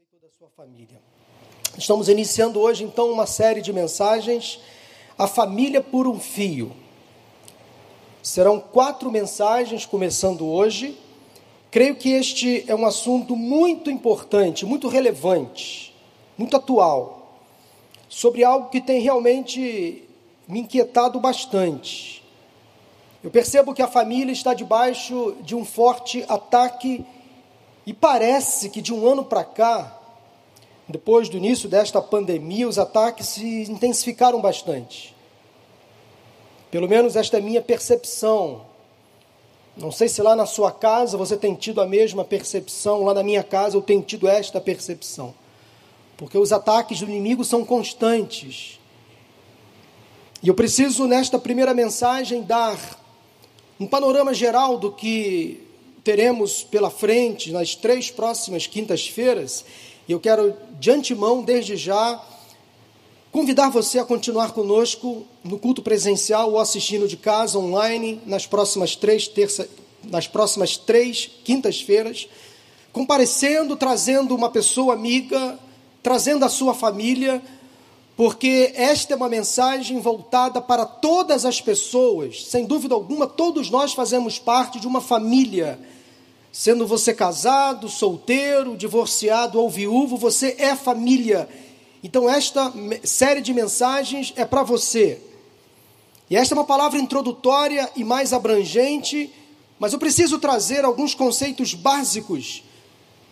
e 0.00 0.06
toda 0.06 0.28
a 0.28 0.30
sua 0.30 0.48
família. 0.48 0.98
Estamos 1.76 2.08
iniciando 2.08 2.58
hoje 2.58 2.84
então 2.84 3.12
uma 3.12 3.26
série 3.26 3.60
de 3.60 3.70
mensagens, 3.70 4.58
A 5.18 5.26
Família 5.26 5.82
por 5.82 6.06
um 6.06 6.18
Fio. 6.18 6.72
Serão 8.22 8.58
quatro 8.58 9.10
mensagens 9.10 9.84
começando 9.84 10.46
hoje. 10.46 10.98
Creio 11.70 11.96
que 11.96 12.12
este 12.12 12.64
é 12.66 12.74
um 12.74 12.86
assunto 12.86 13.36
muito 13.36 13.90
importante, 13.90 14.64
muito 14.64 14.88
relevante, 14.88 15.94
muito 16.38 16.56
atual, 16.56 17.36
sobre 18.08 18.42
algo 18.42 18.70
que 18.70 18.80
tem 18.80 19.02
realmente 19.02 20.08
me 20.48 20.60
inquietado 20.60 21.20
bastante. 21.20 22.24
Eu 23.22 23.30
percebo 23.30 23.74
que 23.74 23.82
a 23.82 23.88
família 23.88 24.32
está 24.32 24.54
debaixo 24.54 25.36
de 25.42 25.54
um 25.54 25.64
forte 25.64 26.24
ataque 26.26 27.04
e 27.86 27.92
parece 27.92 28.68
que 28.68 28.80
de 28.80 28.92
um 28.92 29.06
ano 29.06 29.24
para 29.24 29.44
cá, 29.44 29.98
depois 30.88 31.28
do 31.28 31.36
início 31.36 31.68
desta 31.68 32.00
pandemia, 32.02 32.68
os 32.68 32.78
ataques 32.78 33.28
se 33.28 33.62
intensificaram 33.70 34.40
bastante. 34.40 35.14
Pelo 36.70 36.88
menos 36.88 37.16
esta 37.16 37.38
é 37.38 37.40
minha 37.40 37.62
percepção. 37.62 38.62
Não 39.76 39.90
sei 39.90 40.08
se 40.08 40.20
lá 40.20 40.36
na 40.36 40.46
sua 40.46 40.70
casa 40.70 41.16
você 41.16 41.36
tem 41.36 41.54
tido 41.54 41.80
a 41.80 41.86
mesma 41.86 42.24
percepção, 42.24 43.04
lá 43.04 43.14
na 43.14 43.22
minha 43.22 43.42
casa 43.42 43.76
eu 43.76 43.82
tenho 43.82 44.02
tido 44.02 44.28
esta 44.28 44.60
percepção. 44.60 45.34
Porque 46.16 46.36
os 46.36 46.52
ataques 46.52 47.00
do 47.00 47.06
inimigo 47.06 47.44
são 47.44 47.64
constantes. 47.64 48.78
E 50.42 50.48
eu 50.48 50.54
preciso, 50.54 51.06
nesta 51.06 51.38
primeira 51.38 51.72
mensagem, 51.72 52.42
dar 52.42 52.78
um 53.78 53.86
panorama 53.86 54.34
geral 54.34 54.76
do 54.76 54.92
que 54.92 55.69
teremos 56.02 56.62
pela 56.62 56.90
frente 56.90 57.52
nas 57.52 57.74
três 57.74 58.10
próximas 58.10 58.66
quintas-feiras, 58.66 59.64
e 60.08 60.12
eu 60.12 60.20
quero 60.20 60.56
de 60.78 60.90
antemão, 60.90 61.42
desde 61.42 61.76
já, 61.76 62.20
convidar 63.30 63.70
você 63.70 63.98
a 63.98 64.04
continuar 64.04 64.52
conosco 64.52 65.24
no 65.44 65.58
culto 65.58 65.82
presencial 65.82 66.50
ou 66.50 66.58
assistindo 66.58 67.06
de 67.06 67.16
casa, 67.16 67.58
online, 67.58 68.20
nas 68.26 68.46
próximas 68.46 68.96
três, 68.96 69.28
terça, 69.28 69.68
nas 70.04 70.26
próximas 70.26 70.76
três 70.76 71.30
quintas-feiras, 71.44 72.28
comparecendo, 72.92 73.76
trazendo 73.76 74.34
uma 74.34 74.50
pessoa 74.50 74.94
amiga, 74.94 75.58
trazendo 76.02 76.44
a 76.44 76.48
sua 76.48 76.74
família, 76.74 77.40
porque 78.16 78.72
esta 78.74 79.14
é 79.14 79.16
uma 79.16 79.28
mensagem 79.28 80.00
voltada 80.00 80.60
para 80.60 80.84
todas 80.84 81.44
as 81.44 81.60
pessoas, 81.60 82.44
sem 82.46 82.64
dúvida 82.64 82.94
alguma, 82.94 83.26
todos 83.26 83.70
nós 83.70 83.92
fazemos 83.92 84.38
parte 84.38 84.80
de 84.80 84.86
uma 84.86 85.00
família 85.00 85.78
Sendo 86.52 86.86
você 86.86 87.14
casado, 87.14 87.88
solteiro, 87.88 88.76
divorciado 88.76 89.60
ou 89.60 89.70
viúvo, 89.70 90.16
você 90.16 90.56
é 90.58 90.74
família. 90.74 91.48
Então, 92.02 92.28
esta 92.28 92.72
série 93.04 93.40
de 93.40 93.54
mensagens 93.54 94.32
é 94.36 94.44
para 94.44 94.62
você. 94.62 95.20
E 96.28 96.36
esta 96.36 96.54
é 96.54 96.58
uma 96.58 96.64
palavra 96.64 96.98
introdutória 96.98 97.90
e 97.94 98.02
mais 98.02 98.32
abrangente, 98.32 99.32
mas 99.78 99.92
eu 99.92 99.98
preciso 99.98 100.38
trazer 100.38 100.84
alguns 100.84 101.14
conceitos 101.14 101.74
básicos 101.74 102.64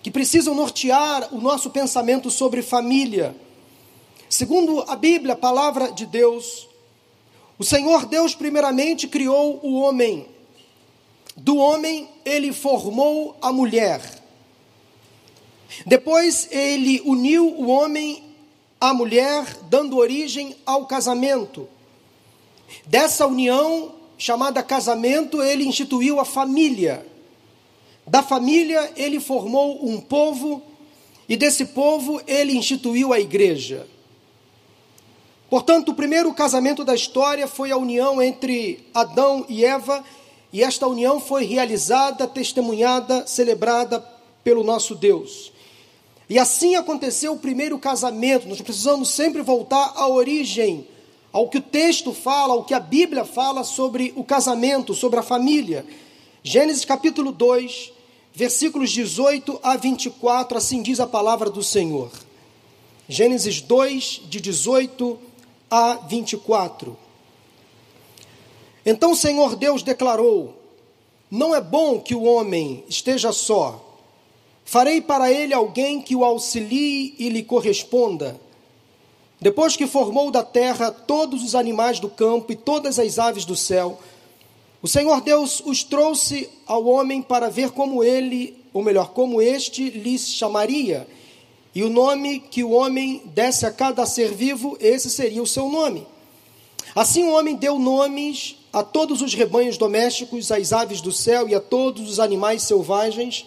que 0.02 0.10
precisam 0.10 0.54
nortear 0.54 1.28
o 1.34 1.40
nosso 1.40 1.70
pensamento 1.70 2.30
sobre 2.30 2.62
família. 2.62 3.34
Segundo 4.28 4.84
a 4.86 4.94
Bíblia, 4.94 5.34
a 5.34 5.36
palavra 5.36 5.90
de 5.90 6.06
Deus, 6.06 6.68
o 7.58 7.64
Senhor 7.64 8.06
Deus, 8.06 8.34
primeiramente, 8.34 9.08
criou 9.08 9.58
o 9.62 9.80
homem 9.80 10.26
do 11.38 11.56
homem, 11.56 12.08
ele 12.24 12.52
formou 12.52 13.36
a 13.40 13.52
mulher. 13.52 14.02
Depois, 15.86 16.48
ele 16.50 17.00
uniu 17.04 17.46
o 17.46 17.68
homem 17.68 18.24
à 18.80 18.92
mulher, 18.92 19.44
dando 19.70 19.96
origem 19.96 20.56
ao 20.66 20.86
casamento. 20.86 21.68
Dessa 22.86 23.26
união, 23.26 23.94
chamada 24.16 24.62
casamento, 24.64 25.40
ele 25.40 25.64
instituiu 25.64 26.18
a 26.18 26.24
família. 26.24 27.06
Da 28.04 28.22
família, 28.22 28.92
ele 28.96 29.20
formou 29.20 29.86
um 29.86 30.00
povo, 30.00 30.60
e 31.28 31.36
desse 31.36 31.66
povo, 31.66 32.20
ele 32.26 32.56
instituiu 32.56 33.12
a 33.12 33.20
igreja. 33.20 33.86
Portanto, 35.48 35.90
o 35.90 35.94
primeiro 35.94 36.34
casamento 36.34 36.84
da 36.84 36.94
história 36.94 37.46
foi 37.46 37.70
a 37.70 37.76
união 37.76 38.20
entre 38.20 38.84
Adão 38.92 39.46
e 39.48 39.64
Eva 39.64 40.04
e 40.52 40.62
esta 40.62 40.86
união 40.86 41.20
foi 41.20 41.44
realizada, 41.44 42.26
testemunhada, 42.26 43.26
celebrada 43.26 44.00
pelo 44.42 44.64
nosso 44.64 44.94
Deus. 44.94 45.52
E 46.28 46.38
assim 46.38 46.74
aconteceu 46.74 47.32
o 47.32 47.38
primeiro 47.38 47.78
casamento. 47.78 48.48
Nós 48.48 48.60
precisamos 48.60 49.10
sempre 49.10 49.42
voltar 49.42 49.92
à 49.94 50.08
origem, 50.08 50.86
ao 51.32 51.48
que 51.48 51.58
o 51.58 51.62
texto 51.62 52.12
fala, 52.12 52.54
ao 52.54 52.64
que 52.64 52.74
a 52.74 52.80
Bíblia 52.80 53.24
fala 53.24 53.64
sobre 53.64 54.12
o 54.16 54.24
casamento, 54.24 54.94
sobre 54.94 55.18
a 55.18 55.22
família. 55.22 55.84
Gênesis 56.42 56.84
capítulo 56.84 57.32
2, 57.32 57.92
versículos 58.34 58.90
18 58.90 59.58
a 59.62 59.76
24, 59.76 60.56
assim 60.56 60.82
diz 60.82 61.00
a 61.00 61.06
palavra 61.06 61.50
do 61.50 61.62
Senhor. 61.62 62.10
Gênesis 63.08 63.60
2, 63.60 64.22
de 64.28 64.40
18 64.40 65.18
a 65.70 65.94
24. 65.94 67.07
Então 68.90 69.12
o 69.12 69.16
Senhor 69.16 69.54
Deus 69.54 69.82
declarou: 69.82 70.54
Não 71.30 71.54
é 71.54 71.60
bom 71.60 72.00
que 72.00 72.14
o 72.14 72.22
homem 72.22 72.82
esteja 72.88 73.32
só. 73.32 73.84
Farei 74.64 75.02
para 75.02 75.30
ele 75.30 75.52
alguém 75.52 76.00
que 76.00 76.16
o 76.16 76.24
auxilie 76.24 77.14
e 77.18 77.28
lhe 77.28 77.42
corresponda. 77.42 78.40
Depois 79.38 79.76
que 79.76 79.86
formou 79.86 80.30
da 80.30 80.42
terra 80.42 80.90
todos 80.90 81.44
os 81.44 81.54
animais 81.54 82.00
do 82.00 82.08
campo 82.08 82.50
e 82.50 82.56
todas 82.56 82.98
as 82.98 83.18
aves 83.18 83.44
do 83.44 83.54
céu, 83.54 83.98
o 84.80 84.88
Senhor 84.88 85.20
Deus 85.20 85.60
os 85.66 85.84
trouxe 85.84 86.48
ao 86.66 86.86
homem 86.86 87.20
para 87.20 87.50
ver 87.50 87.72
como 87.72 88.02
ele, 88.02 88.56
ou 88.72 88.82
melhor, 88.82 89.10
como 89.10 89.42
este 89.42 89.90
lhes 89.90 90.32
chamaria. 90.32 91.06
E 91.74 91.82
o 91.82 91.90
nome 91.90 92.40
que 92.40 92.64
o 92.64 92.70
homem 92.70 93.20
desse 93.26 93.66
a 93.66 93.70
cada 93.70 94.06
ser 94.06 94.32
vivo, 94.32 94.78
esse 94.80 95.10
seria 95.10 95.42
o 95.42 95.46
seu 95.46 95.68
nome. 95.68 96.06
Assim 96.94 97.24
o 97.24 97.32
homem 97.32 97.54
deu 97.54 97.78
nomes 97.78 98.56
a 98.78 98.82
todos 98.84 99.22
os 99.22 99.34
rebanhos 99.34 99.76
domésticos, 99.76 100.52
às 100.52 100.72
aves 100.72 101.00
do 101.00 101.10
céu 101.10 101.48
e 101.48 101.54
a 101.54 101.60
todos 101.60 102.08
os 102.08 102.20
animais 102.20 102.62
selvagens. 102.62 103.44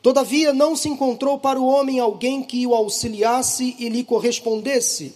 Todavia 0.00 0.52
não 0.52 0.76
se 0.76 0.88
encontrou 0.88 1.38
para 1.38 1.60
o 1.60 1.66
homem 1.66 1.98
alguém 1.98 2.40
que 2.40 2.64
o 2.66 2.74
auxiliasse 2.74 3.74
e 3.80 3.88
lhe 3.88 4.04
correspondesse. 4.04 5.12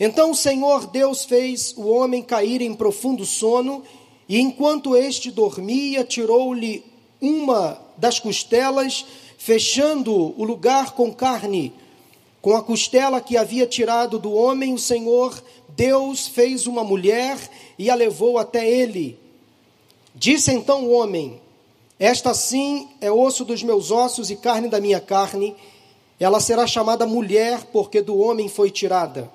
Então 0.00 0.32
o 0.32 0.34
Senhor 0.34 0.88
Deus 0.88 1.24
fez 1.24 1.72
o 1.76 1.86
homem 1.86 2.22
cair 2.22 2.60
em 2.60 2.74
profundo 2.74 3.24
sono, 3.24 3.84
e 4.28 4.40
enquanto 4.40 4.96
este 4.96 5.30
dormia, 5.30 6.02
tirou-lhe 6.02 6.84
uma 7.20 7.80
das 7.96 8.18
costelas, 8.18 9.04
fechando 9.38 10.34
o 10.36 10.42
lugar 10.42 10.92
com 10.92 11.12
carne. 11.12 11.72
Com 12.42 12.56
a 12.56 12.62
costela 12.62 13.20
que 13.20 13.36
havia 13.36 13.66
tirado 13.66 14.18
do 14.18 14.32
homem, 14.32 14.72
o 14.72 14.78
Senhor 14.78 15.40
Deus 15.76 16.26
fez 16.26 16.66
uma 16.66 16.82
mulher 16.82 17.38
e 17.78 17.90
a 17.90 17.94
levou 17.94 18.38
até 18.38 18.68
ele. 18.68 19.18
Disse 20.14 20.52
então 20.52 20.84
o 20.84 20.90
homem: 20.90 21.40
Esta 21.98 22.34
sim 22.34 22.88
é 23.00 23.10
osso 23.10 23.44
dos 23.44 23.62
meus 23.62 23.90
ossos 23.90 24.30
e 24.30 24.36
carne 24.36 24.68
da 24.68 24.80
minha 24.80 25.00
carne. 25.00 25.54
Ela 26.18 26.40
será 26.40 26.66
chamada 26.66 27.06
mulher, 27.06 27.64
porque 27.72 28.02
do 28.02 28.18
homem 28.18 28.48
foi 28.48 28.70
tirada. 28.70 29.30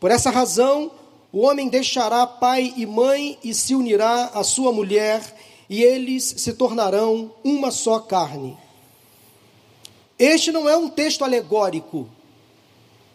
Por 0.00 0.10
essa 0.10 0.30
razão, 0.30 0.90
o 1.32 1.40
homem 1.40 1.68
deixará 1.68 2.26
pai 2.26 2.72
e 2.76 2.86
mãe 2.86 3.36
e 3.44 3.52
se 3.52 3.74
unirá 3.74 4.30
à 4.32 4.42
sua 4.42 4.72
mulher, 4.72 5.22
e 5.68 5.82
eles 5.82 6.24
se 6.38 6.54
tornarão 6.54 7.30
uma 7.44 7.70
só 7.70 7.98
carne. 7.98 8.56
Este 10.18 10.50
não 10.50 10.66
é 10.66 10.76
um 10.76 10.88
texto 10.88 11.22
alegórico, 11.22 12.08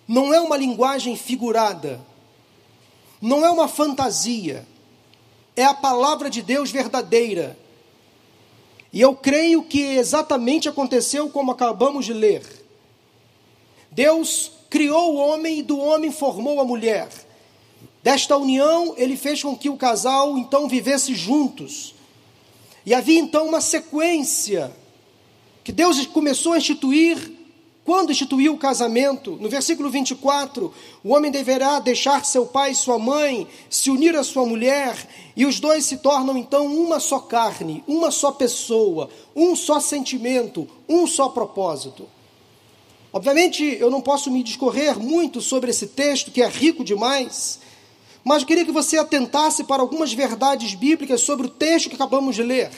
não 0.07 0.31
é 0.31 0.39
uma 0.39 0.56
linguagem 0.56 1.15
figurada 1.15 2.00
não 3.23 3.45
é 3.45 3.49
uma 3.49 3.69
fantasia, 3.69 4.67
é 5.55 5.63
a 5.63 5.73
palavra 5.73 6.29
de 6.29 6.41
Deus 6.41 6.71
verdadeira. 6.71 7.57
E 8.91 8.99
eu 8.99 9.15
creio 9.15 9.63
que 9.63 9.79
exatamente 9.81 10.67
aconteceu 10.67 11.29
como 11.29 11.49
acabamos 11.49 12.05
de 12.05 12.11
ler. 12.11 12.43
Deus 13.89 14.51
criou 14.69 15.13
o 15.13 15.17
homem 15.17 15.59
e 15.59 15.63
do 15.63 15.79
homem 15.79 16.11
formou 16.11 16.59
a 16.59 16.65
mulher. 16.65 17.07
Desta 18.03 18.35
união, 18.35 18.93
ele 18.97 19.15
fez 19.15 19.41
com 19.41 19.57
que 19.57 19.69
o 19.69 19.77
casal 19.77 20.37
então 20.37 20.67
vivesse 20.67 21.15
juntos. 21.15 21.95
E 22.85 22.93
havia 22.93 23.19
então 23.19 23.47
uma 23.47 23.61
sequência 23.61 24.69
que 25.63 25.71
Deus 25.71 26.05
começou 26.07 26.51
a 26.51 26.57
instituir 26.57 27.31
quando 27.85 28.12
instituiu 28.12 28.53
o 28.53 28.57
casamento, 28.57 29.31
no 29.41 29.50
versículo 29.50 29.89
24, 29.89 30.74
o 31.03 31.13
homem 31.13 31.30
deverá 31.30 31.80
deixar 31.80 32.24
seu 32.24 32.45
pai 32.45 32.71
e 32.71 32.75
sua 32.75 32.97
mãe, 32.97 33.45
se 33.69 33.91
unir 33.91 34.15
à 34.15 34.24
sua 34.24 34.45
mulher, 34.45 34.95
e 35.35 35.45
os 35.45 35.59
dois 35.59 35.83
se 35.83 35.97
tornam 35.97 36.38
então 36.38 36.65
uma 36.65 37.01
só 37.01 37.19
carne, 37.19 37.83
uma 37.85 38.09
só 38.09 38.31
pessoa, 38.31 39.09
um 39.35 39.53
só 39.53 39.81
sentimento, 39.81 40.65
um 40.88 41.06
só 41.06 41.27
propósito. 41.27 42.07
Obviamente, 43.12 43.63
eu 43.77 43.91
não 43.91 44.00
posso 44.00 44.31
me 44.31 44.41
discorrer 44.41 44.97
muito 44.97 45.41
sobre 45.41 45.69
esse 45.69 45.88
texto, 45.88 46.31
que 46.31 46.41
é 46.41 46.47
rico 46.47 46.86
demais, 46.86 47.59
mas 48.24 48.44
eu 48.44 48.47
queria 48.47 48.63
que 48.63 48.71
você 48.71 48.97
atentasse 48.97 49.65
para 49.65 49.81
algumas 49.81 50.13
verdades 50.13 50.74
bíblicas 50.74 51.19
sobre 51.19 51.47
o 51.47 51.50
texto 51.50 51.89
que 51.89 51.95
acabamos 51.95 52.33
de 52.33 52.44
ler. 52.44 52.71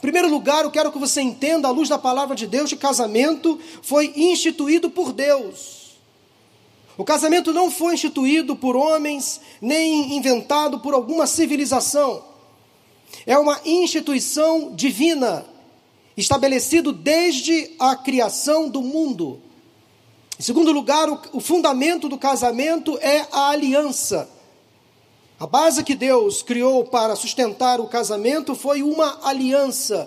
Em 0.00 0.08
primeiro 0.10 0.30
lugar, 0.30 0.64
eu 0.64 0.70
quero 0.70 0.90
que 0.90 0.98
você 0.98 1.20
entenda, 1.20 1.68
à 1.68 1.70
luz 1.70 1.86
da 1.86 1.98
palavra 1.98 2.34
de 2.34 2.46
Deus, 2.46 2.70
que 2.70 2.76
casamento 2.76 3.60
foi 3.82 4.10
instituído 4.16 4.88
por 4.88 5.12
Deus. 5.12 5.90
O 6.96 7.04
casamento 7.04 7.52
não 7.52 7.70
foi 7.70 7.92
instituído 7.92 8.56
por 8.56 8.76
homens, 8.76 9.42
nem 9.60 10.16
inventado 10.16 10.80
por 10.80 10.94
alguma 10.94 11.26
civilização. 11.26 12.24
É 13.26 13.38
uma 13.38 13.60
instituição 13.62 14.74
divina, 14.74 15.44
estabelecido 16.16 16.94
desde 16.94 17.70
a 17.78 17.94
criação 17.94 18.70
do 18.70 18.80
mundo. 18.80 19.38
Em 20.38 20.42
segundo 20.42 20.72
lugar, 20.72 21.10
o, 21.10 21.20
o 21.34 21.40
fundamento 21.40 22.08
do 22.08 22.16
casamento 22.16 22.96
é 23.02 23.26
a 23.30 23.50
aliança. 23.50 24.26
A 25.40 25.46
base 25.46 25.82
que 25.82 25.94
Deus 25.94 26.42
criou 26.42 26.84
para 26.84 27.16
sustentar 27.16 27.80
o 27.80 27.88
casamento 27.88 28.54
foi 28.54 28.82
uma 28.82 29.26
aliança, 29.26 30.06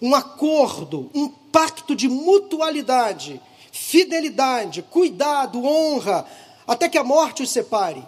um 0.00 0.14
acordo, 0.14 1.10
um 1.14 1.28
pacto 1.28 1.94
de 1.94 2.08
mutualidade, 2.08 3.38
fidelidade, 3.70 4.80
cuidado, 4.80 5.62
honra, 5.66 6.24
até 6.66 6.88
que 6.88 6.96
a 6.96 7.04
morte 7.04 7.42
os 7.42 7.50
separe. 7.50 8.02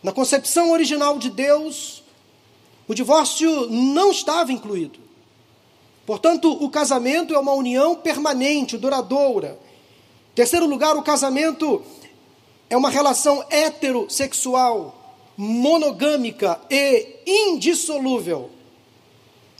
Na 0.00 0.12
concepção 0.12 0.70
original 0.70 1.18
de 1.18 1.28
Deus, 1.28 2.04
o 2.86 2.94
divórcio 2.94 3.68
não 3.68 4.12
estava 4.12 4.52
incluído. 4.52 5.00
Portanto, 6.06 6.52
o 6.52 6.70
casamento 6.70 7.34
é 7.34 7.38
uma 7.38 7.52
união 7.52 7.96
permanente, 7.96 8.78
duradoura. 8.78 9.58
Terceiro 10.36 10.66
lugar, 10.66 10.96
o 10.96 11.02
casamento 11.02 11.82
é 12.70 12.76
uma 12.76 12.90
relação 12.90 13.44
heterossexual, 13.50 15.00
monogâmica 15.36 16.60
e 16.70 17.22
indissolúvel. 17.26 18.50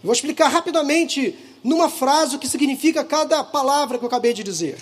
Vou 0.03 0.13
explicar 0.13 0.49
rapidamente 0.49 1.37
numa 1.63 1.89
frase 1.89 2.37
o 2.37 2.39
que 2.39 2.49
significa 2.49 3.03
cada 3.03 3.43
palavra 3.43 3.99
que 3.99 4.05
eu 4.05 4.09
acabei 4.09 4.35
de 4.35 4.43
dizer. 4.43 4.77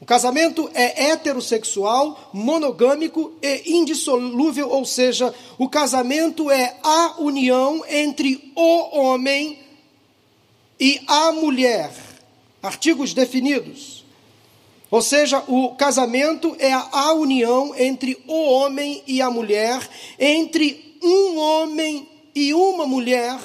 O 0.00 0.04
casamento 0.04 0.70
é 0.74 1.10
heterossexual, 1.10 2.30
monogâmico 2.32 3.32
e 3.42 3.72
indissolúvel, 3.72 4.68
ou 4.68 4.84
seja, 4.84 5.34
o 5.58 5.68
casamento 5.68 6.50
é 6.50 6.76
a 6.82 7.14
união 7.18 7.82
entre 7.88 8.52
o 8.54 8.96
homem 8.96 9.58
e 10.78 11.00
a 11.06 11.32
mulher. 11.32 11.90
Artigos 12.62 13.12
definidos. 13.12 14.04
Ou 14.90 15.02
seja, 15.02 15.42
o 15.46 15.74
casamento 15.74 16.56
é 16.58 16.72
a 16.72 17.12
união 17.12 17.74
entre 17.76 18.22
o 18.26 18.50
homem 18.50 19.02
e 19.06 19.20
a 19.20 19.30
mulher, 19.30 19.86
entre 20.18 20.96
um 21.02 21.38
homem 21.38 22.08
e 22.34 22.54
uma 22.54 22.86
mulher, 22.86 23.38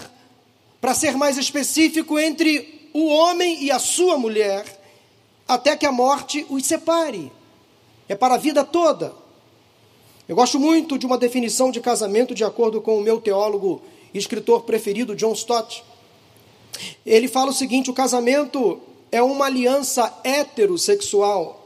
para 0.79 0.93
ser 0.93 1.17
mais 1.17 1.37
específico, 1.37 2.17
entre 2.17 2.89
o 2.93 3.07
homem 3.07 3.61
e 3.63 3.71
a 3.71 3.79
sua 3.79 4.17
mulher, 4.17 4.63
até 5.47 5.75
que 5.75 5.85
a 5.85 5.91
morte 5.91 6.45
os 6.49 6.65
separe. 6.65 7.31
É 8.07 8.15
para 8.15 8.35
a 8.35 8.37
vida 8.37 8.63
toda. 8.63 9.13
Eu 10.27 10.35
gosto 10.35 10.57
muito 10.57 10.97
de 10.97 11.05
uma 11.05 11.17
definição 11.17 11.71
de 11.71 11.81
casamento 11.81 12.33
de 12.33 12.45
acordo 12.45 12.81
com 12.81 12.97
o 12.97 13.01
meu 13.01 13.19
teólogo 13.19 13.81
e 14.13 14.17
escritor 14.17 14.63
preferido, 14.63 15.15
John 15.15 15.33
Stott. 15.33 15.83
Ele 17.05 17.27
fala 17.27 17.51
o 17.51 17.53
seguinte: 17.53 17.89
o 17.89 17.93
casamento 17.93 18.79
é 19.13 19.21
uma 19.21 19.45
aliança 19.45 20.11
heterossexual. 20.23 21.61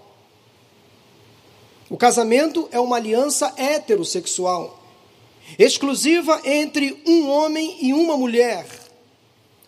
O 1.90 1.96
casamento 1.96 2.68
é 2.74 2.80
uma 2.80 2.98
aliança 2.98 3.54
heterossexual, 3.56 4.78
exclusiva 5.58 6.42
entre 6.44 7.02
um 7.08 7.30
homem 7.30 7.78
e 7.80 7.94
uma 7.94 8.18
mulher, 8.18 8.68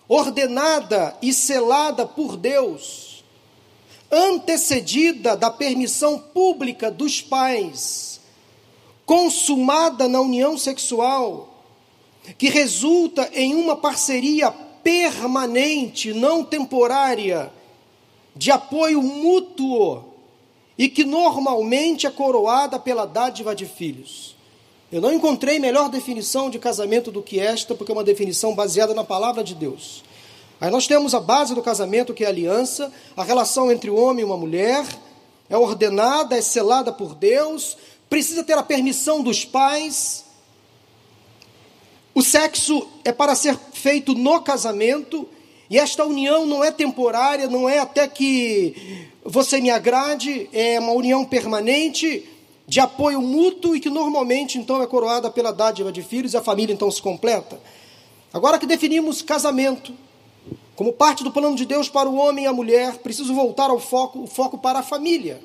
ordenada 0.09 1.15
e 1.21 1.31
selada 1.31 2.05
por 2.05 2.35
Deus, 2.35 3.23
antecedida 4.11 5.37
da 5.37 5.49
permissão 5.49 6.19
pública 6.19 6.91
dos 6.91 7.21
pais, 7.21 8.19
consumada 9.05 10.05
na 10.09 10.19
união 10.19 10.57
sexual, 10.57 11.63
que 12.37 12.49
resulta 12.49 13.29
em 13.33 13.55
uma 13.55 13.77
parceria 13.77 14.51
permanente, 14.51 16.11
não 16.11 16.43
temporária, 16.43 17.57
de 18.39 18.51
apoio 18.51 19.01
mútuo 19.01 20.01
e 20.77 20.87
que 20.87 21.03
normalmente 21.03 22.07
é 22.07 22.09
coroada 22.09 22.79
pela 22.79 23.05
dádiva 23.05 23.53
de 23.53 23.65
filhos. 23.65 24.33
Eu 24.89 25.01
não 25.01 25.11
encontrei 25.11 25.59
melhor 25.59 25.89
definição 25.89 26.49
de 26.49 26.57
casamento 26.57 27.11
do 27.11 27.21
que 27.21 27.37
esta, 27.37 27.75
porque 27.75 27.91
é 27.91 27.93
uma 27.93 28.03
definição 28.03 28.55
baseada 28.55 28.93
na 28.93 29.03
palavra 29.03 29.43
de 29.43 29.53
Deus. 29.53 30.05
Aí 30.61 30.71
nós 30.71 30.87
temos 30.87 31.13
a 31.13 31.19
base 31.19 31.53
do 31.53 31.61
casamento, 31.61 32.13
que 32.13 32.23
é 32.23 32.27
a 32.27 32.29
aliança, 32.29 32.89
a 33.17 33.25
relação 33.25 33.69
entre 33.69 33.89
o 33.89 33.97
homem 33.97 34.21
e 34.21 34.25
uma 34.25 34.37
mulher, 34.37 34.85
é 35.49 35.57
ordenada, 35.57 36.37
é 36.37 36.41
selada 36.41 36.93
por 36.93 37.15
Deus, 37.15 37.75
precisa 38.09 38.41
ter 38.41 38.57
a 38.57 38.63
permissão 38.63 39.21
dos 39.21 39.43
pais. 39.43 40.23
O 42.15 42.21
sexo 42.21 42.87
é 43.03 43.11
para 43.11 43.35
ser 43.35 43.59
feito 43.73 44.15
no 44.15 44.41
casamento, 44.41 45.27
e 45.69 45.77
esta 45.77 46.03
união 46.03 46.45
não 46.45 46.63
é 46.63 46.71
temporária, 46.71 47.47
não 47.47 47.69
é 47.69 47.79
até 47.79 48.07
que 48.07 49.07
você 49.23 49.61
me 49.61 49.69
agrade, 49.69 50.49
é 50.51 50.79
uma 50.79 50.93
união 50.93 51.23
permanente, 51.23 52.27
de 52.67 52.79
apoio 52.79 53.21
mútuo 53.21 53.75
e 53.75 53.79
que 53.79 53.89
normalmente 53.89 54.57
então 54.57 54.81
é 54.81 54.87
coroada 54.87 55.29
pela 55.29 55.51
dádiva 55.51 55.91
de 55.91 56.03
filhos 56.03 56.33
e 56.33 56.37
a 56.37 56.41
família 56.41 56.73
então 56.73 56.89
se 56.89 57.01
completa. 57.01 57.59
Agora 58.31 58.59
que 58.59 58.65
definimos 58.67 59.21
casamento 59.23 59.93
como 60.75 60.93
parte 60.93 61.23
do 61.23 61.31
plano 61.31 61.55
de 61.55 61.65
Deus 61.65 61.89
para 61.89 62.07
o 62.07 62.15
homem 62.15 62.45
e 62.45 62.47
a 62.47 62.53
mulher, 62.53 62.99
preciso 62.99 63.33
voltar 63.33 63.69
ao 63.69 63.79
foco, 63.79 64.21
o 64.21 64.27
foco 64.27 64.57
para 64.57 64.79
a 64.79 64.83
família. 64.83 65.41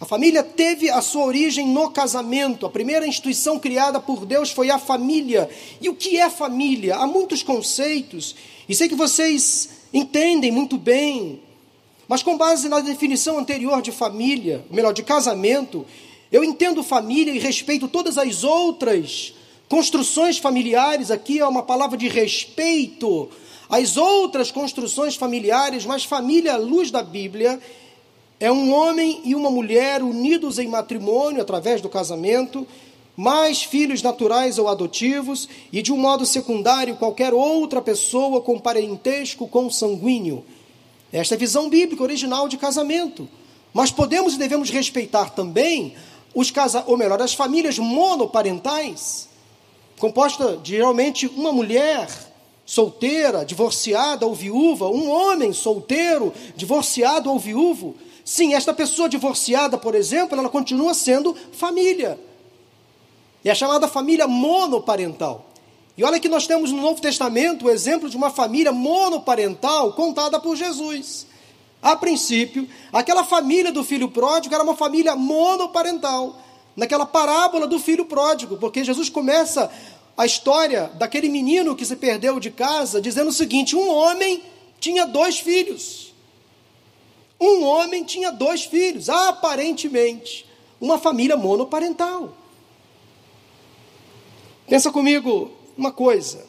A 0.00 0.04
família 0.04 0.42
teve 0.42 0.88
a 0.88 1.02
sua 1.02 1.24
origem 1.24 1.68
no 1.68 1.90
casamento. 1.90 2.64
A 2.64 2.70
primeira 2.70 3.06
instituição 3.06 3.58
criada 3.58 4.00
por 4.00 4.24
Deus 4.24 4.50
foi 4.50 4.70
a 4.70 4.78
família. 4.78 5.48
E 5.80 5.88
o 5.88 5.94
que 5.94 6.18
é 6.18 6.30
família? 6.30 6.96
Há 6.96 7.06
muitos 7.06 7.42
conceitos 7.42 8.34
e 8.68 8.74
sei 8.74 8.88
que 8.88 8.94
vocês 8.94 9.68
entendem 9.92 10.50
muito 10.50 10.78
bem, 10.78 11.40
mas 12.08 12.22
com 12.22 12.36
base 12.36 12.68
na 12.68 12.80
definição 12.80 13.38
anterior 13.38 13.82
de 13.82 13.92
família, 13.92 14.64
melhor, 14.70 14.92
de 14.92 15.02
casamento, 15.02 15.86
eu 16.30 16.42
entendo 16.42 16.82
família 16.82 17.32
e 17.32 17.38
respeito 17.38 17.88
todas 17.88 18.16
as 18.16 18.44
outras 18.44 19.34
construções 19.68 20.38
familiares, 20.38 21.10
aqui 21.10 21.38
é 21.38 21.46
uma 21.46 21.62
palavra 21.62 21.96
de 21.96 22.08
respeito 22.08 23.28
às 23.68 23.96
outras 23.96 24.50
construções 24.50 25.16
familiares, 25.16 25.86
mas 25.86 26.04
família 26.04 26.54
à 26.54 26.56
luz 26.56 26.90
da 26.90 27.02
Bíblia 27.02 27.58
é 28.38 28.50
um 28.52 28.72
homem 28.74 29.20
e 29.24 29.34
uma 29.34 29.50
mulher 29.50 30.02
unidos 30.02 30.58
em 30.58 30.68
matrimônio 30.68 31.40
através 31.40 31.80
do 31.80 31.88
casamento, 31.88 32.66
mais 33.16 33.62
filhos 33.62 34.02
naturais 34.02 34.58
ou 34.58 34.68
adotivos, 34.68 35.48
e 35.72 35.82
de 35.82 35.92
um 35.92 35.96
modo 35.96 36.24
secundário, 36.24 36.96
qualquer 36.96 37.34
outra 37.34 37.82
pessoa 37.82 38.40
com 38.40 38.58
parentesco 38.58 39.46
consanguíneo. 39.46 40.44
Esta 41.12 41.34
é 41.34 41.36
a 41.36 41.38
visão 41.38 41.68
bíblica 41.68 42.02
original 42.02 42.48
de 42.48 42.56
casamento. 42.56 43.28
Mas 43.72 43.90
podemos 43.90 44.34
e 44.34 44.38
devemos 44.38 44.70
respeitar 44.70 45.30
também 45.30 45.94
os 46.34 46.50
casa, 46.50 46.84
ou 46.86 46.96
melhor, 46.96 47.20
as 47.20 47.34
famílias 47.34 47.78
monoparentais, 47.78 49.28
composta 49.98 50.56
de 50.56 50.72
geralmente 50.72 51.26
uma 51.26 51.52
mulher 51.52 52.08
solteira, 52.64 53.44
divorciada 53.44 54.26
ou 54.26 54.34
viúva, 54.34 54.88
um 54.88 55.10
homem 55.10 55.52
solteiro, 55.52 56.32
divorciado 56.56 57.30
ou 57.30 57.38
viúvo. 57.38 57.94
Sim, 58.24 58.54
esta 58.54 58.72
pessoa 58.72 59.08
divorciada, 59.08 59.76
por 59.76 59.94
exemplo, 59.94 60.38
ela 60.38 60.48
continua 60.48 60.94
sendo 60.94 61.36
família 61.52 62.18
é 63.48 63.52
a 63.52 63.54
chamada 63.54 63.88
família 63.88 64.26
monoparental. 64.26 65.46
E 65.96 66.04
olha 66.04 66.18
que 66.18 66.28
nós 66.28 66.46
temos 66.46 66.70
no 66.70 66.80
Novo 66.80 67.00
Testamento 67.00 67.66
o 67.66 67.70
exemplo 67.70 68.08
de 68.08 68.16
uma 68.16 68.30
família 68.30 68.72
monoparental 68.72 69.92
contada 69.92 70.40
por 70.40 70.56
Jesus. 70.56 71.26
A 71.82 71.96
princípio, 71.96 72.68
aquela 72.92 73.24
família 73.24 73.72
do 73.72 73.82
filho 73.82 74.08
pródigo 74.08 74.54
era 74.54 74.62
uma 74.62 74.76
família 74.76 75.16
monoparental, 75.16 76.38
naquela 76.76 77.04
parábola 77.04 77.66
do 77.66 77.78
filho 77.78 78.04
pródigo, 78.04 78.56
porque 78.56 78.84
Jesus 78.84 79.08
começa 79.08 79.70
a 80.16 80.24
história 80.24 80.90
daquele 80.94 81.28
menino 81.28 81.74
que 81.74 81.84
se 81.84 81.96
perdeu 81.96 82.38
de 82.38 82.50
casa 82.50 83.00
dizendo 83.00 83.28
o 83.28 83.32
seguinte: 83.32 83.74
um 83.74 83.90
homem 83.90 84.42
tinha 84.80 85.06
dois 85.06 85.40
filhos. 85.40 86.12
Um 87.40 87.64
homem 87.64 88.04
tinha 88.04 88.30
dois 88.30 88.64
filhos, 88.64 89.08
aparentemente, 89.08 90.46
uma 90.80 90.96
família 90.96 91.36
monoparental. 91.36 92.32
Pensa 94.68 94.90
comigo 94.90 95.50
uma 95.76 95.92
coisa: 95.92 96.44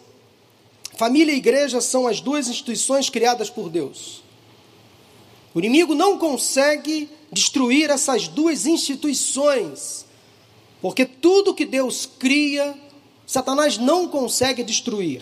família 0.98 1.34
e 1.34 1.38
igreja 1.38 1.82
são 1.82 2.08
as 2.08 2.20
duas 2.20 2.48
instituições 2.48 3.10
criadas 3.10 3.50
por 3.50 3.70
Deus. 3.70 4.24
O 5.54 5.60
inimigo 5.60 5.94
não 5.94 6.18
consegue 6.18 7.10
destruir 7.32 7.90
essas 7.90 8.28
duas 8.28 8.66
instituições, 8.66 10.06
porque 10.82 11.06
tudo 11.06 11.54
que 11.54 11.66
Deus 11.66 12.10
cria, 12.18 12.76
Satanás 13.26 13.78
não 13.78 14.08
consegue 14.08 14.64
destruir. 14.64 15.22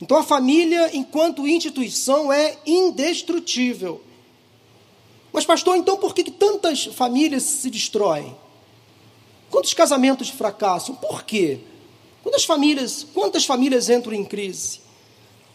Então 0.00 0.16
a 0.16 0.22
família, 0.22 0.96
enquanto 0.96 1.46
instituição, 1.46 2.32
é 2.32 2.56
indestrutível. 2.66 4.00
Mas, 5.32 5.44
pastor, 5.44 5.76
então 5.76 5.96
por 5.96 6.14
que 6.14 6.30
tantas 6.30 6.86
famílias 6.86 7.42
se 7.44 7.70
destroem? 7.70 8.36
Quantos 9.50 9.72
casamentos 9.72 10.28
fracassam? 10.28 10.94
Por 10.94 11.22
quê? 11.24 11.60
Quantas 12.22 12.44
famílias, 12.44 13.06
quantas 13.12 13.44
famílias 13.44 13.88
entram 13.90 14.14
em 14.14 14.24
crise? 14.24 14.80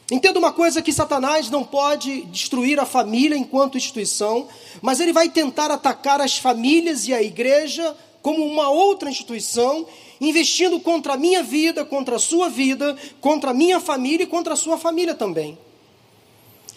Entenda 0.09 0.39
uma 0.39 0.53
coisa 0.53 0.81
que 0.81 0.93
Satanás 0.93 1.50
não 1.50 1.63
pode 1.63 2.21
destruir 2.24 2.79
a 2.79 2.86
família 2.86 3.38
enquanto 3.38 3.77
instituição, 3.77 4.47
mas 4.81 5.00
ele 5.00 5.12
vai 5.12 5.29
tentar 5.29 5.69
atacar 5.69 6.21
as 6.21 6.38
famílias 6.38 7.07
e 7.07 7.13
a 7.13 7.21
igreja 7.21 7.95
como 8.21 8.45
uma 8.45 8.69
outra 8.69 9.09
instituição, 9.09 9.86
investindo 10.19 10.79
contra 10.79 11.13
a 11.13 11.17
minha 11.17 11.43
vida, 11.43 11.86
contra 11.86 12.15
a 12.15 12.19
sua 12.19 12.50
vida, 12.50 12.95
contra 13.21 13.51
a 13.51 13.53
minha 13.53 13.79
família 13.79 14.24
e 14.24 14.27
contra 14.27 14.53
a 14.53 14.57
sua 14.57 14.77
família 14.77 15.13
também. 15.13 15.57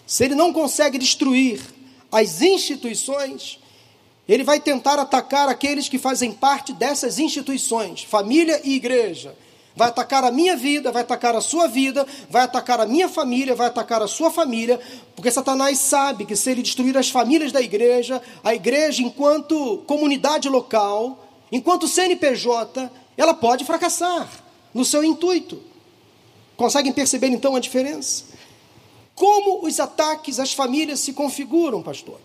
Se 0.05 0.25
ele 0.25 0.35
não 0.35 0.51
consegue 0.51 0.97
destruir 0.97 1.61
as 2.11 2.41
instituições, 2.41 3.59
ele 4.27 4.43
vai 4.43 4.59
tentar 4.59 4.99
atacar 4.99 5.47
aqueles 5.47 5.87
que 5.87 5.97
fazem 5.97 6.31
parte 6.33 6.73
dessas 6.73 7.17
instituições, 7.17 8.03
família 8.03 8.61
e 8.63 8.75
igreja. 8.75 9.35
Vai 9.75 9.87
atacar 9.87 10.23
a 10.23 10.31
minha 10.31 10.55
vida, 10.55 10.91
vai 10.91 11.01
atacar 11.01 11.35
a 11.35 11.41
sua 11.41 11.67
vida, 11.67 12.05
vai 12.29 12.43
atacar 12.43 12.79
a 12.79 12.85
minha 12.85 13.07
família, 13.07 13.55
vai 13.55 13.67
atacar 13.67 14.01
a 14.01 14.07
sua 14.07 14.29
família, 14.29 14.79
porque 15.15 15.31
Satanás 15.31 15.77
sabe 15.79 16.25
que 16.25 16.35
se 16.35 16.51
ele 16.51 16.61
destruir 16.61 16.97
as 16.97 17.09
famílias 17.09 17.51
da 17.51 17.61
igreja, 17.61 18.21
a 18.43 18.53
igreja, 18.53 19.01
enquanto 19.01 19.83
comunidade 19.87 20.49
local, 20.49 21.27
enquanto 21.51 21.87
CNPJ, 21.87 22.91
ela 23.17 23.33
pode 23.33 23.63
fracassar 23.63 24.27
no 24.73 24.83
seu 24.83 25.03
intuito. 25.03 25.61
Conseguem 26.57 26.91
perceber 26.91 27.27
então 27.27 27.55
a 27.55 27.59
diferença? 27.59 28.25
Como 29.15 29.65
os 29.65 29.79
ataques 29.79 30.39
às 30.39 30.53
famílias 30.53 30.99
se 30.99 31.13
configuram, 31.13 31.81
pastor? 31.81 32.19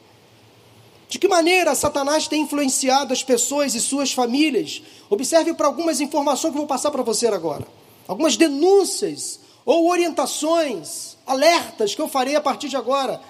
De 1.09 1.19
que 1.19 1.29
maneira 1.29 1.75
Satanás 1.75 2.27
tem 2.27 2.43
influenciado 2.43 3.13
as 3.13 3.23
pessoas 3.23 3.75
e 3.75 3.81
suas 3.81 4.13
famílias? 4.13 4.83
Observe 5.09 5.55
para 5.55 5.67
algumas 5.67 6.01
informações 6.01 6.51
que 6.51 6.57
eu 6.57 6.63
vou 6.63 6.67
passar 6.67 6.91
para 6.91 7.03
você 7.03 7.29
agora. 7.29 7.67
Algumas 8.09 8.37
denúncias 8.37 9.41
ou 9.65 9.89
orientações, 9.89 11.17
alertas 11.27 11.95
que 11.95 12.01
eu 12.01 12.09
farei 12.09 12.35
a 12.35 12.41
partir 12.41 12.69
de 12.69 12.77
agora. 12.77 13.21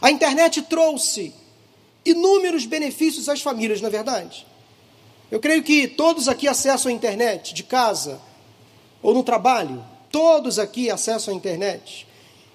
A 0.00 0.10
internet 0.10 0.62
trouxe 0.62 1.34
inúmeros 2.04 2.64
benefícios 2.64 3.28
às 3.28 3.42
famílias, 3.42 3.80
na 3.80 3.88
é 3.88 3.90
verdade. 3.90 4.46
Eu 5.30 5.40
creio 5.40 5.62
que 5.62 5.86
todos 5.86 6.28
aqui 6.28 6.48
acessam 6.48 6.90
a 6.90 6.94
internet 6.94 7.54
de 7.54 7.62
casa 7.62 8.20
ou 9.02 9.14
no 9.14 9.22
trabalho. 9.22 9.84
Todos 10.10 10.58
aqui 10.58 10.90
acessam 10.90 11.32
a 11.32 11.36
internet. 11.36 12.06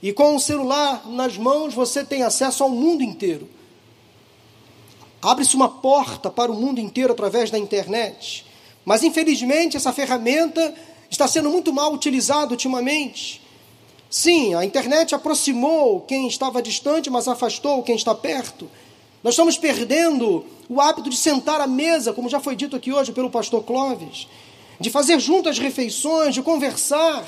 E 0.01 0.11
com 0.11 0.35
o 0.35 0.39
celular 0.39 1.07
nas 1.07 1.37
mãos 1.37 1.73
você 1.73 2.03
tem 2.03 2.23
acesso 2.23 2.63
ao 2.63 2.69
mundo 2.69 3.01
inteiro. 3.01 3.49
Abre-se 5.25 5.55
uma 5.55 5.67
porta 5.67 6.29
para 6.29 6.51
o 6.51 6.55
mundo 6.55 6.79
inteiro 6.79 7.11
através 7.11 7.49
da 7.49 7.57
internet. 7.57 8.45
Mas 8.85 9.01
infelizmente 9.01 9.75
essa 9.75 9.91
ferramenta 9.91 10.71
está 11.09 11.27
sendo 11.27 11.49
muito 11.49 11.73
mal 11.73 11.91
utilizada 11.91 12.51
ultimamente. 12.51 13.41
Sim, 14.07 14.53
a 14.53 14.63
internet 14.63 15.15
aproximou 15.15 16.01
quem 16.01 16.27
estava 16.27 16.61
distante, 16.61 17.09
mas 17.09 17.27
afastou 17.27 17.81
quem 17.81 17.95
está 17.95 18.13
perto. 18.13 18.69
Nós 19.23 19.33
estamos 19.33 19.57
perdendo 19.57 20.45
o 20.69 20.79
hábito 20.79 21.09
de 21.09 21.17
sentar 21.17 21.59
à 21.59 21.65
mesa, 21.65 22.13
como 22.13 22.29
já 22.29 22.39
foi 22.39 22.55
dito 22.55 22.75
aqui 22.75 22.93
hoje 22.93 23.11
pelo 23.11 23.31
pastor 23.31 23.63
Clóvis, 23.63 24.27
de 24.79 24.91
fazer 24.91 25.19
juntas 25.19 25.57
refeições, 25.57 26.35
de 26.35 26.43
conversar, 26.43 27.25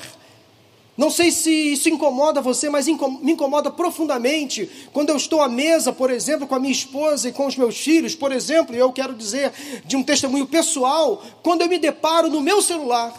não 0.98 1.12
sei 1.12 1.30
se 1.30 1.48
isso 1.48 1.88
incomoda 1.88 2.40
você, 2.40 2.68
mas 2.68 2.88
me 2.88 3.32
incomoda 3.32 3.70
profundamente 3.70 4.68
quando 4.92 5.10
eu 5.10 5.16
estou 5.16 5.40
à 5.40 5.48
mesa, 5.48 5.92
por 5.92 6.10
exemplo, 6.10 6.44
com 6.44 6.56
a 6.56 6.58
minha 6.58 6.72
esposa 6.72 7.28
e 7.28 7.32
com 7.32 7.46
os 7.46 7.56
meus 7.56 7.78
filhos, 7.78 8.16
por 8.16 8.32
exemplo, 8.32 8.74
e 8.74 8.80
eu 8.80 8.92
quero 8.92 9.14
dizer 9.14 9.52
de 9.84 9.96
um 9.96 10.02
testemunho 10.02 10.44
pessoal, 10.44 11.22
quando 11.40 11.60
eu 11.60 11.68
me 11.68 11.78
deparo 11.78 12.28
no 12.28 12.40
meu 12.40 12.60
celular, 12.60 13.14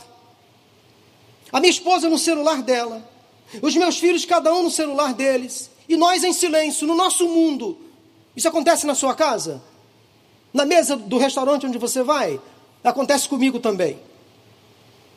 a 1.53 1.61
minha 1.61 1.69
esposa 1.69 2.09
no 2.09 2.17
celular 2.17 2.61
dela, 2.61 3.09
os 3.61 3.73
meus 3.77 3.97
filhos, 3.97 4.25
cada 4.25 4.53
um 4.53 4.63
no 4.63 4.69
celular 4.69 5.13
deles, 5.13 5.71
e 5.87 5.95
nós 5.95 6.21
em 6.25 6.33
silêncio, 6.33 6.85
no 6.85 6.95
nosso 6.95 7.29
mundo. 7.29 7.77
Isso 8.35 8.49
acontece 8.49 8.85
na 8.85 8.93
sua 8.93 9.15
casa? 9.15 9.63
Na 10.53 10.65
mesa 10.65 10.97
do 10.97 11.17
restaurante 11.17 11.65
onde 11.65 11.77
você 11.77 12.03
vai? 12.03 12.41
Acontece 12.83 13.29
comigo 13.29 13.57
também. 13.57 13.97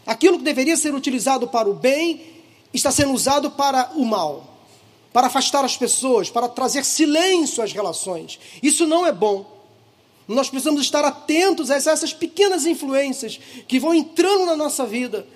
Aquilo 0.07 0.38
que 0.38 0.45
deveria 0.45 0.76
ser 0.76 0.95
utilizado 0.95 1.49
para 1.49 1.69
o 1.69 1.75
bem 1.75 2.31
está 2.72 2.90
sendo 2.90 3.12
usado 3.12 3.50
para 3.50 3.90
o 3.94 4.04
mal, 4.04 4.58
para 5.12 5.26
afastar 5.26 5.64
as 5.64 5.76
pessoas, 5.76 6.30
para 6.30 6.48
trazer 6.48 6.84
silêncio 6.84 7.62
às 7.62 7.72
relações. 7.72 8.38
Isso 8.62 8.86
não 8.86 9.06
é 9.06 9.12
bom. 9.12 9.46
Nós 10.26 10.48
precisamos 10.48 10.80
estar 10.80 11.04
atentos 11.04 11.70
a 11.70 11.76
essas 11.76 12.14
pequenas 12.14 12.64
influências 12.64 13.38
que 13.68 13.78
vão 13.78 13.94
entrando 13.94 14.46
na 14.46 14.56
nossa 14.56 14.86
vida 14.86 15.26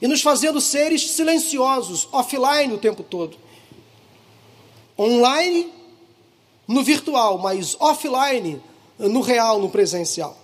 e 0.00 0.06
nos 0.06 0.22
fazendo 0.22 0.60
seres 0.60 1.10
silenciosos, 1.10 2.08
offline 2.12 2.72
o 2.72 2.78
tempo 2.78 3.02
todo. 3.02 3.36
Online, 4.98 5.72
no 6.66 6.82
virtual, 6.82 7.38
mas 7.38 7.76
offline, 7.78 8.60
no 8.98 9.20
real, 9.20 9.60
no 9.60 9.68
presencial. 9.68 10.36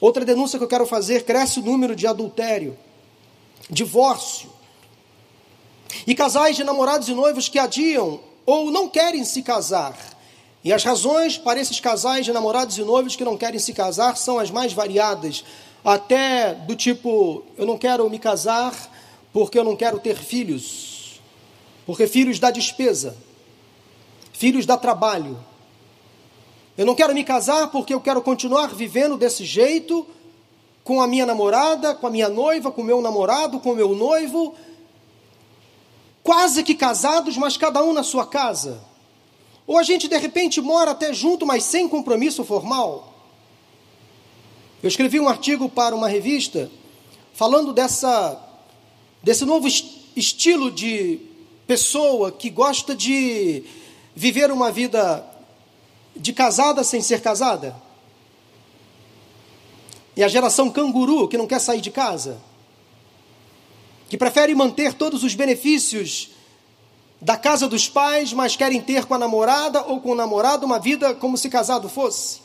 Outra 0.00 0.24
denúncia 0.24 0.58
que 0.58 0.64
eu 0.64 0.68
quero 0.68 0.86
fazer: 0.86 1.24
cresce 1.24 1.60
o 1.60 1.62
número 1.62 1.94
de 1.96 2.06
adultério 2.06 2.76
divórcio. 3.70 4.50
E 6.06 6.14
casais 6.14 6.56
de 6.56 6.64
namorados 6.64 7.08
e 7.08 7.14
noivos 7.14 7.48
que 7.48 7.58
adiam 7.58 8.20
ou 8.46 8.70
não 8.70 8.88
querem 8.88 9.24
se 9.24 9.42
casar. 9.42 9.96
E 10.62 10.72
as 10.72 10.82
razões 10.82 11.36
para 11.36 11.60
esses 11.60 11.78
casais 11.78 12.24
de 12.24 12.32
namorados 12.32 12.78
e 12.78 12.82
noivos 12.82 13.14
que 13.14 13.24
não 13.24 13.36
querem 13.36 13.60
se 13.60 13.72
casar 13.74 14.16
são 14.16 14.38
as 14.38 14.50
mais 14.50 14.72
variadas, 14.72 15.44
até 15.84 16.54
do 16.54 16.74
tipo: 16.74 17.44
eu 17.58 17.66
não 17.66 17.76
quero 17.76 18.08
me 18.08 18.18
casar 18.18 18.74
porque 19.32 19.58
eu 19.58 19.64
não 19.64 19.76
quero 19.76 19.98
ter 19.98 20.16
filhos, 20.16 21.20
porque 21.84 22.06
filhos 22.06 22.38
dá 22.38 22.50
despesa, 22.50 23.16
filhos 24.32 24.64
dá 24.64 24.76
trabalho. 24.76 25.38
Eu 26.76 26.86
não 26.86 26.94
quero 26.94 27.14
me 27.14 27.22
casar 27.22 27.70
porque 27.70 27.94
eu 27.94 28.00
quero 28.00 28.20
continuar 28.22 28.74
vivendo 28.74 29.16
desse 29.16 29.44
jeito 29.44 30.06
com 30.84 31.00
a 31.00 31.06
minha 31.06 31.24
namorada, 31.24 31.94
com 31.94 32.06
a 32.06 32.10
minha 32.10 32.28
noiva, 32.28 32.70
com 32.70 32.82
o 32.82 32.84
meu 32.84 33.00
namorado, 33.00 33.58
com 33.58 33.72
o 33.72 33.74
meu 33.74 33.94
noivo, 33.94 34.54
quase 36.22 36.62
que 36.62 36.74
casados, 36.74 37.38
mas 37.38 37.56
cada 37.56 37.82
um 37.82 37.94
na 37.94 38.02
sua 38.02 38.26
casa. 38.26 38.84
Ou 39.66 39.78
a 39.78 39.82
gente 39.82 40.06
de 40.06 40.18
repente 40.18 40.60
mora 40.60 40.90
até 40.90 41.12
junto, 41.12 41.46
mas 41.46 41.64
sem 41.64 41.88
compromisso 41.88 42.44
formal. 42.44 43.14
Eu 44.82 44.88
escrevi 44.88 45.18
um 45.18 45.28
artigo 45.28 45.70
para 45.70 45.96
uma 45.96 46.06
revista 46.06 46.70
falando 47.32 47.72
dessa 47.72 48.40
desse 49.22 49.46
novo 49.46 49.66
estilo 50.14 50.70
de 50.70 51.18
pessoa 51.66 52.30
que 52.30 52.50
gosta 52.50 52.94
de 52.94 53.64
viver 54.14 54.52
uma 54.52 54.70
vida 54.70 55.24
de 56.14 56.34
casada 56.34 56.84
sem 56.84 57.00
ser 57.00 57.22
casada. 57.22 57.74
E 60.16 60.22
a 60.22 60.28
geração 60.28 60.70
canguru 60.70 61.28
que 61.28 61.36
não 61.36 61.46
quer 61.46 61.60
sair 61.60 61.80
de 61.80 61.90
casa, 61.90 62.38
que 64.08 64.16
prefere 64.16 64.54
manter 64.54 64.94
todos 64.94 65.24
os 65.24 65.34
benefícios 65.34 66.30
da 67.20 67.36
casa 67.36 67.66
dos 67.68 67.88
pais, 67.88 68.32
mas 68.32 68.54
querem 68.54 68.80
ter 68.80 69.06
com 69.06 69.14
a 69.14 69.18
namorada 69.18 69.82
ou 69.86 70.00
com 70.00 70.10
o 70.10 70.14
namorado 70.14 70.66
uma 70.66 70.78
vida 70.78 71.14
como 71.14 71.38
se 71.38 71.48
casado 71.48 71.88
fosse. 71.88 72.40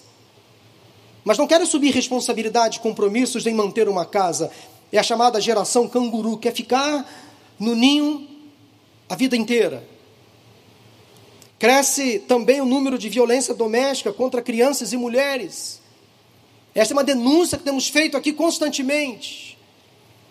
Mas 1.24 1.38
não 1.38 1.46
querem 1.46 1.68
assumir 1.68 1.92
responsabilidade, 1.92 2.80
compromissos 2.80 3.46
em 3.46 3.54
manter 3.54 3.90
uma 3.90 4.06
casa. 4.06 4.50
É 4.92 4.98
a 4.98 5.04
chamada 5.04 5.40
geração 5.42 5.88
canguru, 5.88 6.38
quer 6.38 6.54
ficar 6.54 7.06
no 7.60 7.76
ninho 7.76 8.28
a 9.08 9.16
vida 9.16 9.36
inteira. 9.36 9.84
Cresce 11.60 12.20
também 12.20 12.62
o 12.62 12.66
número 12.66 12.98
de 12.98 13.10
violência 13.10 13.54
doméstica 13.54 14.14
contra 14.14 14.42
crianças 14.42 14.94
e 14.94 14.98
mulheres. 14.98 15.79
Esta 16.80 16.94
é 16.94 16.96
uma 16.96 17.04
denúncia 17.04 17.58
que 17.58 17.64
temos 17.66 17.90
feito 17.90 18.16
aqui 18.16 18.32
constantemente, 18.32 19.58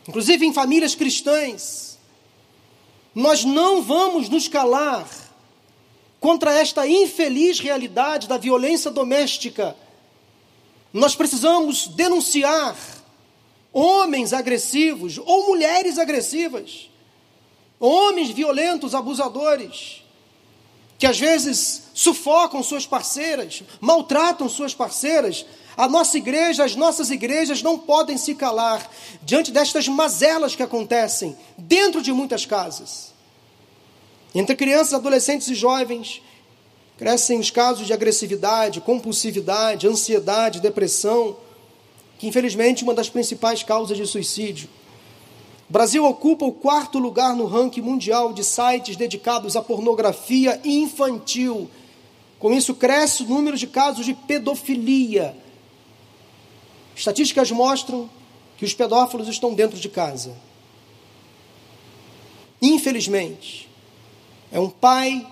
inclusive 0.08 0.46
em 0.46 0.52
famílias 0.54 0.94
cristãs. 0.94 1.98
Nós 3.14 3.44
não 3.44 3.82
vamos 3.82 4.30
nos 4.30 4.48
calar 4.48 5.06
contra 6.18 6.54
esta 6.58 6.88
infeliz 6.88 7.60
realidade 7.60 8.26
da 8.26 8.38
violência 8.38 8.90
doméstica. 8.90 9.76
Nós 10.90 11.14
precisamos 11.14 11.86
denunciar 11.88 12.74
homens 13.70 14.32
agressivos 14.32 15.18
ou 15.18 15.48
mulheres 15.48 15.98
agressivas, 15.98 16.88
homens 17.78 18.30
violentos, 18.30 18.94
abusadores. 18.94 20.02
que 20.98 21.06
às 21.06 21.18
vezes 21.18 21.84
sufocam 21.94 22.60
suas 22.60 22.84
parceiras, 22.84 23.62
maltratam 23.80 24.48
suas 24.48 24.74
parceiras, 24.74 25.46
a 25.78 25.86
nossa 25.86 26.18
igreja, 26.18 26.64
as 26.64 26.74
nossas 26.74 27.08
igrejas 27.08 27.62
não 27.62 27.78
podem 27.78 28.18
se 28.18 28.34
calar 28.34 28.90
diante 29.22 29.52
destas 29.52 29.86
mazelas 29.86 30.56
que 30.56 30.62
acontecem 30.64 31.36
dentro 31.56 32.02
de 32.02 32.12
muitas 32.12 32.44
casas. 32.44 33.14
Entre 34.34 34.56
crianças, 34.56 34.94
adolescentes 34.94 35.46
e 35.46 35.54
jovens, 35.54 36.20
crescem 36.96 37.38
os 37.38 37.52
casos 37.52 37.86
de 37.86 37.92
agressividade, 37.92 38.80
compulsividade, 38.80 39.86
ansiedade, 39.86 40.60
depressão, 40.60 41.36
que 42.18 42.26
infelizmente 42.26 42.82
é 42.82 42.84
uma 42.84 42.92
das 42.92 43.08
principais 43.08 43.62
causas 43.62 43.96
de 43.96 44.04
suicídio. 44.04 44.68
O 45.70 45.72
Brasil 45.72 46.04
ocupa 46.04 46.44
o 46.44 46.50
quarto 46.50 46.98
lugar 46.98 47.36
no 47.36 47.46
ranking 47.46 47.82
mundial 47.82 48.32
de 48.32 48.42
sites 48.42 48.96
dedicados 48.96 49.54
à 49.54 49.62
pornografia 49.62 50.60
infantil. 50.64 51.70
Com 52.36 52.52
isso, 52.52 52.74
cresce 52.74 53.22
o 53.22 53.28
número 53.28 53.56
de 53.56 53.68
casos 53.68 54.04
de 54.04 54.12
pedofilia. 54.12 55.36
Estatísticas 56.98 57.52
mostram 57.52 58.10
que 58.56 58.64
os 58.64 58.74
pedófilos 58.74 59.28
estão 59.28 59.54
dentro 59.54 59.78
de 59.78 59.88
casa. 59.88 60.36
Infelizmente, 62.60 63.68
é 64.50 64.58
um 64.58 64.68
pai 64.68 65.24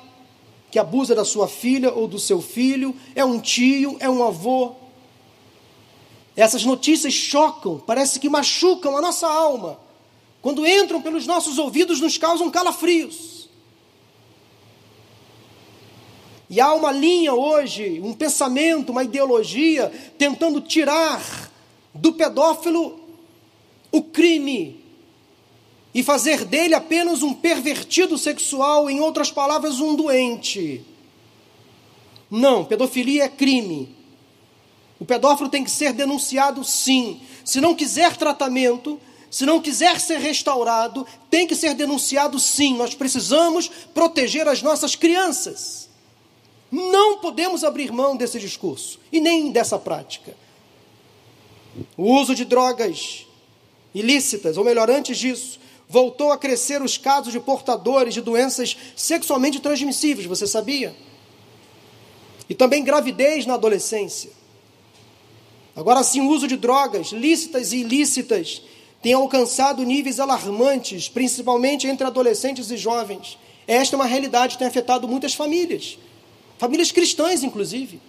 que 0.70 0.78
abusa 0.78 1.12
da 1.12 1.25
sua 1.25 1.49
filha 1.49 1.92
ou 1.92 2.06
do 2.06 2.20
seu 2.20 2.40
filho, 2.40 2.94
é 3.16 3.25
um 3.25 3.40
tio, 3.40 3.96
é 3.99 4.08
um 4.08 4.25
avô. 4.25 4.76
Essas 6.37 6.64
notícias 6.64 7.12
chocam, 7.12 7.80
parece 7.85 8.20
que 8.20 8.28
machucam 8.28 8.96
a 8.96 9.00
nossa 9.00 9.26
alma 9.26 9.80
quando 10.40 10.64
entram 10.64 11.02
pelos 11.02 11.26
nossos 11.26 11.58
ouvidos, 11.58 12.00
nos 12.00 12.16
causam 12.16 12.49
calafrios. 12.49 13.49
E 16.49 16.61
há 16.61 16.73
uma 16.75 16.92
linha 16.92 17.35
hoje, 17.35 18.00
um 18.00 18.14
pensamento, 18.14 18.92
uma 18.92 19.02
ideologia, 19.02 19.92
tentando 20.16 20.61
tirar 20.61 21.45
do 21.96 22.12
pedófilo 22.12 23.00
o 23.90 24.02
crime 24.02 24.80
e 25.94 26.02
fazer 26.02 26.44
dele 26.44 26.74
apenas 26.74 27.22
um 27.22 27.32
pervertido 27.32 28.18
sexual, 28.18 28.90
em 28.90 29.00
outras 29.00 29.30
palavras, 29.30 29.80
um 29.80 29.94
doente. 29.94 30.84
Não, 32.30 32.64
pedofilia 32.64 33.24
é 33.24 33.28
crime. 33.28 33.94
O 34.98 35.04
pedófilo 35.04 35.48
tem 35.48 35.64
que 35.64 35.70
ser 35.70 35.92
denunciado 35.92 36.62
sim. 36.64 37.20
Se 37.44 37.60
não 37.60 37.74
quiser 37.74 38.16
tratamento, 38.16 39.00
se 39.30 39.46
não 39.46 39.60
quiser 39.60 40.00
ser 40.00 40.18
restaurado, 40.18 41.06
tem 41.30 41.46
que 41.46 41.54
ser 41.54 41.74
denunciado 41.74 42.38
sim. 42.38 42.76
Nós 42.76 42.94
precisamos 42.94 43.70
proteger 43.94 44.46
as 44.48 44.62
nossas 44.62 44.94
crianças. 44.94 45.88
Não 46.70 47.18
podemos 47.18 47.64
abrir 47.64 47.92
mão 47.92 48.16
desse 48.16 48.38
discurso 48.38 48.98
e 49.10 49.20
nem 49.20 49.50
dessa 49.50 49.78
prática. 49.78 50.36
O 51.97 52.12
uso 52.14 52.35
de 52.35 52.45
drogas 52.45 53.26
ilícitas, 53.95 54.56
ou 54.56 54.64
melhor, 54.64 54.90
antes 54.90 55.18
disso, 55.18 55.59
voltou 55.88 56.33
a 56.33 56.38
crescer 56.38 56.83
os 56.83 56.99
casos 56.99 57.33
de 57.33 57.40
portadores 57.40 58.14
de 58.14 58.21
doenças 58.21 58.76
sexualmente 58.95 59.61
transmissíveis, 59.61 60.26
você 60.26 60.47
sabia? 60.47 60.95
E 62.49 62.54
também 62.54 62.85
gravidez 62.85 63.47
na 63.47 63.54
adolescência. 63.54 64.30
Agora 65.75 66.02
sim, 66.02 66.21
o 66.21 66.28
uso 66.28 66.49
de 66.49 66.56
drogas 66.56 67.09
lícitas 67.09 67.73
e 67.73 67.78
ilícitas 67.78 68.62
tem 69.02 69.12
alcançado 69.12 69.85
níveis 69.85 70.18
alarmantes, 70.18 71.09
principalmente 71.09 71.87
entre 71.87 72.06
adolescentes 72.06 72.71
e 72.71 72.76
jovens. 72.76 73.38
Esta 73.66 73.95
é 73.95 73.99
uma 73.99 74.06
realidade 74.06 74.54
que 74.54 74.59
tem 74.59 74.68
afetado 74.68 75.06
muitas 75.06 75.35
famílias, 75.35 75.99
famílias 76.59 76.90
cristãs, 76.90 77.42
inclusive. 77.42 78.00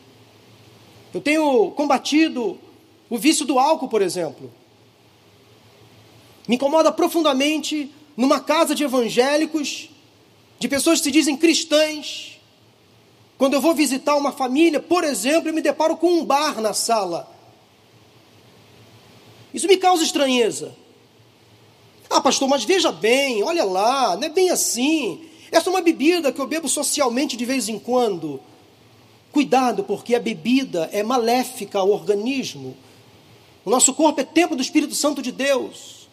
Eu 1.14 1.20
tenho 1.20 1.72
combatido 1.72 2.60
o 3.10 3.18
vício 3.18 3.46
do 3.46 3.58
álcool, 3.60 3.88
por 3.88 4.02
exemplo. 4.02 4.52
Me 6.48 6.56
incomoda 6.56 6.92
profundamente 6.92 7.92
numa 8.16 8.40
casa 8.40 8.74
de 8.74 8.84
evangélicos, 8.84 9.90
de 10.60 10.68
pessoas 10.68 11.00
que 11.00 11.06
se 11.06 11.12
dizem 11.12 11.38
cristãs. 11.38 12.40
Quando 13.38 13.54
eu 13.54 13.62
vou 13.62 13.76
visitar 13.76 14.16
uma 14.16 14.32
família, 14.32 14.80
por 14.80 15.04
exemplo, 15.04 15.50
eu 15.50 15.54
me 15.54 15.62
deparo 15.62 15.96
com 15.98 16.12
um 16.12 16.26
bar 16.26 16.60
na 16.60 16.74
sala. 16.74 17.32
Isso 19.54 19.68
me 19.68 19.78
causa 19.78 20.04
estranheza. 20.04 20.76
Ah, 22.10 22.22
pastor, 22.22 22.48
mas 22.48 22.64
veja 22.64 22.92
bem, 22.92 23.44
olha 23.44 23.64
lá, 23.64 24.16
não 24.16 24.24
é 24.24 24.30
bem 24.30 24.50
assim. 24.50 25.26
Essa 25.52 25.70
é 25.70 25.72
uma 25.72 25.82
bebida 25.82 26.32
que 26.32 26.40
eu 26.40 26.48
bebo 26.48 26.68
socialmente 26.68 27.38
de 27.38 27.46
vez 27.46 27.70
em 27.70 27.78
quando. 27.78 28.40
Cuidado, 29.32 29.84
porque 29.84 30.16
a 30.16 30.20
bebida 30.20 30.90
é 30.92 31.04
maléfica 31.04 31.80
ao 31.80 31.92
organismo. 31.92 32.76
O 33.68 33.70
nosso 33.70 33.94
corpo 33.94 34.22
é 34.22 34.24
templo 34.24 34.56
do 34.56 34.62
Espírito 34.62 34.96
Santo 34.96 35.22
de 35.22 35.30
Deus. 35.30 36.08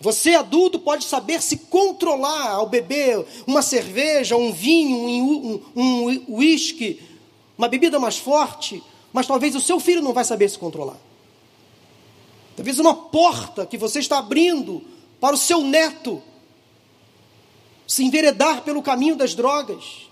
Você, 0.00 0.36
adulto, 0.36 0.78
pode 0.78 1.04
saber 1.04 1.42
se 1.42 1.58
controlar 1.58 2.52
ao 2.52 2.66
beber 2.66 3.26
uma 3.46 3.60
cerveja, 3.60 4.38
um 4.38 4.50
vinho, 4.50 5.62
um 5.76 6.24
uísque, 6.26 6.98
um, 7.02 7.14
uma 7.58 7.68
bebida 7.68 8.00
mais 8.00 8.16
forte, 8.16 8.82
mas 9.12 9.26
talvez 9.26 9.54
o 9.54 9.60
seu 9.60 9.78
filho 9.78 10.00
não 10.00 10.14
vai 10.14 10.24
saber 10.24 10.48
se 10.48 10.58
controlar. 10.58 10.96
Talvez 12.56 12.78
uma 12.78 12.94
porta 12.94 13.66
que 13.66 13.76
você 13.76 13.98
está 13.98 14.16
abrindo 14.16 14.82
para 15.20 15.34
o 15.34 15.38
seu 15.38 15.60
neto 15.60 16.22
se 17.86 18.02
enveredar 18.02 18.62
pelo 18.62 18.82
caminho 18.82 19.14
das 19.14 19.34
drogas, 19.34 20.08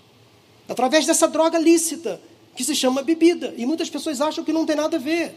através 0.69 1.07
dessa 1.07 1.27
droga 1.27 1.57
lícita 1.57 2.21
que 2.55 2.63
se 2.63 2.75
chama 2.75 3.01
bebida. 3.01 3.51
E 3.57 3.65
muitas 3.65 3.89
pessoas 3.89 4.21
acham 4.21 4.43
que 4.43 4.53
não 4.53 4.63
tem 4.63 4.75
nada 4.75 4.97
a 4.97 4.99
ver. 4.99 5.35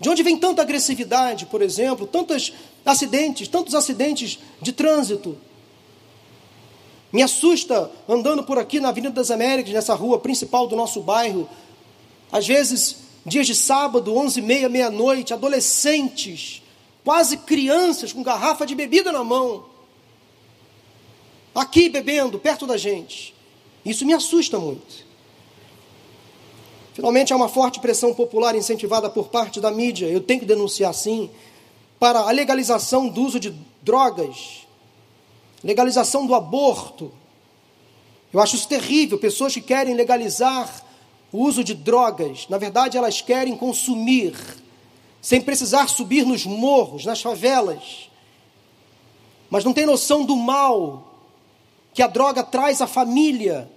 De 0.00 0.08
onde 0.08 0.22
vem 0.22 0.36
tanta 0.36 0.62
agressividade, 0.62 1.46
por 1.46 1.60
exemplo, 1.60 2.06
tantos 2.06 2.52
acidentes, 2.84 3.46
tantos 3.46 3.74
acidentes 3.74 4.38
de 4.60 4.72
trânsito? 4.72 5.36
Me 7.12 7.22
assusta 7.22 7.90
andando 8.08 8.42
por 8.42 8.58
aqui 8.58 8.80
na 8.80 8.88
Avenida 8.88 9.12
das 9.12 9.30
Américas, 9.30 9.72
nessa 9.74 9.94
rua 9.94 10.18
principal 10.18 10.66
do 10.66 10.74
nosso 10.74 11.02
bairro. 11.02 11.48
Às 12.32 12.46
vezes, 12.46 12.96
dias 13.26 13.46
de 13.46 13.54
sábado, 13.54 14.16
onze 14.16 14.40
e 14.40 14.42
meia, 14.42 14.68
meia-noite, 14.68 15.34
adolescentes 15.34 16.62
quase 17.04 17.38
crianças 17.38 18.12
com 18.12 18.22
garrafa 18.22 18.66
de 18.66 18.74
bebida 18.74 19.10
na 19.10 19.24
mão, 19.24 19.64
aqui 21.54 21.88
bebendo, 21.88 22.38
perto 22.38 22.66
da 22.66 22.76
gente. 22.76 23.34
Isso 23.84 24.04
me 24.04 24.12
assusta 24.12 24.58
muito. 24.58 25.09
Finalmente, 27.00 27.32
há 27.32 27.36
uma 27.36 27.48
forte 27.48 27.80
pressão 27.80 28.12
popular 28.12 28.54
incentivada 28.54 29.08
por 29.08 29.28
parte 29.28 29.58
da 29.58 29.70
mídia, 29.70 30.04
eu 30.04 30.20
tenho 30.20 30.40
que 30.40 30.44
denunciar 30.44 30.92
sim, 30.92 31.30
para 31.98 32.20
a 32.20 32.30
legalização 32.30 33.08
do 33.08 33.22
uso 33.22 33.40
de 33.40 33.56
drogas, 33.80 34.66
legalização 35.64 36.26
do 36.26 36.34
aborto. 36.34 37.10
Eu 38.30 38.38
acho 38.38 38.56
isso 38.56 38.68
terrível. 38.68 39.16
Pessoas 39.16 39.54
que 39.54 39.62
querem 39.62 39.94
legalizar 39.94 40.84
o 41.32 41.38
uso 41.38 41.64
de 41.64 41.72
drogas, 41.72 42.46
na 42.50 42.58
verdade, 42.58 42.98
elas 42.98 43.22
querem 43.22 43.56
consumir 43.56 44.36
sem 45.22 45.40
precisar 45.40 45.88
subir 45.88 46.26
nos 46.26 46.44
morros, 46.44 47.06
nas 47.06 47.22
favelas, 47.22 48.10
mas 49.48 49.64
não 49.64 49.72
tem 49.72 49.86
noção 49.86 50.22
do 50.22 50.36
mal 50.36 51.14
que 51.94 52.02
a 52.02 52.06
droga 52.06 52.42
traz 52.42 52.82
à 52.82 52.86
família. 52.86 53.70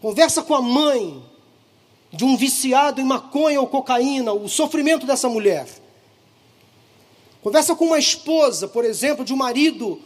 Conversa 0.00 0.42
com 0.42 0.54
a 0.54 0.62
mãe 0.62 1.33
de 2.14 2.24
um 2.24 2.36
viciado 2.36 3.00
em 3.00 3.04
maconha 3.04 3.60
ou 3.60 3.66
cocaína, 3.66 4.32
o 4.32 4.48
sofrimento 4.48 5.06
dessa 5.06 5.28
mulher. 5.28 5.66
Conversa 7.42 7.74
com 7.74 7.86
uma 7.86 7.98
esposa, 7.98 8.68
por 8.68 8.84
exemplo, 8.84 9.24
de 9.24 9.34
um 9.34 9.36
marido 9.36 10.00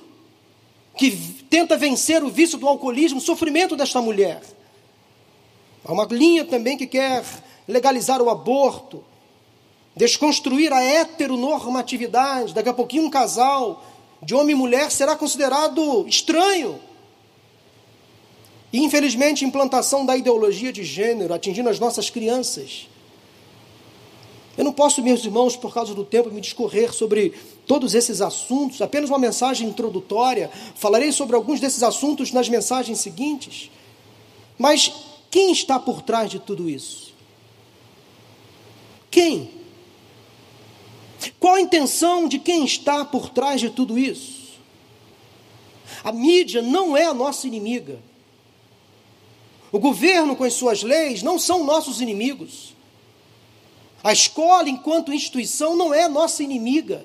que 0.96 1.10
tenta 1.48 1.76
vencer 1.76 2.24
o 2.24 2.30
vício 2.30 2.58
do 2.58 2.66
alcoolismo, 2.66 3.18
o 3.18 3.22
sofrimento 3.22 3.76
desta 3.76 4.00
mulher. 4.00 4.42
Há 5.84 5.92
uma 5.92 6.04
linha 6.06 6.44
também 6.44 6.76
que 6.76 6.86
quer 6.86 7.24
legalizar 7.68 8.20
o 8.20 8.30
aborto 8.30 9.04
desconstruir 9.98 10.72
a 10.72 10.82
heteronormatividade. 10.82 12.54
Daqui 12.54 12.68
a 12.68 12.74
pouquinho, 12.74 13.04
um 13.04 13.10
casal 13.10 13.84
de 14.22 14.34
homem 14.34 14.54
e 14.54 14.58
mulher 14.58 14.90
será 14.90 15.16
considerado 15.16 16.06
estranho. 16.06 16.80
E, 18.72 18.78
infelizmente, 18.80 19.44
implantação 19.44 20.04
da 20.04 20.16
ideologia 20.16 20.72
de 20.72 20.84
gênero 20.84 21.32
atingindo 21.32 21.68
as 21.68 21.78
nossas 21.78 22.10
crianças. 22.10 22.86
Eu 24.58 24.64
não 24.64 24.72
posso, 24.72 25.02
meus 25.02 25.24
irmãos, 25.24 25.56
por 25.56 25.72
causa 25.72 25.94
do 25.94 26.04
tempo, 26.04 26.30
me 26.30 26.40
discorrer 26.40 26.92
sobre 26.92 27.32
todos 27.64 27.94
esses 27.94 28.20
assuntos, 28.20 28.82
apenas 28.82 29.08
uma 29.08 29.18
mensagem 29.18 29.68
introdutória. 29.68 30.50
Falarei 30.74 31.12
sobre 31.12 31.36
alguns 31.36 31.60
desses 31.60 31.82
assuntos 31.82 32.32
nas 32.32 32.48
mensagens 32.48 32.98
seguintes. 32.98 33.70
Mas 34.58 34.92
quem 35.30 35.52
está 35.52 35.78
por 35.78 36.02
trás 36.02 36.28
de 36.28 36.40
tudo 36.40 36.68
isso? 36.68 37.14
Quem? 39.10 39.50
Qual 41.38 41.54
a 41.54 41.60
intenção 41.60 42.28
de 42.28 42.38
quem 42.38 42.64
está 42.64 43.04
por 43.04 43.30
trás 43.30 43.60
de 43.60 43.70
tudo 43.70 43.98
isso? 43.98 44.58
A 46.02 46.12
mídia 46.12 46.62
não 46.62 46.96
é 46.96 47.04
a 47.04 47.14
nossa 47.14 47.46
inimiga. 47.46 47.98
O 49.70 49.78
governo 49.78 50.34
com 50.34 50.44
as 50.44 50.54
suas 50.54 50.82
leis 50.82 51.22
não 51.22 51.38
são 51.38 51.64
nossos 51.64 52.00
inimigos. 52.00 52.74
A 54.02 54.12
escola, 54.12 54.68
enquanto 54.68 55.12
instituição, 55.12 55.76
não 55.76 55.92
é 55.92 56.08
nossa 56.08 56.42
inimiga. 56.42 57.04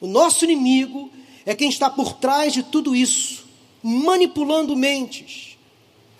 O 0.00 0.06
nosso 0.06 0.44
inimigo 0.44 1.10
é 1.46 1.54
quem 1.54 1.68
está 1.68 1.88
por 1.88 2.14
trás 2.14 2.52
de 2.52 2.62
tudo 2.62 2.94
isso, 2.94 3.46
manipulando 3.82 4.76
mentes, 4.76 5.56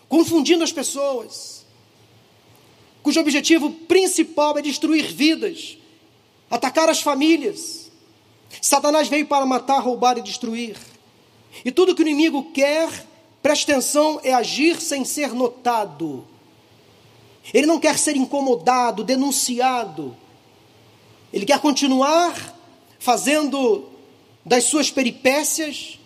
confundindo 0.09 0.65
as 0.65 0.73
pessoas, 0.73 1.67
cujo 3.03 3.21
objetivo 3.21 3.71
principal 3.71 4.57
é 4.57 4.63
destruir 4.63 5.13
vidas, 5.13 5.77
atacar 6.51 6.89
as 6.89 7.01
famílias. 7.01 7.91
Satanás 8.61 9.09
veio 9.09 9.27
para 9.27 9.45
matar, 9.45 9.81
roubar 9.81 10.19
e 10.19 10.23
destruir. 10.23 10.77
E 11.65 11.73
tudo 11.73 11.95
que 11.95 12.03
o 12.03 12.07
inimigo 12.07 12.53
quer, 12.53 12.89
preste 13.43 13.71
atenção, 13.71 14.21
é 14.23 14.33
agir 14.33 14.81
sem 14.81 15.05
ser 15.05 15.33
notado. 15.33 16.25
Ele 17.53 17.67
não 17.67 17.81
quer 17.81 17.99
ser 17.99 18.17
incomodado, 18.17 19.03
denunciado. 19.03 20.17
Ele 21.33 21.45
quer 21.45 21.59
continuar 21.59 22.57
fazendo 22.99 23.89
das 24.45 24.65
suas 24.65 24.91
peripécias, 24.91 25.99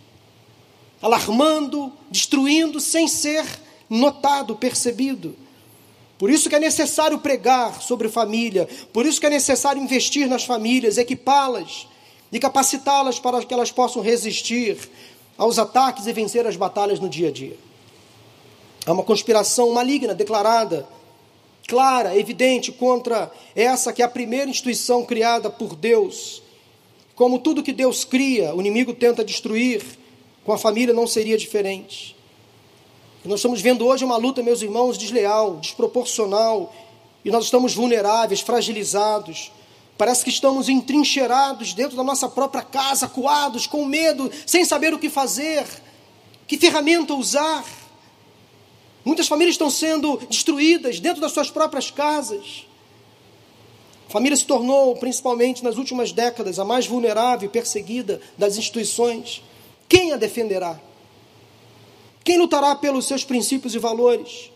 alarmando, 1.02 1.92
destruindo, 2.10 2.80
sem 2.80 3.06
ser 3.06 3.44
notado, 3.88 4.56
percebido. 4.56 5.36
Por 6.18 6.30
isso 6.30 6.48
que 6.48 6.54
é 6.54 6.60
necessário 6.60 7.18
pregar 7.18 7.82
sobre 7.82 8.08
família, 8.08 8.66
por 8.92 9.04
isso 9.04 9.20
que 9.20 9.26
é 9.26 9.30
necessário 9.30 9.82
investir 9.82 10.26
nas 10.26 10.44
famílias, 10.44 10.96
equipá-las 10.96 11.86
e 12.32 12.38
capacitá-las 12.38 13.18
para 13.18 13.44
que 13.44 13.52
elas 13.52 13.70
possam 13.70 14.00
resistir 14.00 14.78
aos 15.36 15.58
ataques 15.58 16.06
e 16.06 16.12
vencer 16.12 16.46
as 16.46 16.56
batalhas 16.56 17.00
no 17.00 17.08
dia 17.08 17.28
a 17.28 17.32
dia. 17.32 17.56
Há 18.86 18.92
uma 18.92 19.02
conspiração 19.02 19.72
maligna 19.72 20.14
declarada, 20.14 20.86
clara, 21.66 22.16
evidente 22.16 22.70
contra 22.70 23.30
essa 23.54 23.92
que 23.92 24.02
é 24.02 24.04
a 24.04 24.08
primeira 24.08 24.50
instituição 24.50 25.04
criada 25.04 25.50
por 25.50 25.74
Deus. 25.74 26.42
Como 27.14 27.38
tudo 27.38 27.62
que 27.62 27.72
Deus 27.72 28.04
cria, 28.04 28.54
o 28.54 28.60
inimigo 28.60 28.94
tenta 28.94 29.24
destruir, 29.24 29.82
com 30.44 30.52
a 30.52 30.58
família 30.58 30.94
não 30.94 31.06
seria 31.06 31.36
diferente. 31.36 32.14
Nós 33.24 33.40
estamos 33.40 33.60
vendo 33.60 33.84
hoje 33.84 34.04
uma 34.04 34.16
luta, 34.16 34.42
meus 34.42 34.62
irmãos, 34.62 34.96
desleal, 34.96 35.56
desproporcional, 35.56 36.72
e 37.24 37.30
nós 37.30 37.46
estamos 37.46 37.74
vulneráveis, 37.74 38.40
fragilizados. 38.40 39.50
Parece 39.98 40.24
que 40.24 40.30
estamos 40.30 40.68
entrincheirados 40.68 41.72
dentro 41.72 41.96
da 41.96 42.04
nossa 42.04 42.28
própria 42.28 42.62
casa, 42.62 43.08
coados, 43.08 43.66
com 43.66 43.84
medo, 43.84 44.30
sem 44.46 44.64
saber 44.64 44.92
o 44.92 44.98
que 44.98 45.08
fazer, 45.08 45.64
que 46.46 46.58
ferramenta 46.58 47.14
usar. 47.14 47.64
Muitas 49.04 49.26
famílias 49.26 49.54
estão 49.54 49.70
sendo 49.70 50.18
destruídas 50.28 51.00
dentro 51.00 51.20
das 51.20 51.32
suas 51.32 51.50
próprias 51.50 51.90
casas. 51.90 52.66
A 54.08 54.12
família 54.12 54.36
se 54.36 54.44
tornou, 54.44 54.94
principalmente 54.96 55.64
nas 55.64 55.78
últimas 55.78 56.12
décadas, 56.12 56.58
a 56.58 56.64
mais 56.64 56.86
vulnerável 56.86 57.48
e 57.48 57.52
perseguida 57.52 58.20
das 58.36 58.58
instituições. 58.58 59.42
Quem 59.88 60.12
a 60.12 60.16
defenderá? 60.16 60.78
Quem 62.22 62.38
lutará 62.38 62.74
pelos 62.74 63.06
seus 63.06 63.24
princípios 63.24 63.74
e 63.74 63.78
valores? 63.78 64.50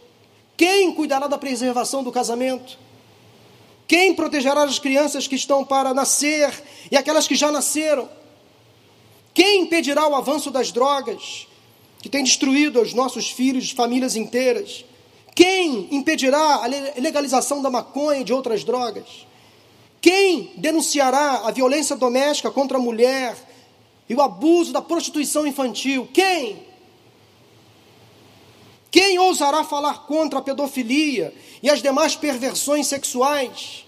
Quem 0.56 0.92
cuidará 0.92 1.26
da 1.26 1.38
preservação 1.38 2.04
do 2.04 2.12
casamento? 2.12 2.78
Quem 3.90 4.14
protegerá 4.14 4.62
as 4.62 4.78
crianças 4.78 5.26
que 5.26 5.34
estão 5.34 5.64
para 5.64 5.92
nascer 5.92 6.62
e 6.92 6.96
aquelas 6.96 7.26
que 7.26 7.34
já 7.34 7.50
nasceram? 7.50 8.08
Quem 9.34 9.62
impedirá 9.62 10.06
o 10.06 10.14
avanço 10.14 10.48
das 10.48 10.70
drogas, 10.70 11.48
que 12.00 12.08
tem 12.08 12.22
destruído 12.22 12.80
os 12.80 12.94
nossos 12.94 13.32
filhos, 13.32 13.72
famílias 13.72 14.14
inteiras? 14.14 14.84
Quem 15.34 15.88
impedirá 15.90 16.62
a 16.62 16.66
legalização 17.00 17.60
da 17.60 17.68
maconha 17.68 18.20
e 18.20 18.24
de 18.24 18.32
outras 18.32 18.62
drogas? 18.62 19.26
Quem 20.00 20.52
denunciará 20.56 21.42
a 21.44 21.50
violência 21.50 21.96
doméstica 21.96 22.48
contra 22.48 22.78
a 22.78 22.80
mulher 22.80 23.36
e 24.08 24.14
o 24.14 24.22
abuso 24.22 24.72
da 24.72 24.80
prostituição 24.80 25.44
infantil? 25.44 26.08
Quem? 26.14 26.64
Quem 29.10 29.18
ousará 29.18 29.64
falar 29.64 30.06
contra 30.06 30.38
a 30.38 30.42
pedofilia 30.42 31.34
e 31.60 31.68
as 31.68 31.82
demais 31.82 32.14
perversões 32.14 32.86
sexuais? 32.86 33.84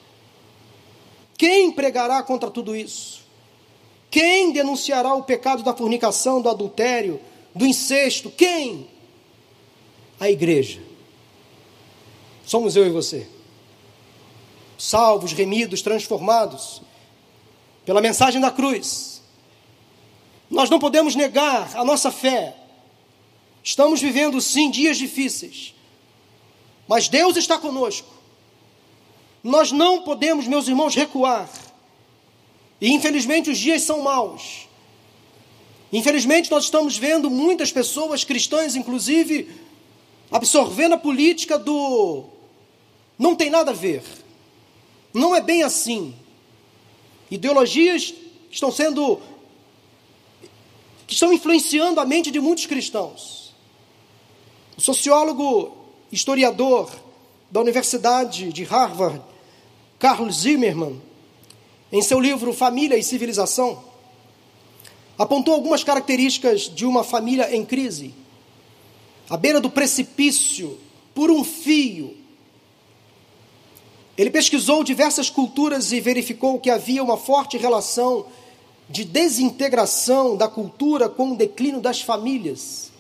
Quem 1.39 1.71
pregará 1.71 2.21
contra 2.25 2.51
tudo 2.51 2.75
isso? 2.75 3.23
Quem 4.11 4.51
denunciará 4.51 5.15
o 5.15 5.23
pecado 5.23 5.63
da 5.63 5.73
fornicação, 5.73 6.43
do 6.43 6.49
adultério, 6.49 7.21
do 7.55 7.65
incesto? 7.65 8.31
Quem? 8.31 8.89
A 10.19 10.29
igreja. 10.29 10.83
Somos 12.45 12.75
eu 12.75 12.85
e 12.85 12.91
você. 12.91 13.29
Salvos, 14.77 15.33
remidos, 15.33 15.83
transformados 15.83 16.83
pela 17.87 18.01
mensagem 18.01 18.41
da 18.41 18.51
cruz. 18.51 19.23
Nós 20.51 20.69
não 20.69 20.81
podemos 20.81 21.15
negar 21.15 21.77
a 21.77 21.85
nossa 21.85 22.11
fé 22.11 22.57
Estamos 23.63 24.01
vivendo 24.01 24.41
sim 24.41 24.71
dias 24.71 24.99
difíceis, 24.99 25.75
mas 26.89 27.09
Deus 27.09 27.37
está 27.37 27.59
conosco. 27.59 28.09
Nós 29.43 29.73
não 29.73 30.03
podemos, 30.03 30.47
meus 30.47 30.69
irmãos, 30.69 30.95
recuar. 30.95 31.49
E 32.81 32.91
infelizmente 32.93 33.51
os 33.51 33.59
dias 33.59 33.83
são 33.83 34.03
maus. 34.03 34.69
Infelizmente 35.93 36.51
nós 36.51 36.65
estamos 36.65 36.97
vendo 36.97 37.31
muitas 37.31 37.71
pessoas 37.71 38.25
cristãs, 38.25 38.75
inclusive, 38.75 39.51
absorvendo 40.31 40.95
a 40.95 40.99
política 40.99 41.59
do 41.59 42.25
não 43.19 43.37
tem 43.37 43.51
nada 43.51 43.71
a 43.71 43.75
ver. 43.75 44.03
Não 45.15 45.35
é 45.37 45.41
bem 45.41 45.63
assim. 45.63 46.15
Ideologias 47.31 48.13
estão 48.51 48.73
sendo 48.73 49.21
que 51.07 51.15
estão 51.15 51.33
influenciando 51.33 52.01
a 52.01 52.05
mente 52.05 52.31
de 52.31 52.41
muitos 52.41 52.67
cristãos. 52.67 53.42
O 54.77 54.81
sociólogo, 54.81 55.73
historiador 56.11 56.91
da 57.51 57.61
Universidade 57.61 58.53
de 58.53 58.65
Harvard, 58.65 59.21
Carl 59.99 60.31
Zimmermann, 60.31 61.01
em 61.91 62.01
seu 62.01 62.19
livro 62.19 62.53
Família 62.53 62.97
e 62.97 63.03
Civilização, 63.03 63.85
apontou 65.19 65.55
algumas 65.55 65.85
características 65.85 66.63
de 66.63 66.87
uma 66.87 67.05
família 67.05 67.55
em 67.55 67.65
crise. 67.65 68.15
À 69.29 69.37
beira 69.37 69.61
do 69.61 69.71
precipício, 69.71 70.79
por 71.15 71.31
um 71.31 71.45
fio. 71.45 72.17
Ele 74.17 74.31
pesquisou 74.31 74.85
diversas 74.85 75.31
culturas 75.31 75.93
e 75.93 76.01
verificou 76.01 76.59
que 76.59 76.71
havia 76.71 77.03
uma 77.03 77.17
forte 77.17 77.57
relação 77.57 78.27
de 78.89 79.05
desintegração 79.05 80.37
da 80.37 80.49
cultura 80.49 81.09
com 81.09 81.33
o 81.33 81.37
declínio 81.37 81.81
das 81.81 82.01
famílias. 82.01 82.92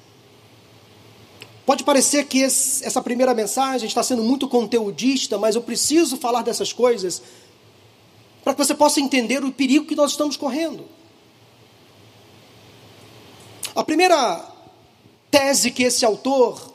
Pode 1.64 1.84
parecer 1.84 2.26
que 2.26 2.38
esse, 2.38 2.84
essa 2.84 3.00
primeira 3.00 3.32
mensagem 3.34 3.86
está 3.86 4.02
sendo 4.02 4.22
muito 4.22 4.48
conteudista, 4.48 5.38
mas 5.38 5.54
eu 5.54 5.62
preciso 5.62 6.16
falar 6.16 6.42
dessas 6.42 6.72
coisas 6.72 7.22
para 8.42 8.52
que 8.52 8.64
você 8.64 8.74
possa 8.74 9.00
entender 9.00 9.44
o 9.44 9.52
perigo 9.52 9.86
que 9.86 9.94
nós 9.94 10.10
estamos 10.10 10.36
correndo. 10.36 10.84
A 13.74 13.84
primeira 13.84 14.48
tese 15.30 15.70
que 15.70 15.84
esse 15.84 16.04
autor 16.04 16.74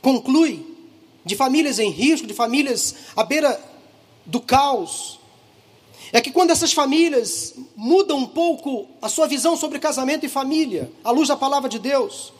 conclui 0.00 0.64
de 1.24 1.34
famílias 1.34 1.78
em 1.78 1.90
risco, 1.90 2.26
de 2.26 2.34
famílias 2.34 2.94
à 3.16 3.24
beira 3.24 3.60
do 4.24 4.40
caos, 4.40 5.18
é 6.12 6.20
que 6.20 6.30
quando 6.30 6.50
essas 6.50 6.72
famílias 6.72 7.54
mudam 7.74 8.18
um 8.18 8.26
pouco 8.26 8.88
a 9.02 9.08
sua 9.08 9.26
visão 9.26 9.56
sobre 9.56 9.78
casamento 9.80 10.24
e 10.24 10.28
família, 10.28 10.90
à 11.02 11.10
luz 11.10 11.28
da 11.28 11.36
palavra 11.36 11.68
de 11.68 11.78
Deus, 11.78 12.32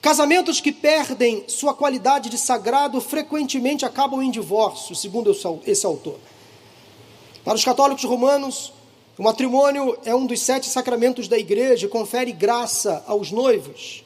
Casamentos 0.00 0.60
que 0.60 0.72
perdem 0.72 1.44
sua 1.48 1.74
qualidade 1.74 2.28
de 2.28 2.38
sagrado 2.38 3.00
frequentemente 3.00 3.84
acabam 3.84 4.22
em 4.22 4.30
divórcio, 4.30 4.94
segundo 4.94 5.34
esse 5.66 5.86
autor. 5.86 6.18
Para 7.44 7.54
os 7.54 7.64
católicos 7.64 8.04
romanos, 8.04 8.72
o 9.16 9.22
matrimônio 9.22 9.98
é 10.04 10.14
um 10.14 10.26
dos 10.26 10.40
sete 10.40 10.68
sacramentos 10.68 11.28
da 11.28 11.38
igreja 11.38 11.86
e 11.86 11.90
confere 11.90 12.32
graça 12.32 13.02
aos 13.06 13.30
noivos. 13.30 14.04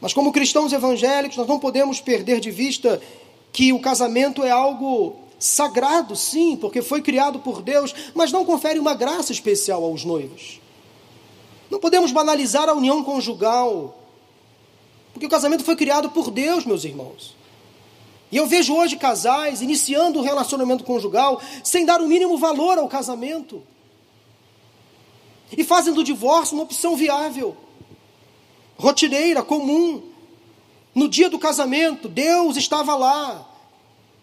Mas, 0.00 0.14
como 0.14 0.32
cristãos 0.32 0.72
evangélicos, 0.72 1.36
nós 1.36 1.46
não 1.46 1.58
podemos 1.58 2.00
perder 2.00 2.40
de 2.40 2.50
vista 2.50 3.00
que 3.52 3.72
o 3.72 3.80
casamento 3.80 4.42
é 4.42 4.50
algo 4.50 5.16
sagrado, 5.38 6.16
sim, 6.16 6.56
porque 6.56 6.80
foi 6.80 7.02
criado 7.02 7.40
por 7.40 7.62
Deus, 7.62 7.94
mas 8.14 8.32
não 8.32 8.44
confere 8.44 8.78
uma 8.78 8.94
graça 8.94 9.32
especial 9.32 9.84
aos 9.84 10.04
noivos. 10.04 10.60
Não 11.70 11.78
podemos 11.78 12.12
banalizar 12.12 12.68
a 12.68 12.74
união 12.74 13.04
conjugal 13.04 13.99
porque 15.12 15.26
o 15.26 15.30
casamento 15.30 15.64
foi 15.64 15.76
criado 15.76 16.10
por 16.10 16.30
Deus, 16.30 16.64
meus 16.64 16.84
irmãos. 16.84 17.34
E 18.32 18.36
eu 18.36 18.46
vejo 18.46 18.74
hoje 18.74 18.96
casais 18.96 19.60
iniciando 19.60 20.20
um 20.20 20.22
relacionamento 20.22 20.84
conjugal 20.84 21.40
sem 21.64 21.84
dar 21.84 22.00
o 22.00 22.06
mínimo 22.06 22.38
valor 22.38 22.78
ao 22.78 22.88
casamento. 22.88 23.62
E 25.56 25.64
fazem 25.64 25.92
do 25.92 26.04
divórcio 26.04 26.54
uma 26.54 26.62
opção 26.62 26.94
viável, 26.94 27.56
rotineira, 28.78 29.42
comum. 29.42 30.02
No 30.94 31.08
dia 31.08 31.28
do 31.28 31.38
casamento, 31.38 32.08
Deus 32.08 32.56
estava 32.56 32.94
lá. 32.94 33.48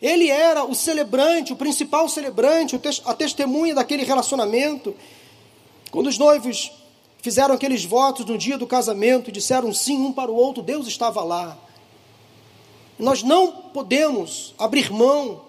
Ele 0.01 0.29
era 0.29 0.63
o 0.63 0.73
celebrante, 0.73 1.51
o 1.51 1.55
principal 1.55 2.07
celebrante, 2.07 2.79
a 3.03 3.13
testemunha 3.13 3.75
daquele 3.75 4.03
relacionamento. 4.03 4.95
Quando 5.91 6.07
os 6.07 6.17
noivos 6.17 6.71
fizeram 7.21 7.55
aqueles 7.55 7.83
votos 7.83 8.25
no 8.25 8.37
dia 8.37 8.57
do 8.57 8.67
casamento 8.67 9.29
e 9.29 9.33
disseram 9.33 9.73
sim 9.73 9.97
um 9.97 10.11
para 10.11 10.31
o 10.31 10.35
outro, 10.35 10.63
Deus 10.63 10.87
estava 10.87 11.23
lá. 11.23 11.57
Nós 12.97 13.21
não 13.21 13.51
podemos 13.51 14.53
abrir 14.57 14.91
mão 14.91 15.47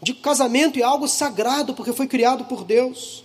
de 0.00 0.14
casamento 0.14 0.78
é 0.78 0.82
algo 0.82 1.08
sagrado, 1.08 1.74
porque 1.74 1.92
foi 1.92 2.06
criado 2.06 2.44
por 2.44 2.64
Deus. 2.64 3.24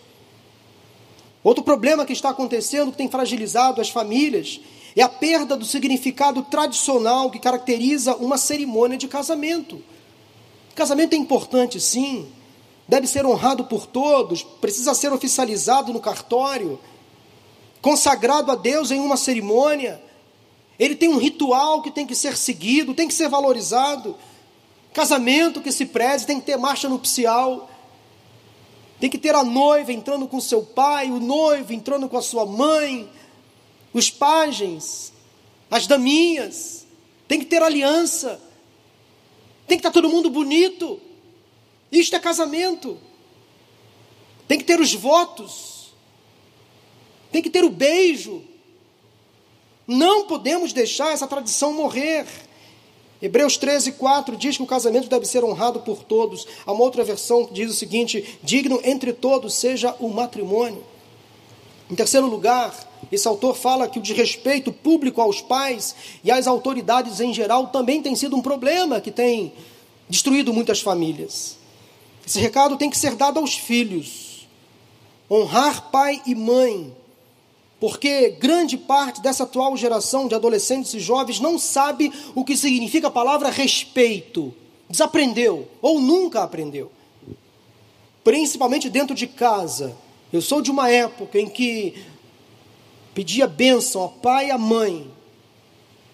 Outro 1.44 1.64
problema 1.64 2.06
que 2.06 2.14
está 2.14 2.30
acontecendo, 2.30 2.92
que 2.92 2.98
tem 2.98 3.10
fragilizado 3.10 3.80
as 3.80 3.90
famílias, 3.90 4.60
é 4.96 5.02
a 5.02 5.10
perda 5.10 5.56
do 5.56 5.66
significado 5.66 6.42
tradicional 6.44 7.30
que 7.30 7.40
caracteriza 7.40 8.16
uma 8.16 8.38
cerimônia 8.38 8.98
de 8.98 9.08
casamento. 9.08 9.84
Casamento 10.74 11.14
é 11.14 11.18
importante, 11.18 11.80
sim, 11.80 12.28
deve 12.88 13.06
ser 13.08 13.26
honrado 13.26 13.66
por 13.66 13.86
todos, 13.86 14.42
precisa 14.42 14.94
ser 14.94 15.12
oficializado 15.12 15.94
no 15.94 16.00
cartório, 16.00 16.80
consagrado 17.84 18.50
a 18.50 18.56
Deus 18.56 18.92
em 18.92 19.00
uma 19.02 19.18
cerimônia. 19.18 20.02
Ele 20.80 20.96
tem 20.96 21.10
um 21.10 21.18
ritual 21.18 21.82
que 21.82 21.92
tem 21.92 22.08
que 22.08 22.16
ser 22.16 22.38
seguido, 22.38 22.94
tem 22.94 23.10
que 23.10 23.14
ser 23.14 23.28
valorizado. 23.28 24.16
Casamento 24.94 25.62
que 25.62 25.72
se 25.72 25.86
preze 25.86 26.26
tem 26.26 26.40
que 26.40 26.46
ter 26.46 26.58
marcha 26.58 26.88
nupcial. 26.88 27.70
Tem 29.02 29.10
que 29.10 29.18
ter 29.18 29.36
a 29.36 29.44
noiva 29.44 29.92
entrando 29.92 30.26
com 30.28 30.40
seu 30.40 30.64
pai, 30.64 31.12
o 31.12 31.20
noivo 31.20 31.74
entrando 31.74 32.08
com 32.08 32.18
a 32.18 32.22
sua 32.22 32.46
mãe, 32.46 33.10
os 33.94 34.10
pajens, 34.10 35.12
as 35.70 35.86
daminhas. 35.86 36.88
Tem 37.28 37.38
que 37.38 37.46
ter 37.46 37.62
aliança. 37.62 38.40
Tem 39.68 39.78
que 39.78 39.82
estar 39.82 39.92
todo 39.92 40.08
mundo 40.08 40.30
bonito. 40.30 41.02
Isto 41.92 42.16
é 42.16 42.20
casamento. 42.20 42.98
Tem 44.48 44.58
que 44.58 44.64
ter 44.64 44.80
os 44.80 44.94
votos. 44.94 45.73
Tem 47.34 47.42
que 47.42 47.50
ter 47.50 47.66
o 47.66 47.70
beijo. 47.72 48.44
Não 49.88 50.28
podemos 50.28 50.72
deixar 50.72 51.12
essa 51.12 51.28
tradição 51.28 51.74
morrer. 51.74 52.28
Hebreus 53.20 53.58
13, 53.58 53.94
4 53.94 54.38
diz 54.38 54.56
que 54.56 54.62
o 54.62 54.68
casamento 54.68 55.10
deve 55.10 55.26
ser 55.26 55.44
honrado 55.44 55.80
por 55.80 56.04
todos. 56.04 56.48
Há 56.64 56.72
uma 56.72 56.84
outra 56.84 57.04
versão 57.04 57.44
que 57.44 57.54
diz 57.54 57.72
o 57.72 57.74
seguinte: 57.74 58.38
digno 58.44 58.80
entre 58.84 59.12
todos 59.12 59.56
seja 59.56 59.96
o 60.00 60.10
matrimônio. 60.10 60.84
Em 61.90 61.96
terceiro 61.96 62.28
lugar, 62.28 62.88
esse 63.12 63.28
autor 63.28 63.56
fala 63.56 63.88
que 63.88 63.98
o 63.98 64.02
desrespeito 64.02 64.72
público 64.72 65.20
aos 65.20 65.42
pais 65.42 65.96
e 66.24 66.32
às 66.32 66.46
autoridades 66.46 67.20
em 67.20 67.34
geral 67.34 67.68
também 67.68 68.00
tem 68.00 68.16
sido 68.16 68.36
um 68.36 68.44
problema 68.44 69.02
que 69.02 69.12
tem 69.12 69.54
destruído 70.08 70.54
muitas 70.54 70.82
famílias. 70.82 71.58
Esse 72.26 72.40
recado 72.40 72.78
tem 72.78 72.92
que 72.92 72.98
ser 72.98 73.16
dado 73.16 73.40
aos 73.40 73.56
filhos. 73.56 74.48
Honrar 75.32 75.90
pai 75.90 76.22
e 76.28 76.36
mãe 76.36 76.94
porque 77.84 78.30
grande 78.40 78.78
parte 78.78 79.20
dessa 79.20 79.44
atual 79.44 79.76
geração 79.76 80.26
de 80.26 80.34
adolescentes 80.34 80.94
e 80.94 81.02
jovens 81.02 81.42
não 81.42 81.60
sabe 81.60 82.14
o 82.34 82.46
que 82.46 82.56
significa 82.56 83.08
a 83.08 83.12
palavra 83.12 83.50
respeito. 83.50 84.54
Desaprendeu 84.90 85.68
ou 85.82 86.00
nunca 86.00 86.44
aprendeu. 86.44 86.90
Principalmente 88.24 88.90
dentro 88.90 89.14
de 89.14 89.28
casa. 89.28 89.94
Eu 90.32 90.42
sou 90.42 90.62
de 90.62 90.72
uma 90.72 90.90
época 90.90 91.38
em 91.38 91.50
que 91.50 92.02
pedia 93.14 93.48
bênção 93.48 94.04
ao 94.04 94.10
pai 94.12 94.48
e 94.48 94.52
à 94.52 94.58
mãe. 94.58 95.12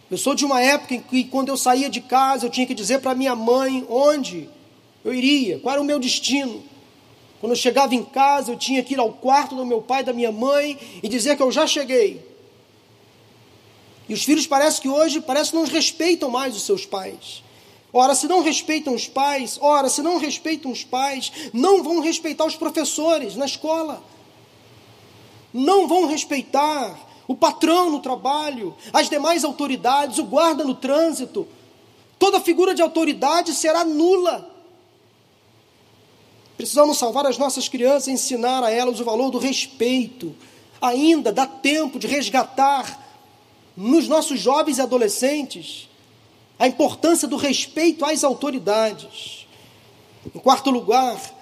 Eu 0.10 0.18
sou 0.18 0.34
de 0.34 0.46
uma 0.46 0.60
época 0.60 0.96
em 0.96 1.02
que, 1.02 1.24
quando 1.26 1.50
eu 1.50 1.58
saía 1.58 1.88
de 1.88 2.02
casa, 2.02 2.48
eu 2.48 2.50
tinha 2.50 2.66
que 2.66 2.74
dizer 2.74 3.00
para 3.00 3.14
minha 3.14 3.36
mãe 3.36 3.86
onde 3.88 4.50
eu 5.06 5.14
iria, 5.14 5.60
qual 5.60 5.74
era 5.74 5.82
o 5.84 5.86
meu 5.86 6.00
destino. 6.00 6.64
Quando 7.40 7.54
eu 7.54 7.56
chegava 7.56 7.96
em 7.96 8.04
casa, 8.04 8.52
eu 8.52 8.58
tinha 8.58 8.84
que 8.84 8.94
ir 8.94 9.00
ao 9.00 9.14
quarto 9.14 9.56
do 9.56 9.66
meu 9.66 9.82
pai 9.82 10.04
da 10.04 10.12
minha 10.12 10.32
mãe 10.32 10.78
e 11.02 11.08
dizer 11.08 11.38
que 11.38 11.44
eu 11.44 11.52
já 11.52 11.66
cheguei. 11.66 12.28
E 14.10 14.14
os 14.14 14.24
filhos 14.24 14.46
parece 14.46 14.82
que 14.82 14.90
hoje 14.90 15.22
parece 15.22 15.52
que 15.52 15.56
não 15.56 15.66
respeitam 15.66 16.30
mais 16.30 16.56
os 16.56 16.64
seus 16.64 16.86
pais. 16.86 17.44
Ora, 17.94 18.14
se 18.14 18.28
não 18.28 18.42
respeitam 18.42 18.94
os 18.94 19.08
pais, 19.08 19.58
ora, 19.62 19.88
se 19.88 20.02
não 20.02 20.18
respeitam 20.18 20.72
os 20.72 20.84
pais, 20.84 21.32
não 21.54 21.82
vão 21.82 22.02
respeitar 22.02 22.46
os 22.46 22.56
professores 22.56 23.36
na 23.36 23.46
escola. 23.46 24.04
Não 25.54 25.88
vão 25.88 26.08
respeitar 26.08 27.00
o 27.28 27.36
patrão 27.36 27.90
no 27.90 28.00
trabalho, 28.00 28.76
as 28.92 29.10
demais 29.10 29.44
autoridades, 29.44 30.18
o 30.18 30.24
guarda 30.24 30.64
no 30.64 30.76
trânsito. 30.76 31.48
Toda 32.18 32.42
figura 32.42 32.76
de 32.76 32.82
autoridade 32.82 33.54
será 33.54 33.86
nula 33.86 34.59
Precisamos 36.60 36.98
salvar 36.98 37.26
as 37.26 37.38
nossas 37.38 37.70
crianças 37.70 38.08
e 38.08 38.12
ensinar 38.12 38.66
a 38.66 38.70
elas 38.70 39.00
o 39.00 39.06
valor 39.06 39.32
do 39.32 39.38
respeito. 39.38 40.36
Ainda 40.82 41.32
dá 41.32 41.46
tempo 41.46 41.98
de 41.98 42.06
resgatar 42.06 43.02
nos 43.78 44.10
nossos 44.10 44.42
jovens 44.42 44.78
e 44.78 44.82
adolescentes 44.82 45.88
a 46.60 46.68
importância 46.68 47.30
do 47.30 47.38
respeito 47.38 48.04
às 48.04 48.26
autoridades. 48.26 49.48
Em 50.36 50.38
quarto 50.38 50.70
lugar, 50.70 51.34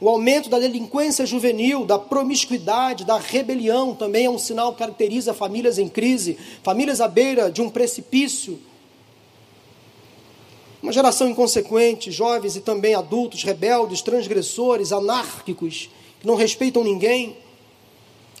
o 0.00 0.08
aumento 0.08 0.48
da 0.48 0.60
delinquência 0.60 1.26
juvenil, 1.26 1.84
da 1.84 1.98
promiscuidade, 1.98 3.04
da 3.04 3.18
rebelião 3.18 3.92
também 3.92 4.26
é 4.26 4.30
um 4.30 4.38
sinal 4.38 4.70
que 4.70 4.78
caracteriza 4.78 5.34
famílias 5.34 5.78
em 5.78 5.88
crise, 5.88 6.38
famílias 6.62 7.00
à 7.00 7.08
beira 7.08 7.50
de 7.50 7.60
um 7.60 7.68
precipício. 7.68 8.56
Uma 10.82 10.92
geração 10.92 11.28
inconsequente, 11.28 12.10
jovens 12.10 12.56
e 12.56 12.60
também 12.60 12.94
adultos, 12.94 13.42
rebeldes, 13.42 14.00
transgressores, 14.00 14.92
anárquicos, 14.92 15.90
que 16.20 16.26
não 16.26 16.34
respeitam 16.34 16.82
ninguém. 16.82 17.36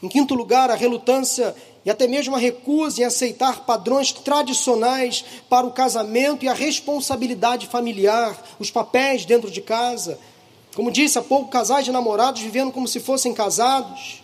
Em 0.02 0.08
quinto 0.08 0.34
lugar, 0.34 0.70
a 0.70 0.74
relutância 0.74 1.54
e 1.84 1.90
até 1.90 2.06
mesmo 2.06 2.34
a 2.34 2.38
recusa 2.38 3.02
em 3.02 3.04
aceitar 3.04 3.64
padrões 3.64 4.12
tradicionais 4.12 5.24
para 5.48 5.66
o 5.66 5.72
casamento 5.72 6.44
e 6.44 6.48
a 6.48 6.54
responsabilidade 6.54 7.66
familiar, 7.66 8.42
os 8.58 8.70
papéis 8.70 9.24
dentro 9.24 9.50
de 9.50 9.60
casa. 9.60 10.18
Como 10.74 10.90
disse 10.90 11.18
há 11.18 11.22
pouco, 11.22 11.50
casais 11.50 11.84
de 11.84 11.92
namorados 11.92 12.42
vivendo 12.42 12.72
como 12.72 12.86
se 12.86 13.00
fossem 13.00 13.34
casados. 13.34 14.19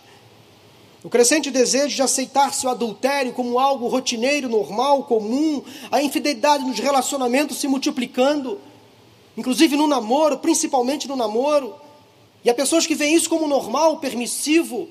O 1.03 1.09
crescente 1.09 1.51
desejo 1.51 1.95
de 1.95 2.01
aceitar 2.01 2.53
seu 2.53 2.69
adultério 2.69 3.31
como 3.31 3.59
algo 3.59 3.87
rotineiro, 3.87 4.49
normal, 4.49 5.03
comum, 5.03 5.61
a 5.91 6.01
infidelidade 6.01 6.65
nos 6.65 6.79
relacionamentos 6.79 7.57
se 7.57 7.67
multiplicando, 7.67 8.59
inclusive 9.37 9.75
no 9.75 9.85
namoro, 9.85 10.39
principalmente 10.39 11.07
no 11.07 11.15
namoro. 11.15 11.75
E 12.43 12.49
há 12.49 12.53
pessoas 12.53 12.87
que 12.87 12.95
veem 12.95 13.13
isso 13.13 13.29
como 13.29 13.47
normal, 13.47 13.99
permissivo, 13.99 14.89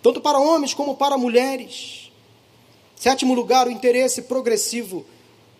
tanto 0.00 0.20
para 0.20 0.38
homens 0.38 0.74
como 0.74 0.94
para 0.94 1.18
mulheres. 1.18 2.12
Sétimo 2.94 3.34
lugar, 3.34 3.66
o 3.66 3.70
interesse 3.70 4.22
progressivo 4.22 5.04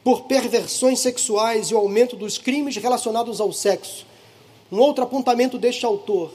por 0.04 0.22
perversões 0.22 1.00
sexuais 1.00 1.70
e 1.70 1.74
o 1.74 1.78
aumento 1.78 2.14
dos 2.14 2.38
crimes 2.38 2.76
relacionados 2.76 3.40
ao 3.40 3.52
sexo. 3.52 4.06
Um 4.70 4.78
outro 4.78 5.02
apontamento 5.02 5.58
deste 5.58 5.84
autor 5.84 6.32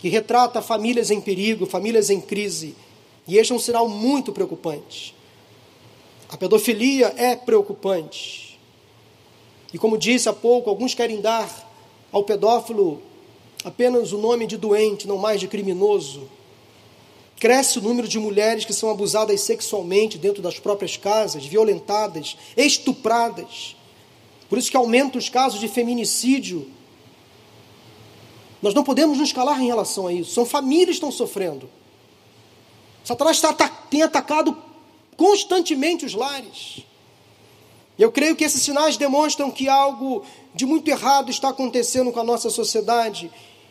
que 0.00 0.08
retrata 0.08 0.62
famílias 0.62 1.10
em 1.10 1.20
perigo, 1.20 1.66
famílias 1.66 2.08
em 2.08 2.20
crise. 2.20 2.74
E 3.28 3.36
este 3.36 3.52
é 3.52 3.54
um 3.54 3.58
sinal 3.58 3.88
muito 3.88 4.32
preocupante. 4.32 5.14
A 6.28 6.36
pedofilia 6.36 7.12
é 7.16 7.36
preocupante. 7.36 8.58
E 9.74 9.78
como 9.78 9.98
disse 9.98 10.28
há 10.28 10.32
pouco, 10.32 10.70
alguns 10.70 10.94
querem 10.94 11.20
dar 11.20 11.68
ao 12.10 12.24
pedófilo 12.24 13.02
apenas 13.62 14.12
o 14.12 14.18
nome 14.18 14.46
de 14.46 14.56
doente, 14.56 15.06
não 15.06 15.18
mais 15.18 15.38
de 15.38 15.46
criminoso. 15.46 16.28
Cresce 17.38 17.78
o 17.78 17.82
número 17.82 18.08
de 18.08 18.18
mulheres 18.18 18.64
que 18.64 18.72
são 18.72 18.90
abusadas 18.90 19.40
sexualmente 19.42 20.18
dentro 20.18 20.42
das 20.42 20.58
próprias 20.58 20.96
casas, 20.96 21.44
violentadas, 21.44 22.36
estupradas. 22.56 23.76
Por 24.48 24.58
isso 24.58 24.70
que 24.70 24.76
aumenta 24.76 25.18
os 25.18 25.28
casos 25.28 25.60
de 25.60 25.68
feminicídio 25.68 26.68
nós 28.62 28.74
não 28.74 28.84
podemos 28.84 29.18
nos 29.18 29.32
calar 29.32 29.60
em 29.60 29.66
relação 29.66 30.06
a 30.06 30.12
isso. 30.12 30.32
São 30.32 30.44
famílias 30.44 30.88
que 30.88 30.92
estão 30.94 31.10
sofrendo. 31.10 31.68
Satanás 33.02 33.36
está, 33.36 33.68
tem 33.90 34.02
atacado 34.02 34.56
constantemente 35.16 36.04
os 36.04 36.14
lares. 36.14 36.84
Eu 37.98 38.10
creio 38.10 38.36
que 38.36 38.44
esses 38.44 38.62
sinais 38.62 38.96
demonstram 38.96 39.50
que 39.50 39.68
algo 39.68 40.24
de 40.54 40.64
muito 40.64 40.88
errado 40.88 41.30
está 41.30 41.50
acontecendo 41.50 42.12
com 42.12 42.20
a 42.20 42.24
nossa 42.24 42.50
sociedade 42.50 43.30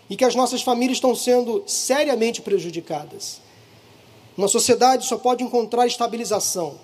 e 0.10 0.16
que 0.16 0.26
as 0.26 0.36
nossas 0.36 0.62
famílias 0.62 0.98
estão 0.98 1.16
sendo 1.16 1.64
seriamente 1.66 2.42
prejudicadas. 2.42 3.42
Uma 4.38 4.48
sociedade 4.48 5.06
só 5.06 5.18
pode 5.18 5.44
encontrar 5.44 5.86
estabilização 5.86 6.80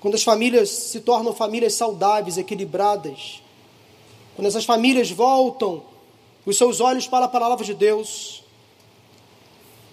quando 0.00 0.16
as 0.16 0.22
famílias 0.22 0.68
se 0.68 1.00
tornam 1.00 1.32
famílias 1.32 1.72
saudáveis, 1.72 2.36
equilibradas. 2.36 3.42
Quando 4.36 4.46
essas 4.46 4.66
famílias 4.66 5.10
voltam 5.10 5.82
os 6.46 6.56
seus 6.56 6.80
olhos 6.80 7.06
para 7.06 7.24
a 7.24 7.28
palavra 7.28 7.64
de 7.64 7.74
Deus. 7.74 8.42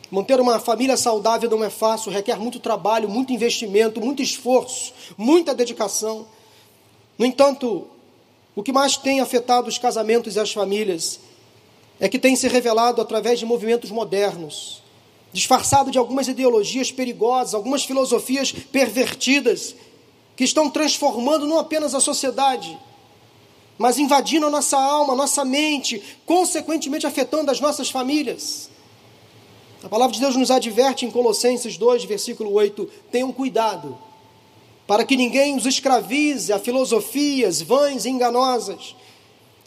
Manter 0.09 0.41
uma 0.41 0.59
família 0.59 0.97
saudável 0.97 1.49
não 1.49 1.63
é 1.63 1.69
fácil, 1.69 2.11
requer 2.11 2.37
muito 2.37 2.59
trabalho, 2.59 3.07
muito 3.07 3.31
investimento, 3.31 4.01
muito 4.01 4.21
esforço, 4.21 4.93
muita 5.17 5.55
dedicação. 5.55 6.27
No 7.17 7.25
entanto, 7.25 7.87
o 8.53 8.61
que 8.61 8.73
mais 8.73 8.97
tem 8.97 9.21
afetado 9.21 9.69
os 9.69 9.77
casamentos 9.77 10.35
e 10.35 10.39
as 10.39 10.51
famílias 10.51 11.19
é 11.99 12.09
que 12.09 12.19
tem 12.19 12.35
se 12.35 12.47
revelado 12.47 13.01
através 13.01 13.39
de 13.39 13.45
movimentos 13.45 13.91
modernos, 13.91 14.81
disfarçado 15.31 15.91
de 15.91 15.97
algumas 15.97 16.27
ideologias 16.27 16.91
perigosas, 16.91 17.53
algumas 17.53 17.85
filosofias 17.85 18.51
pervertidas, 18.51 19.75
que 20.35 20.43
estão 20.43 20.69
transformando 20.69 21.45
não 21.45 21.59
apenas 21.59 21.93
a 21.93 21.99
sociedade, 21.99 22.77
mas 23.81 23.97
invadindo 23.97 24.45
a 24.45 24.49
nossa 24.49 24.77
alma, 24.77 25.13
a 25.13 25.15
nossa 25.15 25.43
mente, 25.43 26.01
consequentemente 26.25 27.07
afetando 27.07 27.49
as 27.49 27.59
nossas 27.59 27.89
famílias. 27.89 28.69
A 29.83 29.89
palavra 29.89 30.13
de 30.13 30.21
Deus 30.21 30.35
nos 30.35 30.51
adverte 30.51 31.05
em 31.05 31.11
Colossenses 31.11 31.77
2, 31.77 32.05
versículo 32.05 32.53
8: 32.53 32.87
tenham 33.11 33.31
cuidado, 33.33 33.97
para 34.85 35.03
que 35.03 35.17
ninguém 35.17 35.57
os 35.57 35.65
escravize 35.65 36.53
a 36.53 36.59
filosofias 36.59 37.61
vãs 37.61 38.05
e 38.05 38.09
enganosas, 38.09 38.95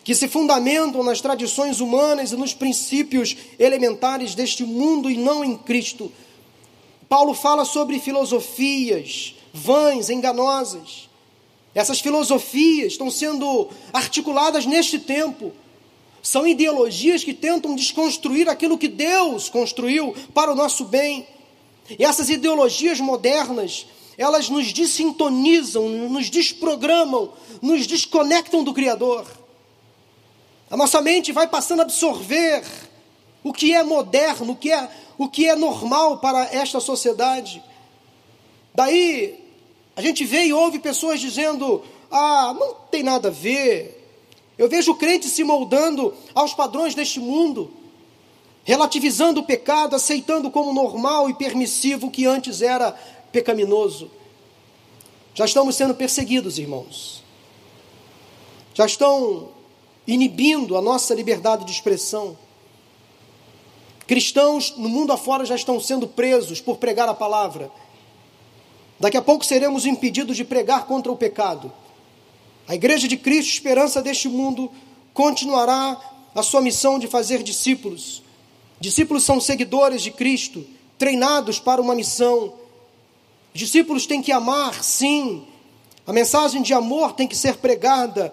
que 0.05 0.15
se 0.15 0.29
fundamentam 0.29 1.03
nas 1.03 1.21
tradições 1.21 1.81
humanas 1.81 2.31
e 2.31 2.37
nos 2.37 2.55
princípios 2.55 3.37
elementares 3.59 4.35
deste 4.35 4.63
mundo 4.63 5.11
e 5.11 5.17
não 5.17 5.45
em 5.45 5.57
Cristo. 5.57 6.13
Paulo 7.09 7.35
fala 7.35 7.65
sobre 7.65 7.99
filosofias 7.99 9.35
vãs, 9.53 10.09
enganosas. 10.11 11.09
Essas 11.75 12.01
filosofias 12.01 12.93
estão 12.93 13.11
sendo 13.11 13.69
articuladas 13.93 14.65
neste 14.65 14.99
tempo. 14.99 15.53
São 16.23 16.47
ideologias 16.47 17.25
que 17.25 17.35
tentam 17.35 17.75
desconstruir 17.75 18.49
aquilo 18.49 18.79
que 18.79 18.89
Deus 18.89 19.49
construiu 19.49 20.15
para 20.33 20.53
o 20.53 20.55
nosso 20.55 20.85
bem. 20.85 21.27
E 21.99 22.05
essas 22.05 22.31
ideologias 22.31 23.01
modernas, 23.01 23.87
elas 24.17 24.49
nos 24.49 24.73
desintonizam, 24.73 25.89
nos 26.09 26.31
desprogramam, 26.31 27.33
nos 27.61 27.87
desconectam 27.87 28.63
do 28.63 28.73
Criador. 28.73 29.27
A 30.71 30.77
nossa 30.77 31.01
mente 31.03 31.33
vai 31.33 31.47
passando 31.47 31.81
a 31.81 31.83
absorver 31.83 32.65
o 33.43 33.53
que 33.53 33.75
é 33.75 33.83
moderno, 33.83 34.53
o 34.53 34.57
que 34.57 34.73
é, 34.73 34.89
o 35.19 35.29
que 35.29 35.47
é 35.47 35.55
normal 35.55 36.19
para 36.19 36.45
esta 36.45 36.81
sociedade. 36.81 37.63
Daí 38.75 39.44
a 39.97 40.03
gente 40.03 40.25
vê 40.25 40.47
e 40.47 40.53
ouve 40.53 40.79
pessoas 40.79 41.21
dizendo: 41.21 41.83
ah, 42.11 42.55
não 42.59 42.75
tem 42.91 43.03
nada 43.03 43.29
a 43.29 43.31
ver. 43.31 44.01
Eu 44.57 44.69
vejo 44.69 44.95
crentes 44.95 45.33
se 45.33 45.43
moldando 45.43 46.15
aos 46.35 46.55
padrões 46.55 46.95
deste 46.95 47.19
mundo, 47.19 47.71
relativizando 48.63 49.41
o 49.41 49.45
pecado, 49.45 49.97
aceitando 49.97 50.51
como 50.51 50.73
normal 50.73 51.29
e 51.29 51.35
permissivo 51.35 52.07
o 52.07 52.11
que 52.11 52.25
antes 52.25 52.63
era 52.63 52.93
pecaminoso. 53.33 54.11
Já 55.35 55.45
estamos 55.45 55.75
sendo 55.75 55.95
perseguidos, 55.95 56.59
irmãos. 56.59 57.25
Já 58.73 58.87
estão 58.87 59.49
inibindo 60.07 60.77
a 60.77 60.83
nossa 60.83 61.15
liberdade 61.15 61.65
de 61.65 61.73
expressão. 61.73 62.37
Cristãos 64.07 64.77
no 64.77 64.89
mundo 64.89 65.13
afora 65.13 65.45
já 65.45 65.57
estão 65.57 65.81
sendo 65.81 66.07
presos 66.07 66.61
por 66.61 66.77
pregar 66.77 67.09
a 67.09 67.15
palavra. 67.15 67.71
Daqui 68.99 69.17
a 69.17 69.23
pouco 69.23 69.45
seremos 69.45 69.87
impedidos 69.87 70.37
de 70.37 70.45
pregar 70.45 70.87
contra 70.87 71.11
o 71.11 71.17
pecado. 71.17 71.73
A 72.67 72.75
Igreja 72.75 73.07
de 73.07 73.17
Cristo, 73.17 73.51
esperança 73.51 74.01
deste 74.01 74.29
mundo, 74.29 74.71
continuará 75.13 76.01
a 76.35 76.43
sua 76.43 76.61
missão 76.61 76.99
de 76.99 77.07
fazer 77.07 77.43
discípulos. 77.43 78.23
Discípulos 78.81 79.25
são 79.25 79.41
seguidores 79.41 80.03
de 80.03 80.11
Cristo, 80.11 80.65
treinados 80.99 81.59
para 81.59 81.81
uma 81.81 81.95
missão. 81.95 82.55
Discípulos 83.53 84.07
têm 84.07 84.23
que 84.23 84.33
amar, 84.33 84.83
sim. 84.83 85.47
A 86.07 86.13
mensagem 86.13 86.63
de 86.63 86.75
amor 86.75 87.13
tem 87.13 87.27
que 87.27 87.37
ser 87.37 87.57
pregada 87.57 88.33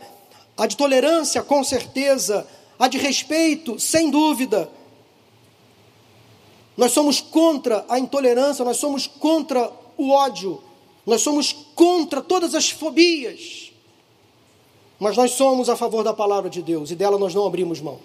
a 0.58 0.68
de 0.68 0.78
tolerância, 0.78 1.42
com 1.42 1.64
certeza, 1.64 2.48
a 2.78 2.88
de 2.88 2.98
respeito, 2.98 3.80
sem 3.80 4.10
dúvida. 4.10 4.70
Nós 6.76 6.92
somos 6.92 7.22
contra 7.22 7.86
a 7.88 8.00
intolerância, 8.00 8.66
nós 8.66 8.78
somos 8.78 9.08
contra 9.08 9.72
o 9.98 10.12
ódio, 10.12 10.62
nós 11.06 11.22
somos 11.22 11.54
contra 11.76 12.22
todas 12.22 12.54
as 12.56 12.70
fobias. 12.70 13.72
Mas 15.00 15.18
nós 15.18 15.32
somos 15.32 15.68
a 15.68 15.76
favor 15.76 16.04
da 16.04 16.14
palavra 16.14 16.50
de 16.50 16.62
Deus 16.62 16.92
e 16.92 16.96
dela 16.96 17.18
nós 17.18 17.34
não 17.34 17.46
abrimos 17.46 17.82
mão. 17.82 18.00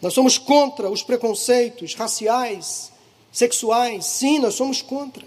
Nós 0.00 0.12
somos 0.12 0.36
contra 0.36 0.90
os 0.90 1.02
preconceitos 1.02 1.94
raciais, 1.94 2.90
sexuais, 3.30 4.04
sim, 4.04 4.40
nós 4.40 4.54
somos 4.54 4.82
contra. 4.82 5.24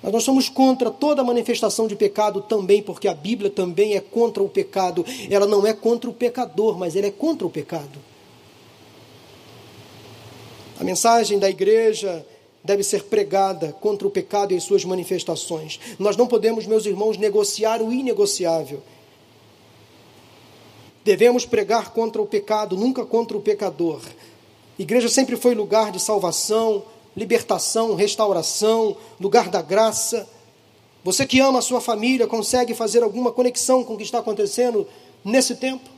Mas 0.00 0.12
nós 0.12 0.22
somos 0.22 0.48
contra 0.48 0.90
toda 0.90 1.24
manifestação 1.24 1.86
de 1.86 1.96
pecado 1.96 2.40
também, 2.42 2.80
porque 2.80 3.08
a 3.08 3.12
Bíblia 3.14 3.50
também 3.50 3.96
é 3.96 4.00
contra 4.00 4.42
o 4.42 4.48
pecado. 4.48 5.04
Ela 5.28 5.46
não 5.46 5.66
é 5.66 5.74
contra 5.74 6.08
o 6.08 6.14
pecador, 6.14 6.78
mas 6.78 6.94
ela 6.94 7.06
é 7.06 7.10
contra 7.10 7.46
o 7.46 7.50
pecado. 7.50 7.98
A 10.78 10.84
mensagem 10.84 11.38
da 11.38 11.50
igreja 11.50 12.24
deve 12.62 12.82
ser 12.82 13.04
pregada 13.04 13.72
contra 13.80 14.06
o 14.06 14.10
pecado 14.10 14.52
e 14.52 14.56
as 14.56 14.64
suas 14.64 14.84
manifestações. 14.84 15.80
Nós 15.98 16.16
não 16.16 16.26
podemos, 16.26 16.66
meus 16.66 16.86
irmãos, 16.86 17.16
negociar 17.16 17.82
o 17.82 17.92
inegociável. 17.92 18.82
Devemos 21.04 21.46
pregar 21.46 21.90
contra 21.92 22.20
o 22.20 22.26
pecado, 22.26 22.76
nunca 22.76 23.04
contra 23.04 23.36
o 23.36 23.40
pecador. 23.40 24.02
Igreja 24.78 25.08
sempre 25.08 25.36
foi 25.36 25.54
lugar 25.54 25.90
de 25.90 26.00
salvação, 26.00 26.84
libertação, 27.16 27.94
restauração, 27.94 28.96
lugar 29.18 29.48
da 29.48 29.62
graça. 29.62 30.28
Você 31.02 31.26
que 31.26 31.40
ama 31.40 31.60
a 31.60 31.62
sua 31.62 31.80
família, 31.80 32.26
consegue 32.26 32.74
fazer 32.74 33.02
alguma 33.02 33.32
conexão 33.32 33.82
com 33.82 33.94
o 33.94 33.96
que 33.96 34.02
está 34.02 34.18
acontecendo 34.18 34.86
nesse 35.24 35.54
tempo? 35.54 35.88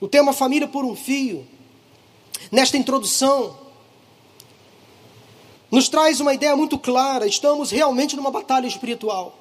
O 0.00 0.08
tema 0.08 0.32
família 0.32 0.66
por 0.66 0.84
um 0.84 0.96
fio, 0.96 1.46
nesta 2.50 2.76
introdução, 2.76 3.63
nos 5.70 5.88
traz 5.88 6.20
uma 6.20 6.34
ideia 6.34 6.56
muito 6.56 6.78
clara: 6.78 7.26
estamos 7.26 7.70
realmente 7.70 8.16
numa 8.16 8.30
batalha 8.30 8.66
espiritual. 8.66 9.38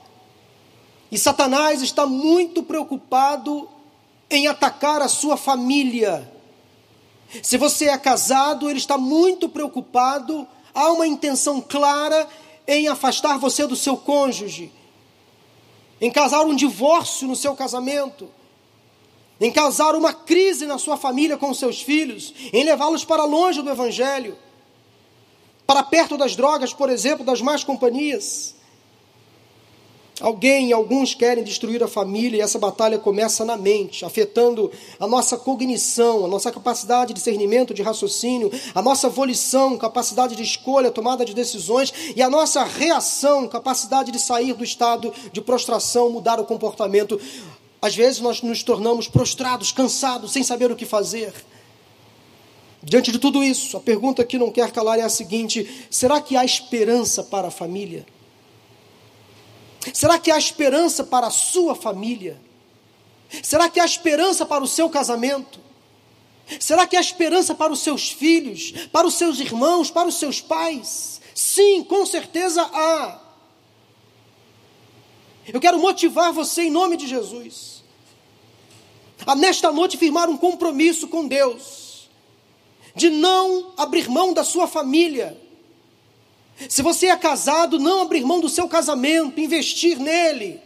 E 1.12 1.18
Satanás 1.18 1.82
está 1.82 2.06
muito 2.06 2.64
preocupado 2.64 3.70
em 4.30 4.48
atacar 4.48 5.02
a 5.02 5.08
sua 5.08 5.38
família. 5.38 6.32
Se 7.42 7.58
você 7.58 7.86
é 7.86 7.98
casado, 7.98 8.70
ele 8.70 8.80
está 8.80 8.98
muito 8.98 9.48
preocupado, 9.48 10.48
há 10.74 10.92
uma 10.92 11.06
intenção 11.06 11.62
clara 11.62 12.28
em 12.68 12.88
afastar 12.88 13.38
você 13.38 13.68
do 13.68 13.76
seu 13.76 13.98
cônjuge, 13.98 14.72
em 16.02 16.12
causar 16.12 16.42
um 16.46 16.56
divórcio 16.56 17.28
no 17.28 17.36
seu 17.36 17.56
casamento, 17.56 18.30
em 19.40 19.52
causar 19.52 19.96
uma 19.96 20.14
crise 20.14 20.66
na 20.66 20.78
sua 20.78 20.98
família 20.98 21.38
com 21.38 21.54
seus 21.54 21.82
filhos, 21.82 22.34
em 22.52 22.64
levá-los 22.64 23.04
para 23.04 23.24
longe 23.24 23.62
do 23.62 23.70
Evangelho, 23.70 24.38
para 25.74 25.82
perto 25.82 26.16
das 26.16 26.36
drogas, 26.36 26.72
por 26.72 26.88
exemplo, 26.88 27.26
das 27.26 27.42
más 27.42 27.64
companhias. 27.64 28.54
Alguém, 30.22 30.72
alguns 30.72 31.16
querem 31.16 31.44
destruir 31.44 31.82
a 31.82 31.88
família 31.88 32.38
e 32.38 32.42
essa 32.42 32.60
batalha 32.60 33.00
começa 33.00 33.44
na 33.44 33.58
mente, 33.58 34.06
afetando 34.06 34.72
a 35.00 35.08
nossa 35.08 35.36
cognição, 35.36 36.24
a 36.24 36.28
nossa 36.28 36.52
capacidade 36.52 37.08
de 37.08 37.16
discernimento, 37.16 37.74
de 37.74 37.82
raciocínio, 37.82 38.52
a 38.76 38.84
nossa 38.84 39.10
volição, 39.10 39.76
capacidade 39.76 40.36
de 40.36 40.44
escolha, 40.44 40.92
tomada 40.92 41.26
de 41.26 41.34
decisões 41.34 41.92
e 42.16 42.22
a 42.22 42.30
nossa 42.30 42.64
reação, 42.64 43.48
capacidade 43.48 44.12
de 44.12 44.20
sair 44.20 44.54
do 44.54 44.64
estado 44.64 45.12
de 45.32 45.42
prostração, 45.42 46.12
mudar 46.12 46.40
o 46.40 46.46
comportamento. 46.46 47.20
Às 47.82 47.96
vezes 47.96 48.22
nós 48.22 48.44
nos 48.44 48.62
tornamos 48.62 49.08
prostrados, 49.08 49.72
cansados, 49.72 50.34
sem 50.34 50.44
saber 50.44 50.72
o 50.72 50.76
que 50.76 50.86
fazer. 50.86 51.34
Diante 52.84 53.12
de 53.12 53.20
tudo 53.20 53.44
isso, 53.44 53.78
a 53.78 53.80
pergunta 53.80 54.26
que 54.26 54.38
não 54.38 54.52
quer 54.52 54.72
calar 54.72 55.00
é 55.00 55.04
a 55.04 55.10
seguinte: 55.10 55.88
será 55.90 56.22
que 56.22 56.36
há 56.36 56.44
esperança 56.44 57.24
para 57.24 57.48
a 57.48 57.52
família? 57.52 58.06
Será 59.94 60.20
que 60.20 60.32
há 60.32 60.38
esperança 60.38 61.04
para 61.04 61.28
a 61.28 61.32
sua 61.32 61.76
família? 61.76 62.40
Será 63.42 63.70
que 63.70 63.80
há 63.80 63.86
esperança 63.86 64.46
para 64.46 64.64
o 64.64 64.68
seu 64.68 64.90
casamento? 64.90 65.60
Será 66.60 66.86
que 66.86 66.96
há 66.96 67.02
esperança 67.02 67.56
para 67.56 67.72
os 67.72 67.80
seus 67.80 68.12
filhos, 68.12 68.74
para 68.92 69.08
os 69.08 69.16
seus 69.16 69.40
irmãos, 69.40 69.90
para 69.90 70.08
os 70.08 70.16
seus 70.16 70.42
pais? 70.42 71.22
Sim, 71.34 71.84
com 71.84 72.06
certeza 72.06 72.62
há. 72.62 73.20
Eu 75.52 75.60
quero 75.60 75.80
motivar 75.80 76.32
você 76.32 76.64
em 76.64 76.72
nome 76.72 76.96
de 76.96 77.08
Jesus 77.08 77.74
a 79.26 79.36
nesta 79.36 79.72
noite 79.72 79.98
firmar 79.98 80.30
um 80.30 80.38
compromisso 80.38 81.08
com 81.08 81.28
Deus, 81.28 81.83
de 82.96 83.10
não 83.10 83.74
abrir 83.78 84.10
mão 84.10 84.34
da 84.34 84.44
sua 84.44 84.68
família, 84.68 85.40
se 86.70 86.82
você 86.82 87.08
é 87.08 87.16
casado, 87.16 87.80
não 87.80 88.02
abrir 88.02 88.24
mão 88.24 88.40
do 88.40 88.50
seu 88.50 88.68
casamento, 88.68 89.40
investir 89.40 89.98
nele. 89.98 90.62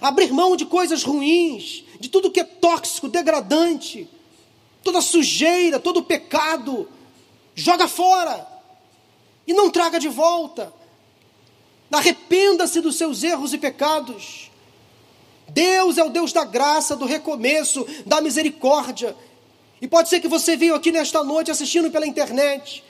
Abrir 0.00 0.32
mão 0.32 0.56
de 0.56 0.66
coisas 0.66 1.02
ruins, 1.02 1.84
de 1.98 2.08
tudo 2.08 2.30
que 2.30 2.40
é 2.40 2.44
tóxico, 2.44 3.08
degradante, 3.08 4.08
toda 4.82 5.00
sujeira, 5.00 5.80
todo 5.80 6.02
pecado. 6.02 6.88
joga 7.54 7.88
fora 7.88 8.46
e 9.46 9.54
não 9.54 9.70
traga 9.70 9.98
de 9.98 10.08
volta. 10.08 10.72
Arrependa-se 11.90 12.80
dos 12.80 12.96
seus 12.96 13.22
erros 13.22 13.54
e 13.54 13.58
pecados. 13.58 14.50
Deus 15.48 15.96
é 15.96 16.04
o 16.04 16.10
Deus 16.10 16.32
da 16.32 16.44
graça, 16.44 16.94
do 16.96 17.06
recomeço, 17.06 17.86
da 18.04 18.20
misericórdia. 18.20 19.16
E 19.80 19.86
pode 19.86 20.08
ser 20.08 20.20
que 20.20 20.28
você 20.28 20.56
veio 20.56 20.74
aqui 20.74 20.90
nesta 20.90 21.22
noite 21.22 21.50
assistindo 21.50 21.90
pela 21.90 22.06
internet, 22.06 22.82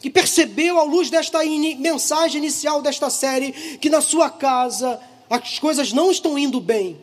que 0.00 0.08
percebeu, 0.08 0.78
à 0.78 0.84
luz 0.84 1.10
desta 1.10 1.44
in 1.44 1.76
mensagem 1.76 2.38
inicial 2.38 2.80
desta 2.80 3.10
série, 3.10 3.52
que 3.78 3.90
na 3.90 4.00
sua 4.00 4.30
casa 4.30 5.00
as 5.28 5.58
coisas 5.58 5.92
não 5.92 6.10
estão 6.10 6.38
indo 6.38 6.60
bem. 6.60 6.98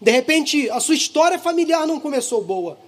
De 0.00 0.10
repente, 0.10 0.70
a 0.70 0.80
sua 0.80 0.94
história 0.94 1.38
familiar 1.38 1.86
não 1.86 2.00
começou 2.00 2.42
boa. 2.42 2.78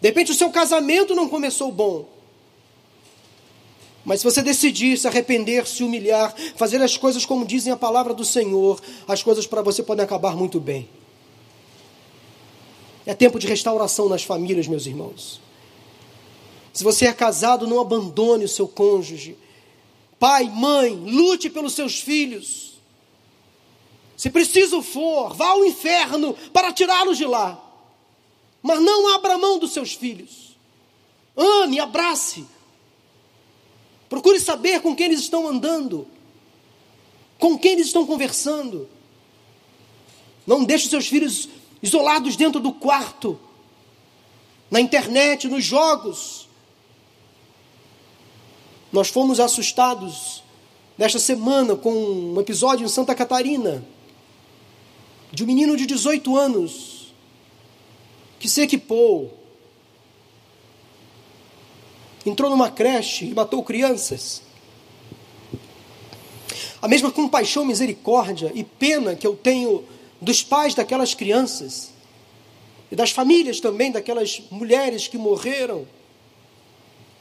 De 0.00 0.08
repente, 0.08 0.32
o 0.32 0.34
seu 0.34 0.50
casamento 0.50 1.14
não 1.14 1.28
começou 1.28 1.70
bom. 1.70 2.06
Mas 4.04 4.20
se 4.20 4.24
você 4.24 4.42
decidir 4.42 4.98
se 4.98 5.06
arrepender, 5.06 5.66
se 5.66 5.82
humilhar, 5.82 6.34
fazer 6.56 6.82
as 6.82 6.96
coisas 6.96 7.24
como 7.24 7.46
dizem 7.46 7.72
a 7.72 7.76
palavra 7.76 8.12
do 8.12 8.24
Senhor, 8.24 8.80
as 9.06 9.22
coisas 9.22 9.46
para 9.46 9.62
você 9.62 9.82
podem 9.82 10.04
acabar 10.04 10.36
muito 10.36 10.58
bem. 10.60 10.88
É 13.06 13.14
tempo 13.14 13.38
de 13.38 13.46
restauração 13.46 14.08
nas 14.08 14.22
famílias, 14.22 14.66
meus 14.66 14.86
irmãos. 14.86 15.40
Se 16.72 16.82
você 16.82 17.06
é 17.06 17.12
casado, 17.12 17.66
não 17.66 17.80
abandone 17.80 18.44
o 18.44 18.48
seu 18.48 18.66
cônjuge. 18.66 19.36
Pai, 20.18 20.44
mãe, 20.44 20.94
lute 20.94 21.50
pelos 21.50 21.74
seus 21.74 22.00
filhos. 22.00 22.74
Se 24.16 24.30
preciso 24.30 24.82
for, 24.82 25.34
vá 25.34 25.48
ao 25.48 25.64
inferno 25.64 26.34
para 26.52 26.72
tirá-los 26.72 27.18
de 27.18 27.26
lá. 27.26 27.60
Mas 28.62 28.80
não 28.80 29.14
abra 29.14 29.36
mão 29.36 29.58
dos 29.58 29.72
seus 29.72 29.92
filhos. 29.92 30.56
Ame, 31.36 31.78
abrace, 31.78 32.46
Procure 34.14 34.38
saber 34.38 34.80
com 34.80 34.94
quem 34.94 35.06
eles 35.06 35.18
estão 35.18 35.48
andando, 35.48 36.06
com 37.36 37.58
quem 37.58 37.72
eles 37.72 37.86
estão 37.86 38.06
conversando. 38.06 38.88
Não 40.46 40.62
deixe 40.62 40.88
seus 40.88 41.08
filhos 41.08 41.48
isolados 41.84 42.34
dentro 42.34 42.60
do 42.60 42.72
quarto, 42.72 43.38
na 44.70 44.80
internet, 44.80 45.46
nos 45.46 45.62
jogos. 45.62 46.48
Nós 48.90 49.08
fomos 49.08 49.38
assustados 49.38 50.42
nesta 50.96 51.18
semana 51.18 51.76
com 51.76 51.92
um 51.92 52.40
episódio 52.40 52.86
em 52.86 52.88
Santa 52.88 53.14
Catarina 53.14 53.84
de 55.30 55.44
um 55.44 55.46
menino 55.46 55.76
de 55.76 55.84
18 55.84 56.34
anos 56.38 57.12
que 58.40 58.48
se 58.48 58.62
equipou 58.62 59.44
entrou 62.24 62.48
numa 62.48 62.70
creche 62.70 63.26
e 63.26 63.34
matou 63.34 63.62
crianças. 63.62 64.40
A 66.80 66.88
mesma 66.88 67.10
compaixão, 67.10 67.66
misericórdia 67.66 68.50
e 68.54 68.64
pena 68.64 69.14
que 69.14 69.26
eu 69.26 69.36
tenho 69.36 69.84
dos 70.24 70.42
pais 70.42 70.74
daquelas 70.74 71.14
crianças 71.14 71.92
e 72.90 72.96
das 72.96 73.10
famílias 73.10 73.60
também 73.60 73.92
daquelas 73.92 74.42
mulheres 74.50 75.06
que 75.06 75.18
morreram, 75.18 75.86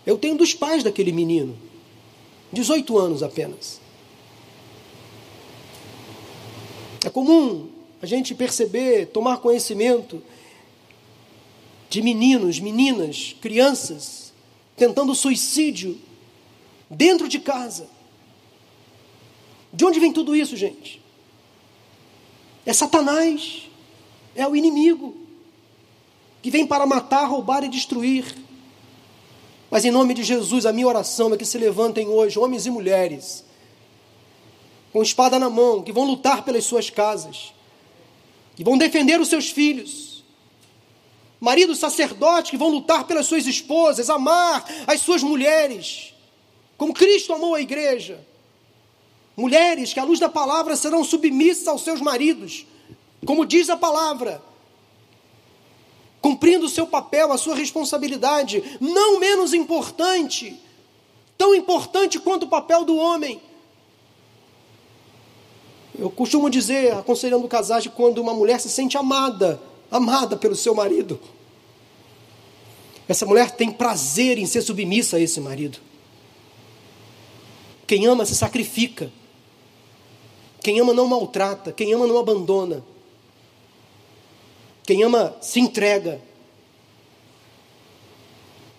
eu 0.06 0.18
tenho 0.18 0.36
dos 0.36 0.54
pais 0.54 0.84
daquele 0.84 1.12
menino, 1.12 1.58
18 2.52 2.98
anos 2.98 3.22
apenas. 3.22 3.82
É 7.06 7.10
comum 7.10 7.70
a 8.02 8.06
gente 8.06 8.34
perceber, 8.34 9.08
tomar 9.08 9.38
conhecimento 9.38 10.24
de 11.90 12.02
meninos, 12.02 12.60
meninas, 12.60 13.36
crianças 13.42 14.34
tentando 14.76 15.14
suicídio 15.14 16.00
dentro 16.90 17.28
de 17.28 17.40
casa. 17.40 17.88
De 19.72 19.86
onde 19.86 20.00
vem 20.00 20.14
tudo 20.14 20.36
isso, 20.36 20.56
gente? 20.56 21.03
É 22.66 22.72
Satanás, 22.72 23.70
é 24.36 24.48
o 24.48 24.56
inimigo, 24.56 25.16
que 26.42 26.50
vem 26.50 26.66
para 26.66 26.86
matar, 26.86 27.26
roubar 27.26 27.64
e 27.64 27.70
destruir. 27.70 28.26
Mas 29.70 29.86
em 29.86 29.92
nome 29.92 30.14
de 30.14 30.24
Jesus, 30.24 30.66
a 30.66 30.74
minha 30.74 30.88
oração 30.88 31.34
é 31.34 31.38
que 31.38 31.46
se 31.46 31.58
levantem 31.58 32.08
hoje 32.08 32.38
homens 32.40 32.66
e 32.66 32.70
mulheres, 32.70 33.44
com 34.92 35.02
espada 35.02 35.40
na 35.40 35.50
mão, 35.50 35.82
que 35.82 35.92
vão 35.92 36.06
lutar 36.06 36.44
pelas 36.44 36.64
suas 36.66 36.90
casas, 36.90 37.54
que 38.56 38.64
vão 38.64 38.78
defender 38.78 39.20
os 39.20 39.28
seus 39.28 39.50
filhos, 39.50 40.24
maridos 41.40 41.80
sacerdotes 41.80 42.52
que 42.52 42.58
vão 42.58 42.70
lutar 42.70 43.06
pelas 43.06 43.26
suas 43.26 43.46
esposas, 43.48 44.10
amar 44.10 44.64
as 44.88 45.02
suas 45.02 45.24
mulheres, 45.24 46.14
como 46.78 46.94
Cristo 46.94 47.34
amou 47.34 47.56
a 47.56 47.62
igreja. 47.62 48.26
Mulheres 49.36 49.94
que, 49.94 50.00
à 50.00 50.04
luz 50.04 50.20
da 50.20 50.30
palavra, 50.30 50.76
serão 50.76 51.04
submissas 51.04 51.68
aos 51.68 51.84
seus 51.84 52.00
maridos, 52.00 52.66
como 53.26 53.46
diz 53.46 53.70
a 53.70 53.78
palavra, 53.78 54.42
cumprindo 56.22 56.66
o 56.66 56.70
seu 56.70 56.86
papel, 56.86 57.32
a 57.32 57.38
sua 57.38 57.56
responsabilidade, 57.56 58.78
não 58.80 59.20
menos 59.20 59.54
importante, 59.54 60.60
tão 61.38 61.56
importante 61.56 62.20
quanto 62.20 62.44
o 62.44 62.50
papel 62.50 62.86
do 62.86 62.96
homem. 62.96 63.42
Eu 65.98 66.10
costumo 66.10 66.50
dizer, 66.50 66.94
aconselhando 66.94 67.48
casais, 67.48 67.88
quando 67.88 68.20
uma 68.20 68.34
mulher 68.34 68.60
se 68.60 68.70
sente 68.70 68.98
amada, 68.98 69.62
amada 69.92 70.38
pelo 70.38 70.56
seu 70.56 70.74
marido. 70.74 71.20
Essa 73.08 73.26
mulher 73.26 73.52
tem 73.52 73.72
prazer 73.72 74.38
em 74.38 74.46
ser 74.46 74.62
submissa 74.62 75.18
a 75.18 75.20
esse 75.20 75.40
marido. 75.40 75.80
Quem 77.86 78.06
ama 78.06 78.26
se 78.26 78.36
sacrifica. 78.36 79.12
Quem 80.64 80.80
ama 80.80 80.94
não 80.94 81.08
maltrata. 81.08 81.74
Quem 81.74 81.94
ama 81.94 82.08
não 82.08 82.18
abandona. 82.18 82.84
Quem 84.84 85.04
ama 85.04 85.36
se 85.42 85.60
entrega. 85.60 86.22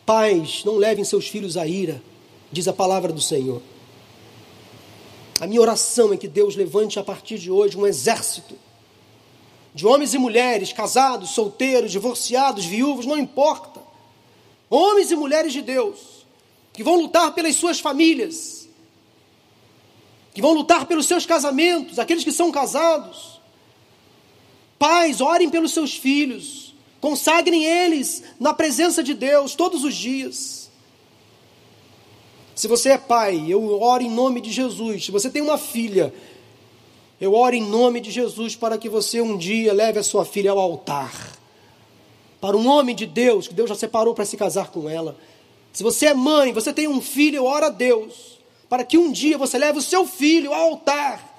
Pais, 0.07 0.65
não 0.65 0.77
levem 0.77 1.05
seus 1.05 1.29
filhos 1.29 1.57
à 1.57 1.67
ira, 1.67 2.03
diz 2.51 2.69
a 2.69 2.73
palavra 2.73 3.13
do 3.13 3.21
Senhor. 3.21 3.63
A 5.41 5.47
minha 5.47 5.61
oração 5.61 6.13
é 6.13 6.17
que 6.17 6.29
Deus 6.29 6.57
levante 6.57 6.99
a 6.99 7.05
partir 7.05 7.39
de 7.39 7.51
hoje 7.51 7.77
um 7.77 7.87
exército 7.87 8.55
de 9.75 9.87
homens 9.87 10.15
e 10.15 10.19
mulheres, 10.19 10.73
casados, 10.73 11.31
solteiros, 11.31 11.91
divorciados, 11.91 12.65
viúvos, 12.65 13.07
não 13.07 13.19
importa. 13.19 13.83
Homens 14.71 15.11
e 15.11 15.17
mulheres 15.17 15.53
de 15.53 15.63
Deus, 15.63 16.25
que 16.73 16.85
vão 16.85 17.01
lutar 17.01 17.35
pelas 17.35 17.57
suas 17.57 17.81
famílias, 17.81 18.64
que 20.35 20.43
vão 20.43 20.53
lutar 20.53 20.85
pelos 20.87 21.07
seus 21.07 21.25
casamentos, 21.25 21.99
aqueles 22.01 22.25
que 22.25 22.33
são 22.33 22.51
casados. 22.51 23.41
Pais, 24.77 25.21
orem 25.21 25.49
pelos 25.49 25.73
seus 25.73 25.95
filhos, 25.95 26.75
consagrem 27.01 27.65
eles 27.65 28.25
na 28.41 28.53
presença 28.53 29.03
de 29.03 29.15
Deus 29.15 29.55
todos 29.55 29.85
os 29.85 29.95
dias. 29.95 30.69
Se 32.55 32.67
você 32.67 32.91
é 32.91 32.99
pai, 32.99 33.47
eu 33.49 33.81
oro 33.81 34.03
em 34.03 34.11
nome 34.11 34.41
de 34.41 34.51
Jesus. 34.51 35.05
Se 35.05 35.13
você 35.13 35.31
tem 35.31 35.41
uma 35.41 35.57
filha, 35.57 36.13
eu 37.21 37.35
oro 37.35 37.55
em 37.55 37.63
nome 37.63 38.01
de 38.01 38.11
Jesus 38.11 38.57
para 38.57 38.77
que 38.77 38.89
você 38.89 39.21
um 39.21 39.39
dia 39.39 39.73
leve 39.73 40.01
a 40.01 40.03
sua 40.03 40.25
filha 40.25 40.51
ao 40.51 40.59
altar. 40.59 41.39
Para 42.41 42.57
um 42.57 42.67
homem 42.69 42.95
de 42.95 43.07
Deus, 43.07 43.47
que 43.47 43.55
Deus 43.55 43.69
já 43.69 43.77
separou 43.77 44.15
para 44.15 44.25
se 44.25 44.37
casar 44.37 44.71
com 44.71 44.89
ela. 44.89 45.17
Se 45.73 45.83
você 45.83 46.07
é 46.07 46.15
mãe, 46.15 46.53
você 46.53 46.73
tem 46.73 46.89
um 46.89 47.01
filho, 47.01 47.37
eu 47.37 47.45
oro 47.45 47.67
a 47.67 47.71
Deus. 47.71 48.35
Para 48.69 48.85
que 48.85 48.99
um 48.99 49.13
dia 49.13 49.39
você 49.39 49.59
leve 49.59 49.79
o 49.79 49.83
seu 49.83 50.07
filho 50.07 50.53
ao 50.53 50.71
altar. 50.71 51.33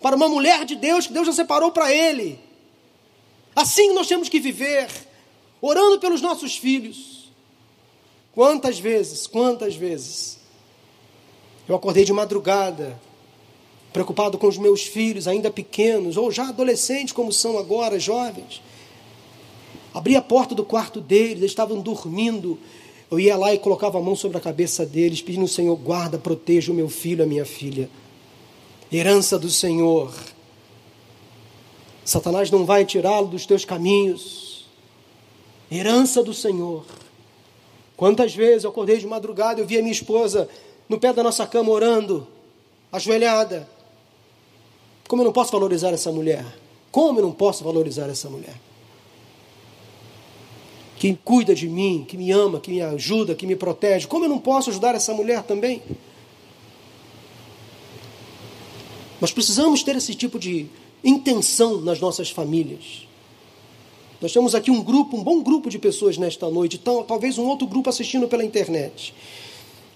Para 0.00 0.16
uma 0.16 0.28
mulher 0.28 0.64
de 0.64 0.76
Deus 0.76 1.06
que 1.06 1.12
Deus 1.12 1.26
já 1.26 1.32
separou 1.32 1.72
para 1.72 1.92
ele. 1.92 2.38
Assim 3.54 3.92
nós 3.94 4.06
temos 4.06 4.28
que 4.28 4.40
viver, 4.40 4.88
orando 5.60 5.98
pelos 5.98 6.20
nossos 6.20 6.56
filhos. 6.56 7.32
Quantas 8.34 8.78
vezes, 8.78 9.26
quantas 9.26 9.76
vezes, 9.76 10.38
eu 11.68 11.76
acordei 11.76 12.04
de 12.04 12.12
madrugada, 12.12 13.00
preocupado 13.92 14.36
com 14.36 14.48
os 14.48 14.58
meus 14.58 14.82
filhos, 14.82 15.28
ainda 15.28 15.52
pequenos, 15.52 16.16
ou 16.16 16.32
já 16.32 16.48
adolescentes, 16.48 17.12
como 17.12 17.32
são 17.32 17.56
agora, 17.56 17.98
jovens. 17.98 18.60
Abri 19.94 20.16
a 20.16 20.20
porta 20.20 20.52
do 20.52 20.64
quarto 20.64 21.00
deles, 21.00 21.38
eles 21.38 21.52
estavam 21.52 21.80
dormindo. 21.80 22.58
Eu 23.10 23.20
ia 23.20 23.36
lá 23.36 23.54
e 23.54 23.58
colocava 23.58 23.98
a 23.98 24.02
mão 24.02 24.16
sobre 24.16 24.38
a 24.38 24.40
cabeça 24.40 24.84
deles, 24.84 25.20
pedindo 25.20 25.42
ao 25.42 25.48
Senhor, 25.48 25.76
guarda, 25.76 26.18
proteja 26.18 26.72
o 26.72 26.74
meu 26.74 26.88
filho, 26.88 27.22
a 27.22 27.26
minha 27.26 27.44
filha. 27.44 27.88
Herança 28.92 29.38
do 29.38 29.50
Senhor. 29.50 30.12
Satanás 32.04 32.50
não 32.50 32.64
vai 32.64 32.84
tirá-lo 32.84 33.28
dos 33.28 33.46
teus 33.46 33.64
caminhos. 33.64 34.66
Herança 35.70 36.22
do 36.22 36.34
Senhor. 36.34 36.84
Quantas 37.96 38.34
vezes 38.34 38.64
eu 38.64 38.70
acordei 38.70 38.98
de 38.98 39.06
madrugada, 39.06 39.60
eu 39.60 39.66
vi 39.66 39.78
a 39.78 39.80
minha 39.80 39.92
esposa 39.92 40.48
no 40.88 40.98
pé 40.98 41.12
da 41.12 41.22
nossa 41.22 41.46
cama 41.46 41.70
orando, 41.70 42.26
ajoelhada. 42.90 43.68
Como 45.08 45.22
eu 45.22 45.26
não 45.26 45.32
posso 45.32 45.52
valorizar 45.52 45.92
essa 45.92 46.10
mulher? 46.10 46.44
Como 46.90 47.18
eu 47.18 47.24
não 47.24 47.32
posso 47.32 47.62
valorizar 47.64 48.08
essa 48.08 48.28
mulher? 48.28 48.54
Que 50.96 51.16
cuida 51.24 51.54
de 51.54 51.68
mim, 51.68 52.04
que 52.06 52.16
me 52.16 52.30
ama, 52.30 52.60
que 52.60 52.70
me 52.70 52.80
ajuda, 52.80 53.34
que 53.34 53.46
me 53.46 53.56
protege. 53.56 54.06
Como 54.06 54.24
eu 54.24 54.28
não 54.28 54.38
posso 54.38 54.70
ajudar 54.70 54.94
essa 54.94 55.12
mulher 55.12 55.42
também? 55.42 55.82
Nós 59.20 59.32
precisamos 59.32 59.82
ter 59.82 59.96
esse 59.96 60.14
tipo 60.14 60.38
de 60.38 60.66
intenção 61.02 61.80
nas 61.80 62.00
nossas 62.00 62.30
famílias. 62.30 63.06
Nós 64.20 64.32
temos 64.32 64.54
aqui 64.54 64.70
um 64.70 64.82
grupo, 64.82 65.16
um 65.16 65.22
bom 65.22 65.42
grupo 65.42 65.68
de 65.68 65.78
pessoas 65.78 66.16
nesta 66.16 66.48
noite, 66.48 66.78
talvez 66.78 67.38
um 67.38 67.46
outro 67.46 67.66
grupo 67.66 67.90
assistindo 67.90 68.28
pela 68.28 68.44
internet. 68.44 69.14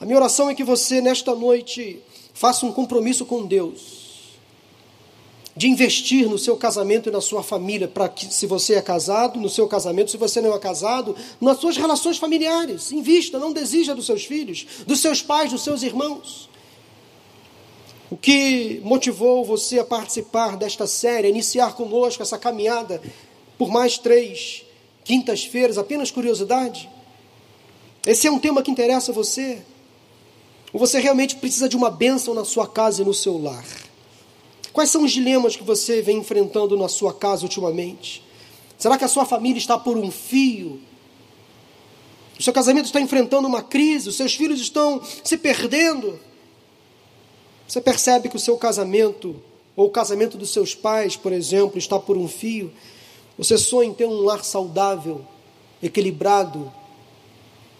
A 0.01 0.05
minha 0.05 0.18
oração 0.18 0.51
é 0.51 0.55
que 0.55 0.64
você, 0.64 1.01
nesta 1.01 1.34
noite, 1.34 2.01
faça 2.34 2.66
um 2.66 2.72
compromisso 2.72 3.24
com 3.24 3.46
Deus 3.46 4.07
de 5.59 5.66
investir 5.66 6.28
no 6.28 6.38
seu 6.38 6.56
casamento 6.56 7.09
e 7.09 7.12
na 7.12 7.20
sua 7.20 7.42
família, 7.42 7.88
para 7.88 8.09
que, 8.09 8.32
se 8.32 8.46
você 8.46 8.74
é 8.74 8.80
casado, 8.80 9.40
no 9.40 9.48
seu 9.48 9.66
casamento, 9.66 10.09
se 10.09 10.16
você 10.16 10.40
não 10.40 10.54
é 10.54 10.59
casado, 10.61 11.16
nas 11.40 11.59
suas 11.59 11.76
relações 11.76 12.16
familiares. 12.16 12.92
Invista, 12.92 13.40
não 13.40 13.52
desija 13.52 13.92
dos 13.92 14.06
seus 14.06 14.24
filhos, 14.24 14.64
dos 14.86 15.00
seus 15.00 15.20
pais, 15.20 15.50
dos 15.50 15.64
seus 15.64 15.82
irmãos. 15.82 16.48
O 18.09 18.16
que 18.16 18.80
motivou 18.84 19.44
você 19.44 19.80
a 19.80 19.84
participar 19.84 20.56
desta 20.56 20.86
série, 20.86 21.26
a 21.26 21.30
iniciar 21.30 21.74
conosco 21.74 22.22
essa 22.22 22.38
caminhada 22.38 23.02
por 23.59 23.68
mais 23.68 23.98
três 23.98 24.64
quintas-feiras, 25.02 25.76
apenas 25.76 26.12
curiosidade? 26.12 26.88
Esse 28.06 28.28
é 28.28 28.30
um 28.30 28.38
tema 28.38 28.62
que 28.62 28.70
interessa 28.70 29.11
a 29.11 29.14
você? 29.14 29.61
Ou 30.72 30.78
você 30.78 31.00
realmente 31.00 31.34
precisa 31.34 31.68
de 31.68 31.76
uma 31.76 31.90
bênção 31.90 32.32
na 32.32 32.44
sua 32.44 32.68
casa 32.68 33.02
e 33.02 33.04
no 33.04 33.12
seu 33.12 33.42
lar? 33.42 33.88
Quais 34.78 34.90
são 34.92 35.02
os 35.02 35.10
dilemas 35.10 35.56
que 35.56 35.64
você 35.64 36.00
vem 36.00 36.18
enfrentando 36.18 36.76
na 36.76 36.86
sua 36.86 37.12
casa 37.12 37.42
ultimamente? 37.42 38.22
Será 38.78 38.96
que 38.96 39.02
a 39.04 39.08
sua 39.08 39.26
família 39.26 39.58
está 39.58 39.76
por 39.76 39.96
um 39.96 40.08
fio? 40.08 40.78
O 42.38 42.42
seu 42.44 42.52
casamento 42.52 42.84
está 42.84 43.00
enfrentando 43.00 43.48
uma 43.48 43.60
crise? 43.60 44.08
Os 44.08 44.14
seus 44.14 44.36
filhos 44.36 44.60
estão 44.60 45.02
se 45.24 45.36
perdendo? 45.36 46.20
Você 47.66 47.80
percebe 47.80 48.28
que 48.28 48.36
o 48.36 48.38
seu 48.38 48.56
casamento, 48.56 49.42
ou 49.74 49.88
o 49.88 49.90
casamento 49.90 50.38
dos 50.38 50.50
seus 50.50 50.76
pais, 50.76 51.16
por 51.16 51.32
exemplo, 51.32 51.76
está 51.76 51.98
por 51.98 52.16
um 52.16 52.28
fio? 52.28 52.72
Você 53.36 53.58
sonha 53.58 53.88
em 53.88 53.92
ter 53.92 54.06
um 54.06 54.20
lar 54.20 54.44
saudável, 54.44 55.22
equilibrado, 55.82 56.72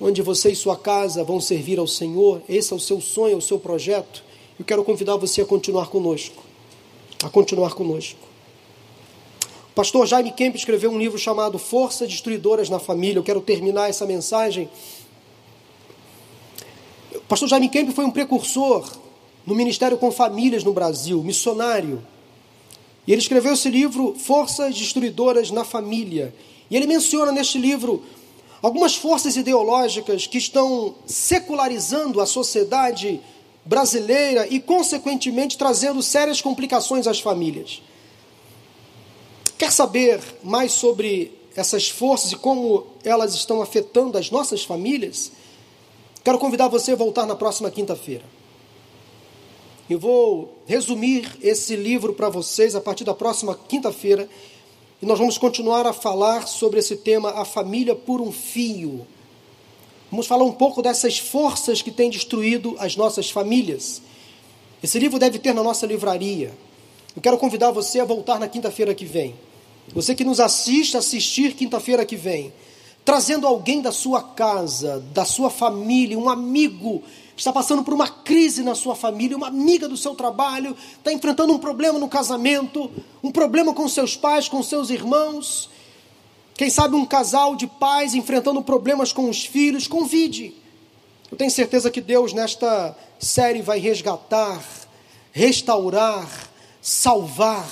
onde 0.01 0.21
você 0.21 0.51
e 0.51 0.57
sua 0.57 0.77
casa 0.77 1.23
vão 1.23 1.41
servir 1.41 1.79
ao 1.79 1.87
Senhor? 1.87 2.43
Esse 2.49 2.73
é 2.73 2.77
o 2.77 2.81
seu 2.81 3.01
sonho, 3.01 3.35
é 3.35 3.39
o 3.39 3.41
seu 3.41 3.61
projeto? 3.61 4.25
Eu 4.59 4.65
quero 4.65 4.83
convidar 4.83 5.15
você 5.15 5.43
a 5.43 5.47
continuar 5.47 5.87
conosco 5.91 6.48
a 7.23 7.29
continuar 7.29 7.75
conosco. 7.75 8.21
O 9.71 9.75
pastor 9.75 10.07
Jaime 10.07 10.33
Kemp 10.33 10.57
escreveu 10.57 10.91
um 10.91 10.99
livro 10.99 11.19
chamado 11.19 11.59
Forças 11.59 12.09
Destruidoras 12.09 12.69
na 12.69 12.79
Família. 12.79 13.19
Eu 13.19 13.25
quero 13.25 13.41
terminar 13.41 13.89
essa 13.89 14.07
mensagem. 14.07 14.69
O 17.15 17.21
pastor 17.23 17.49
Jaime 17.49 17.69
Kemp 17.69 17.91
foi 17.93 18.05
um 18.05 18.11
precursor 18.11 18.91
no 19.47 19.55
ministério 19.55 19.97
com 19.97 20.11
famílias 20.11 20.65
no 20.65 20.73
Brasil, 20.73 21.23
missionário. 21.23 22.05
E 23.07 23.13
ele 23.13 23.21
escreveu 23.21 23.55
esse 23.55 23.71
livro 23.71 24.15
Forças 24.15 24.77
Destruidoras 24.77 25.51
na 25.51 25.65
Família. 25.65 26.35
E 26.71 26.77
ele 26.77 26.87
menciona 26.87 27.33
neste 27.33 27.59
livro 27.59 28.03
algumas 28.61 28.95
forças 28.97 29.37
ideológicas 29.37 30.27
que 30.27 30.39
estão 30.39 30.95
secularizando 31.07 32.21
a 32.21 32.27
sociedade 32.27 33.21
brasileira 33.69 34.49
e, 34.49 34.59
consequentemente, 34.59 35.59
trazendo 35.59 36.03
sérias 36.03 36.41
complicações 36.41 37.07
às 37.07 37.21
famílias. 37.21 37.83
Quer 39.59 39.71
saber 39.71 40.23
mais 40.43 40.73
sobre 40.73 41.39
essas 41.55 41.91
forças 41.91 42.33
e 42.33 42.37
como 42.37 42.87
elas 43.05 43.35
estão 43.35 43.61
afetando 43.61 44.17
as 44.17 44.31
nossas 44.31 44.65
famílias? 44.65 45.31
Quero 46.25 46.39
convidar 46.39 46.69
você 46.69 46.93
a 46.93 46.97
voltar 46.97 47.27
na 47.27 47.37
próxima 47.37 47.71
quinta-feira. 47.71 48.25
Eu 49.89 49.99
vou 49.99 50.57
resumir 50.65 51.31
esse 51.43 51.77
livro 51.77 52.15
para 52.15 52.31
vocês 52.31 52.75
a 52.75 52.81
partir 52.81 53.05
da 53.05 53.13
próxima 53.13 53.55
quinta-feira 53.55 54.31
e 55.03 55.05
nós 55.05 55.19
vamos 55.19 55.37
continuar 55.37 55.87
a 55.87 55.93
falar 55.93 56.49
sobre 56.49 56.79
esse 56.81 56.97
tema, 56.97 57.33
a 57.33 57.45
família 57.45 57.95
por 57.95 58.23
um 58.23 58.33
fio. 58.33 59.07
Vamos 60.11 60.27
falar 60.27 60.45
um 60.45 60.53
pouco 60.53 60.81
dessas 60.81 61.19
forças 61.19 61.83
que 61.83 61.91
têm 61.91 62.09
destruído 62.09 62.75
as 62.79 62.97
nossas 62.97 63.31
famílias. 63.31 64.01
Esse 64.83 64.99
livro 64.99 65.19
deve 65.19 65.39
ter 65.39 65.53
na 65.53 65.63
nossa 65.63 65.87
livraria. 65.87 66.57
Eu 67.15 67.21
quero 67.21 67.37
convidar 67.37 67.71
você 67.73 68.01
a 68.01 68.05
voltar 68.05 68.39
na 68.39 68.49
quinta-feira 68.49 68.95
que 68.95 69.05
vem. 69.05 69.35
Você 69.93 70.15
que 70.15 70.25
nos 70.25 70.41
assiste, 70.41 70.97
assistir 70.97 71.55
quinta-feira 71.55 72.07
que 72.07 72.17
vem. 72.17 72.53
Trazendo 73.05 73.47
alguém 73.47 73.83
da 73.83 73.93
sua 73.93 74.23
casa, 74.23 75.01
da 75.13 75.25
sua 75.27 75.51
família, 75.51 76.19
um 76.19 76.31
amigo 76.31 77.03
que 77.35 77.41
está 77.41 77.53
passando 77.53 77.83
por 77.83 77.93
uma 77.93 78.09
crise 78.09 78.63
na 78.63 78.75
sua 78.75 78.95
família, 78.95 79.37
uma 79.37 79.49
amiga 79.49 79.89
do 79.89 79.97
seu 79.97 80.15
trabalho, 80.15 80.75
está 80.97 81.13
enfrentando 81.13 81.53
um 81.53 81.59
problema 81.59 81.99
no 81.99 82.09
casamento, 82.09 82.91
um 83.23 83.31
problema 83.31 83.75
com 83.75 83.87
seus 83.89 84.17
pais, 84.17 84.49
com 84.49 84.63
seus 84.63 84.91
irmãos. 84.91 85.69
Quem 86.59 86.69
sabe 86.69 86.97
um 86.97 87.07
casal 87.07 87.55
de 87.55 87.69
pais 87.69 88.15
enfrentando 88.15 88.61
problemas 88.61 89.13
com 89.13 89.31
os 89.31 89.45
filhos, 89.45 89.87
convide. 89.87 90.53
Eu 91.31 91.39
tenho 91.39 91.53
certeza 91.53 91.89
que 91.89 92.01
Deus 92.01 92.33
nesta 92.33 92.99
série 93.17 93.63
vai 93.63 93.79
resgatar, 93.79 94.61
restaurar, 95.31 96.29
salvar 96.83 97.71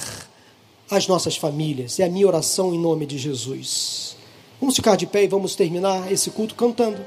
as 0.88 1.08
nossas 1.08 1.36
famílias. 1.36 1.98
É 1.98 2.04
a 2.04 2.08
minha 2.08 2.28
oração 2.28 2.72
em 2.72 2.78
nome 2.78 3.06
de 3.06 3.18
Jesus. 3.18 4.16
Vamos 4.60 4.76
ficar 4.76 4.94
de 4.94 5.04
pé 5.04 5.24
e 5.24 5.28
vamos 5.28 5.56
terminar 5.56 6.12
esse 6.12 6.30
culto 6.30 6.54
cantando 6.54 7.04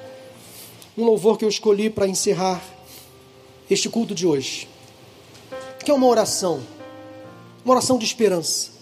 um 0.98 1.06
louvor 1.06 1.38
que 1.38 1.46
eu 1.46 1.50
escolhi 1.50 1.90
para 1.90 2.10
encerrar 2.10 2.62
este 3.70 3.88
culto 3.88 4.14
de 4.14 4.28
hoje, 4.28 4.68
que 5.86 5.90
é 5.90 5.94
uma 5.94 6.08
oração, 6.08 6.62
uma 7.64 7.74
oração 7.74 7.98
de 7.98 8.04
esperança. 8.04 8.79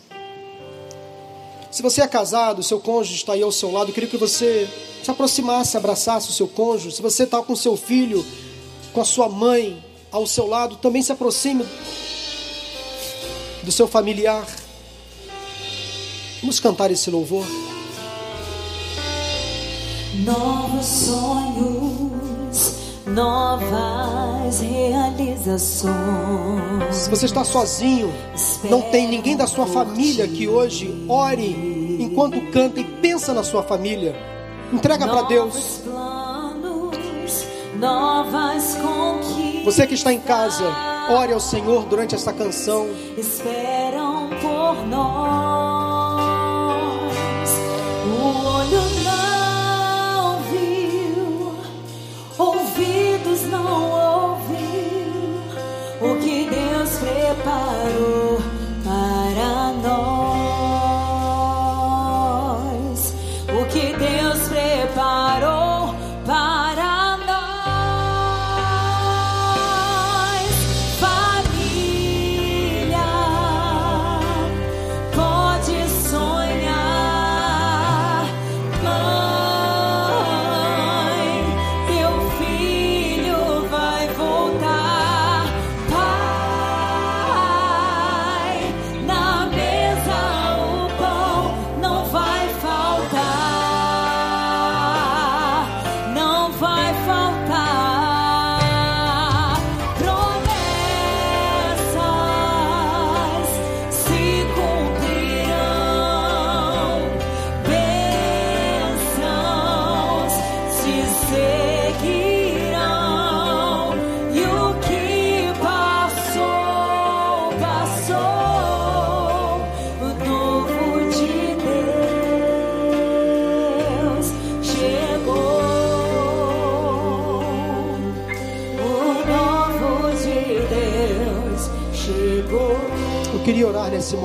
Se 1.78 1.84
você 1.84 2.02
é 2.02 2.08
casado, 2.08 2.64
seu 2.64 2.80
cônjuge 2.80 3.18
está 3.18 3.34
aí 3.34 3.44
ao 3.44 3.52
seu 3.52 3.72
lado, 3.72 3.92
eu 3.92 3.94
queria 3.94 4.10
que 4.10 4.18
você 4.18 4.68
se 5.04 5.12
aproximasse, 5.12 5.78
abraçasse 5.78 6.28
o 6.28 6.34
seu 6.34 6.48
cônjuge. 6.48 6.96
Se 6.96 7.04
você 7.04 7.22
está 7.22 7.40
com 7.44 7.56
seu 7.56 7.78
filho, 7.78 8.26
com 8.92 9.00
a 9.00 9.06
sua 9.06 9.30
mãe 9.30 9.86
ao 10.12 10.26
seu 10.26 10.48
lado, 10.48 10.78
também 10.78 11.04
se 11.04 11.12
aproxime 11.12 11.64
do 13.62 13.72
seu 13.72 13.88
familiar. 13.88 14.44
Vamos 16.42 16.60
cantar 16.60 16.90
esse 16.90 17.12
louvor. 17.12 17.46
Novos 20.26 20.84
sonhos, 20.84 22.12
novas 23.18 24.62
realizações. 24.62 25.96
Se 26.92 27.10
você 27.10 27.26
está 27.26 27.44
sozinho, 27.44 28.14
não 28.70 28.84
tem 28.84 29.08
ninguém 29.08 29.36
da 29.36 29.48
sua 29.48 29.66
família 29.66 30.28
que 30.28 30.48
hoje 30.48 31.04
ore 31.10 31.98
enquanto 32.00 32.40
canta 32.52 32.80
e 32.80 32.84
pensa 32.84 33.34
na 33.34 33.44
sua 33.44 33.64
família. 33.64 34.16
Entrega 34.72 35.08
para 35.08 35.24
Deus. 35.24 35.82
Você 39.66 39.88
que 39.88 39.96
está 39.96 40.14
em 40.14 40.20
casa, 40.20 40.64
ore 41.10 41.34
ao 41.34 41.40
Senhor 41.40 41.86
durante 41.86 42.14
essa 42.14 42.32
canção. 42.32 42.88
Esperam 43.18 44.30
por 44.40 44.86
nós. 44.88 45.47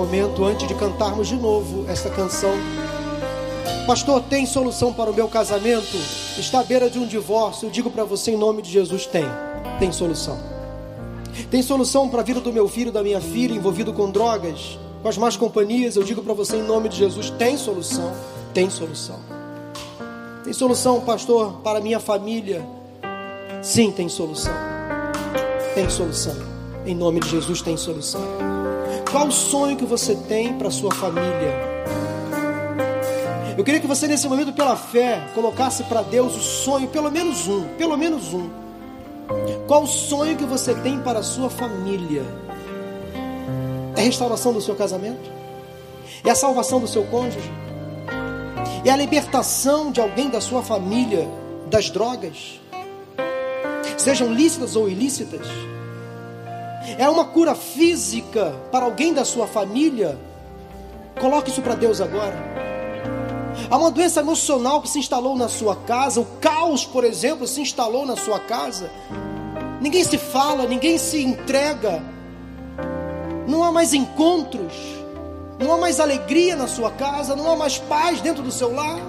Momento 0.02 0.44
antes 0.44 0.66
de 0.66 0.74
cantarmos 0.74 1.28
de 1.28 1.36
novo 1.36 1.88
essa 1.88 2.10
canção. 2.10 2.50
Pastor, 3.86 4.20
tem 4.22 4.44
solução 4.44 4.92
para 4.92 5.08
o 5.08 5.14
meu 5.14 5.28
casamento? 5.28 5.96
Está 6.36 6.58
à 6.58 6.64
beira 6.64 6.90
de 6.90 6.98
um 6.98 7.06
divórcio. 7.06 7.66
Eu 7.66 7.70
digo 7.70 7.88
para 7.88 8.02
você 8.02 8.32
em 8.32 8.36
nome 8.36 8.62
de 8.62 8.70
Jesus: 8.70 9.06
tem. 9.06 9.24
Tem 9.78 9.92
solução. 9.92 10.38
Tem 11.50 11.62
solução 11.62 12.08
para 12.08 12.20
a 12.20 12.24
vida 12.24 12.40
do 12.40 12.52
meu 12.52 12.68
filho, 12.68 12.90
da 12.90 13.02
minha 13.02 13.20
filha, 13.20 13.54
envolvido 13.54 13.92
com 13.92 14.10
drogas, 14.10 14.76
com 15.02 15.08
as 15.08 15.16
más 15.16 15.36
companhias. 15.36 15.94
Eu 15.94 16.02
digo 16.02 16.20
para 16.20 16.34
você 16.34 16.56
em 16.56 16.62
nome 16.62 16.88
de 16.88 16.96
Jesus: 16.96 17.30
tem 17.30 17.56
solução. 17.56 18.12
Tem 18.52 18.68
solução. 18.68 19.20
Tem 20.42 20.52
solução, 20.52 21.00
pastor, 21.00 21.60
para 21.62 21.78
a 21.78 21.82
minha 21.82 22.00
família? 22.00 22.66
Sim, 23.62 23.92
tem 23.92 24.08
solução. 24.08 24.52
Tem 25.76 25.88
solução. 25.88 26.34
Em 26.84 26.94
nome 26.94 27.20
de 27.20 27.28
Jesus, 27.28 27.62
tem 27.62 27.76
solução. 27.76 28.20
Qual 29.12 29.28
o 29.28 29.30
sonho 29.30 29.76
que 29.76 29.84
você 29.84 30.14
tem 30.14 30.54
para 30.54 30.70
sua 30.70 30.90
família? 30.90 31.52
Eu 33.58 33.62
queria 33.62 33.78
que 33.78 33.86
você, 33.86 34.08
nesse 34.08 34.26
momento, 34.26 34.54
pela 34.54 34.74
fé, 34.74 35.28
colocasse 35.34 35.84
para 35.84 36.00
Deus 36.00 36.34
o 36.34 36.40
sonho, 36.40 36.88
pelo 36.88 37.10
menos 37.10 37.46
um, 37.46 37.68
pelo 37.76 37.94
menos 37.94 38.32
um. 38.32 38.48
Qual 39.68 39.82
o 39.82 39.86
sonho 39.86 40.34
que 40.34 40.46
você 40.46 40.74
tem 40.76 40.98
para 40.98 41.18
a 41.18 41.22
sua 41.22 41.50
família? 41.50 42.24
É 43.94 44.00
a 44.00 44.04
restauração 44.04 44.54
do 44.54 44.62
seu 44.62 44.74
casamento? 44.74 45.30
É 46.24 46.30
a 46.30 46.34
salvação 46.34 46.80
do 46.80 46.88
seu 46.88 47.04
cônjuge? 47.04 47.52
É 48.82 48.90
a 48.90 48.96
libertação 48.96 49.92
de 49.92 50.00
alguém 50.00 50.30
da 50.30 50.40
sua 50.40 50.62
família 50.62 51.28
das 51.66 51.90
drogas? 51.90 52.58
Sejam 53.98 54.32
lícitas 54.32 54.74
ou 54.74 54.88
ilícitas? 54.88 55.46
É 56.98 57.08
uma 57.08 57.24
cura 57.24 57.54
física 57.54 58.54
para 58.70 58.84
alguém 58.84 59.12
da 59.12 59.24
sua 59.24 59.46
família? 59.46 60.18
Coloque 61.20 61.50
isso 61.50 61.62
para 61.62 61.74
Deus 61.74 62.00
agora. 62.00 62.52
Há 63.70 63.76
uma 63.76 63.90
doença 63.90 64.20
emocional 64.20 64.82
que 64.82 64.88
se 64.88 64.98
instalou 64.98 65.36
na 65.36 65.48
sua 65.48 65.76
casa, 65.76 66.20
o 66.20 66.24
caos, 66.40 66.84
por 66.84 67.04
exemplo, 67.04 67.46
se 67.46 67.60
instalou 67.60 68.04
na 68.04 68.16
sua 68.16 68.38
casa. 68.38 68.90
Ninguém 69.80 70.04
se 70.04 70.18
fala, 70.18 70.66
ninguém 70.66 70.98
se 70.98 71.22
entrega. 71.22 72.02
Não 73.46 73.62
há 73.62 73.72
mais 73.72 73.92
encontros, 73.92 74.72
não 75.58 75.72
há 75.72 75.78
mais 75.78 76.00
alegria 76.00 76.56
na 76.56 76.66
sua 76.66 76.90
casa, 76.90 77.36
não 77.36 77.50
há 77.50 77.56
mais 77.56 77.78
paz 77.78 78.20
dentro 78.20 78.42
do 78.42 78.50
seu 78.50 78.74
lar. 78.74 79.00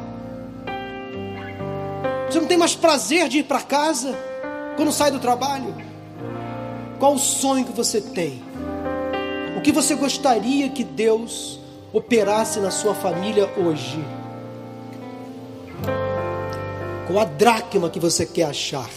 Você 2.30 2.40
não 2.40 2.48
tem 2.48 2.58
mais 2.58 2.76
prazer 2.76 3.30
de 3.30 3.40
ir 3.40 3.44
para 3.44 3.62
casa 3.62 4.18
quando 4.76 4.92
sai 4.92 5.12
do 5.12 5.20
trabalho. 5.20 5.93
Qual 7.04 7.16
o 7.16 7.20
sonho 7.20 7.66
que 7.66 7.74
você 7.74 8.00
tem? 8.00 8.42
O 9.58 9.62
que 9.62 9.74
você 9.74 9.94
gostaria 9.94 10.70
que 10.70 10.86
Deus 10.86 11.60
operasse 11.92 12.62
na 12.62 12.72
sua 12.72 12.96
família 12.96 13.46
hoje? 13.58 14.02
Qual 17.06 17.20
a 17.20 17.26
dracma 17.26 17.90
que 17.90 18.00
você 18.00 18.26
quer 18.26 18.44
achar? 18.44 18.90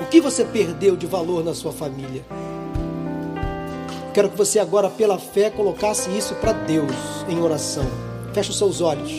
O 0.00 0.06
que 0.06 0.20
você 0.20 0.44
perdeu 0.44 0.96
de 0.96 1.04
valor 1.04 1.42
na 1.42 1.52
sua 1.52 1.72
família? 1.72 2.24
Quero 4.14 4.30
que 4.30 4.36
você 4.36 4.60
agora, 4.60 4.88
pela 4.88 5.18
fé, 5.18 5.50
colocasse 5.50 6.16
isso 6.16 6.36
para 6.36 6.52
Deus 6.52 6.92
em 7.28 7.42
oração. 7.42 7.86
Feche 8.32 8.50
os 8.50 8.58
seus 8.58 8.80
olhos 8.80 9.18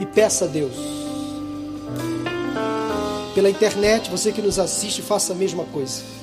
e 0.00 0.06
peça 0.06 0.44
a 0.44 0.48
Deus. 0.48 0.76
Pela 3.34 3.50
internet, 3.50 4.08
você 4.08 4.30
que 4.30 4.40
nos 4.40 4.60
assiste, 4.60 5.02
faça 5.02 5.32
a 5.32 5.36
mesma 5.36 5.64
coisa. 5.64 6.15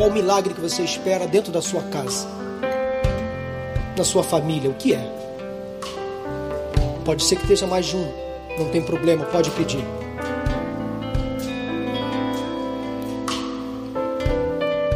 Qual 0.00 0.08
o 0.08 0.14
milagre 0.14 0.54
que 0.54 0.60
você 0.62 0.82
espera 0.82 1.26
dentro 1.26 1.52
da 1.52 1.60
sua 1.60 1.82
casa? 1.82 2.26
Na 3.94 4.02
sua 4.02 4.22
família? 4.22 4.70
O 4.70 4.72
que 4.72 4.94
é? 4.94 5.12
Pode 7.04 7.22
ser 7.22 7.36
que 7.36 7.42
esteja 7.42 7.66
mais 7.66 7.84
de 7.84 7.98
um, 7.98 8.10
não 8.58 8.70
tem 8.70 8.80
problema, 8.80 9.26
pode 9.26 9.50
pedir. 9.50 9.84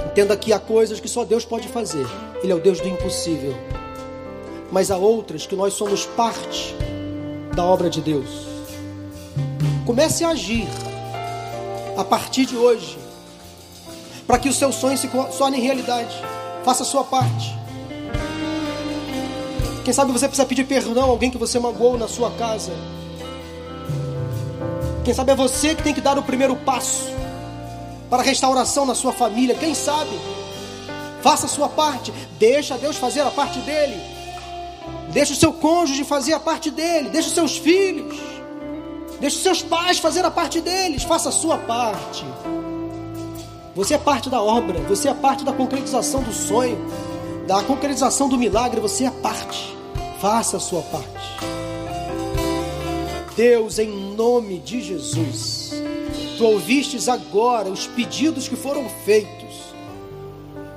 Entenda 0.07 0.39
que 0.39 0.55
há 0.55 0.59
coisas 0.59 0.99
que 0.99 1.07
só 1.07 1.23
Deus 1.23 1.45
pode 1.45 1.69
fazer, 1.69 2.07
Ele 2.43 2.53
é 2.53 2.55
o 2.55 2.61
Deus 2.61 2.81
do 2.81 2.89
impossível. 2.89 3.55
Mas 4.73 4.91
há 4.91 4.97
outras 4.97 5.47
que 5.47 5.55
nós 5.55 5.75
somos 5.75 6.07
parte 6.07 6.75
da 7.55 7.63
obra 7.63 7.91
de 7.91 8.01
Deus. 8.01 8.47
Comece 9.85 10.25
a 10.25 10.31
agir 10.31 10.67
a 11.95 12.03
partir 12.03 12.47
de 12.47 12.57
hoje, 12.57 13.04
para 14.27 14.39
que 14.39 14.49
os 14.49 14.57
seus 14.57 14.75
sonhos 14.77 15.01
se 15.01 15.09
tornem 15.09 15.61
realidade. 15.61 16.15
Faça 16.65 16.83
a 16.83 16.87
sua 16.87 17.05
parte. 17.05 17.55
Quem 19.85 19.93
sabe 19.93 20.13
você 20.13 20.27
precisa 20.27 20.47
pedir 20.47 20.65
perdão 20.65 21.05
a 21.05 21.09
alguém 21.09 21.31
que 21.31 21.37
você 21.37 21.59
magoou 21.59 21.99
na 21.99 22.09
sua 22.09 22.31
casa. 22.33 22.73
Quem 25.05 25.13
sabe 25.13 25.33
é 25.33 25.35
você 25.35 25.75
que 25.75 25.83
tem 25.83 25.93
que 25.93 26.01
dar 26.01 26.19
o 26.19 26.23
primeiro 26.23 26.57
passo 26.57 27.13
para 28.09 28.23
a 28.23 28.25
restauração 28.25 28.87
na 28.87 28.95
sua 28.95 29.13
família. 29.13 29.55
Quem 29.55 29.75
sabe? 29.75 30.19
Faça 31.21 31.45
a 31.45 31.49
sua 31.49 31.69
parte. 31.69 32.13
Deixa 32.39 32.79
Deus 32.79 32.97
fazer 32.97 33.21
a 33.21 33.31
parte 33.31 33.59
dele. 33.61 34.01
Deixa 35.13 35.35
o 35.35 35.37
seu 35.37 35.53
cônjuge 35.53 36.03
fazer 36.05 36.33
a 36.33 36.41
parte 36.41 36.71
dele. 36.71 37.11
Deixa 37.11 37.29
os 37.29 37.35
seus 37.35 37.59
filhos. 37.59 38.17
Deixa 39.21 39.37
os 39.37 39.43
seus 39.43 39.63
pais 39.63 39.99
fazer 39.99 40.25
a 40.25 40.31
parte 40.31 40.63
deles. 40.63 41.03
Faça 41.03 41.29
a 41.29 41.33
sua 41.33 41.59
parte. 41.59 42.25
Você 43.75 43.95
é 43.95 43.99
parte 43.99 44.31
da 44.31 44.41
obra. 44.41 44.79
Você 44.83 45.09
é 45.09 45.15
parte 45.15 45.45
da 45.45 45.53
concretização 45.53 46.23
do 46.23 46.33
sonho. 46.33 46.79
Da 47.47 47.63
concretização 47.63 48.29
do 48.29 48.39
milagre. 48.39 48.81
Você 48.81 49.05
é 49.05 49.11
parte. 49.11 49.77
Faça 50.21 50.59
a 50.59 50.61
sua 50.61 50.83
parte. 50.83 51.55
Deus, 53.37 53.81
em 53.81 54.15
nome 54.15 54.61
de 54.61 54.81
Jesus, 54.81 55.73
tu 56.39 56.47
ouvistes 56.47 57.09
agora 57.09 57.69
os 57.69 57.85
pedidos 57.85 58.47
que 58.47 58.55
foram 58.55 58.89
feitos, 59.05 59.75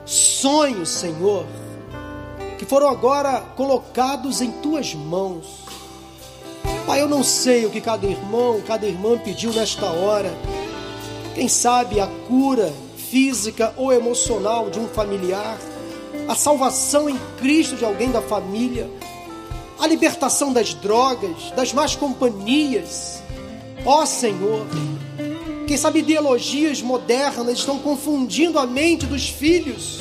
sonhos, 0.03 0.89
Senhor, 0.89 1.45
que 2.57 2.65
foram 2.65 2.89
agora 2.89 3.41
colocados 3.55 4.41
em 4.41 4.49
tuas 4.49 4.95
mãos. 4.95 5.45
Pai, 6.87 6.99
eu 6.99 7.07
não 7.07 7.23
sei 7.23 7.67
o 7.67 7.69
que 7.69 7.79
cada 7.79 8.07
irmão, 8.07 8.59
cada 8.65 8.87
irmã 8.87 9.19
pediu 9.19 9.53
nesta 9.53 9.85
hora. 9.85 10.33
Quem 11.35 11.47
sabe 11.47 11.99
a 11.99 12.07
cura 12.27 12.73
física 13.09 13.73
ou 13.77 13.91
emocional 13.91 14.69
de 14.69 14.79
um 14.79 14.87
familiar, 14.87 15.57
a 16.27 16.35
salvação 16.35 17.09
em 17.09 17.17
Cristo 17.39 17.75
de 17.75 17.85
alguém 17.85 18.11
da 18.11 18.21
família 18.21 18.89
a 19.79 19.85
libertação 19.85 20.51
das 20.51 20.73
drogas, 20.73 21.51
das 21.55 21.71
más 21.71 21.95
companhias. 21.95 23.21
Ó 23.85 24.05
Senhor, 24.05 24.65
quem 25.67 25.77
sabe 25.77 25.99
ideologias 25.99 26.81
modernas 26.81 27.59
estão 27.59 27.77
confundindo 27.79 28.57
a 28.57 28.65
mente 28.65 29.05
dos 29.05 29.29
filhos. 29.29 29.99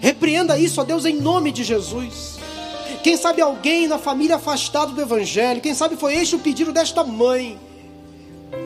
Repreenda 0.00 0.58
isso, 0.58 0.80
ó 0.80 0.84
Deus, 0.84 1.04
em 1.04 1.16
nome 1.16 1.50
de 1.50 1.64
Jesus. 1.64 2.34
Quem 3.02 3.16
sabe 3.16 3.42
alguém 3.42 3.86
na 3.86 3.98
família 3.98 4.36
afastado 4.36 4.94
do 4.94 5.00
Evangelho, 5.00 5.60
quem 5.60 5.74
sabe 5.74 5.96
foi 5.96 6.14
este 6.14 6.36
o 6.36 6.38
pedido 6.38 6.72
desta 6.72 7.04
mãe, 7.04 7.58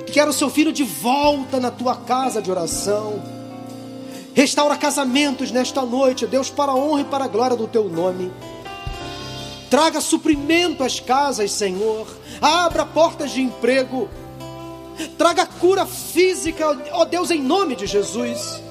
que 0.06 0.12
quer 0.12 0.28
o 0.28 0.32
seu 0.32 0.50
filho 0.50 0.72
de 0.72 0.84
volta 0.84 1.58
na 1.58 1.70
tua 1.70 1.96
casa 1.96 2.40
de 2.40 2.50
oração. 2.50 3.37
Restaura 4.38 4.76
casamentos 4.76 5.50
nesta 5.50 5.82
noite, 5.82 6.24
Deus, 6.24 6.48
para 6.48 6.70
a 6.70 6.74
honra 6.76 7.00
e 7.00 7.04
para 7.06 7.24
a 7.24 7.26
glória 7.26 7.56
do 7.56 7.66
teu 7.66 7.88
nome. 7.88 8.32
Traga 9.68 10.00
suprimento 10.00 10.84
às 10.84 11.00
casas, 11.00 11.50
Senhor. 11.50 12.06
Abra 12.40 12.86
portas 12.86 13.32
de 13.32 13.42
emprego. 13.42 14.08
Traga 15.18 15.44
cura 15.44 15.84
física, 15.84 16.64
ó 16.92 17.04
Deus, 17.04 17.32
em 17.32 17.42
nome 17.42 17.74
de 17.74 17.84
Jesus. 17.88 18.62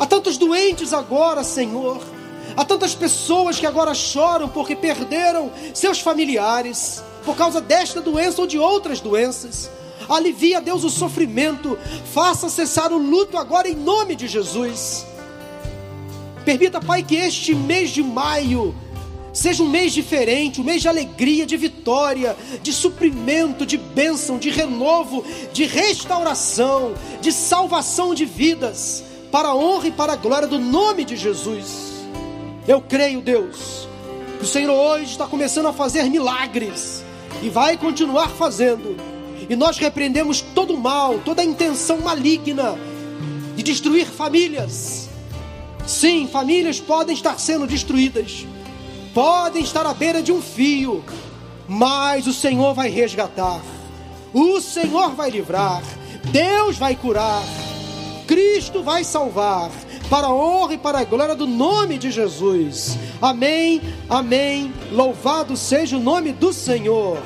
Há 0.00 0.06
tantos 0.06 0.38
doentes 0.38 0.94
agora, 0.94 1.44
Senhor. 1.44 2.00
Há 2.56 2.64
tantas 2.64 2.94
pessoas 2.94 3.60
que 3.60 3.66
agora 3.66 3.92
choram 3.92 4.48
porque 4.48 4.74
perderam 4.74 5.52
seus 5.74 6.00
familiares 6.00 7.04
por 7.26 7.36
causa 7.36 7.60
desta 7.60 8.00
doença 8.00 8.40
ou 8.40 8.46
de 8.46 8.58
outras 8.58 9.00
doenças. 9.00 9.70
Alivia, 10.08 10.60
Deus, 10.60 10.84
o 10.84 10.90
sofrimento. 10.90 11.78
Faça 12.12 12.48
cessar 12.48 12.92
o 12.92 12.98
luto 12.98 13.36
agora 13.36 13.68
em 13.68 13.74
nome 13.74 14.16
de 14.16 14.26
Jesus. 14.26 15.06
Permita, 16.44 16.80
Pai, 16.80 17.02
que 17.02 17.16
este 17.16 17.54
mês 17.54 17.90
de 17.90 18.02
maio 18.02 18.74
Seja 19.32 19.62
um 19.62 19.68
mês 19.68 19.92
diferente, 19.92 20.60
um 20.60 20.64
mês 20.64 20.82
de 20.82 20.88
alegria, 20.88 21.46
de 21.46 21.56
vitória, 21.56 22.36
de 22.60 22.72
suprimento, 22.72 23.64
de 23.64 23.76
bênção, 23.76 24.36
de 24.36 24.50
renovo, 24.50 25.24
de 25.52 25.64
restauração, 25.64 26.94
de 27.20 27.30
salvação 27.30 28.14
de 28.14 28.24
vidas, 28.24 29.04
para 29.30 29.50
a 29.50 29.54
honra 29.54 29.88
e 29.88 29.92
para 29.92 30.14
a 30.14 30.16
glória 30.16 30.48
do 30.48 30.58
nome 30.58 31.04
de 31.04 31.16
Jesus. 31.16 32.02
Eu 32.66 32.80
creio, 32.80 33.20
Deus, 33.20 33.86
que 34.38 34.44
o 34.44 34.48
Senhor 34.48 34.74
hoje 34.74 35.12
está 35.12 35.26
começando 35.26 35.66
a 35.66 35.72
fazer 35.72 36.04
milagres 36.10 37.04
e 37.40 37.48
vai 37.48 37.76
continuar 37.76 38.30
fazendo. 38.30 38.96
E 39.48 39.56
nós 39.56 39.78
repreendemos 39.78 40.40
todo 40.40 40.74
o 40.74 40.80
mal, 40.80 41.18
toda 41.24 41.42
a 41.42 41.44
intenção 41.44 41.98
maligna 41.98 42.76
de 43.56 43.62
destruir 43.62 44.06
famílias, 44.06 45.08
Sim, 45.88 46.28
famílias 46.28 46.78
podem 46.78 47.14
estar 47.14 47.40
sendo 47.40 47.66
destruídas, 47.66 48.46
podem 49.14 49.62
estar 49.62 49.86
à 49.86 49.94
beira 49.94 50.22
de 50.22 50.30
um 50.30 50.42
fio, 50.42 51.02
mas 51.66 52.26
o 52.26 52.32
Senhor 52.34 52.74
vai 52.74 52.90
resgatar, 52.90 53.62
o 54.34 54.60
Senhor 54.60 55.14
vai 55.14 55.30
livrar, 55.30 55.82
Deus 56.30 56.76
vai 56.76 56.94
curar, 56.94 57.42
Cristo 58.26 58.82
vai 58.82 59.02
salvar, 59.02 59.70
para 60.10 60.26
a 60.26 60.34
honra 60.34 60.74
e 60.74 60.78
para 60.78 60.98
a 60.98 61.04
glória 61.04 61.34
do 61.34 61.46
nome 61.46 61.96
de 61.96 62.10
Jesus. 62.10 62.98
Amém, 63.20 63.80
amém. 64.10 64.70
Louvado 64.92 65.56
seja 65.56 65.96
o 65.96 66.00
nome 66.00 66.32
do 66.32 66.52
Senhor. 66.52 67.18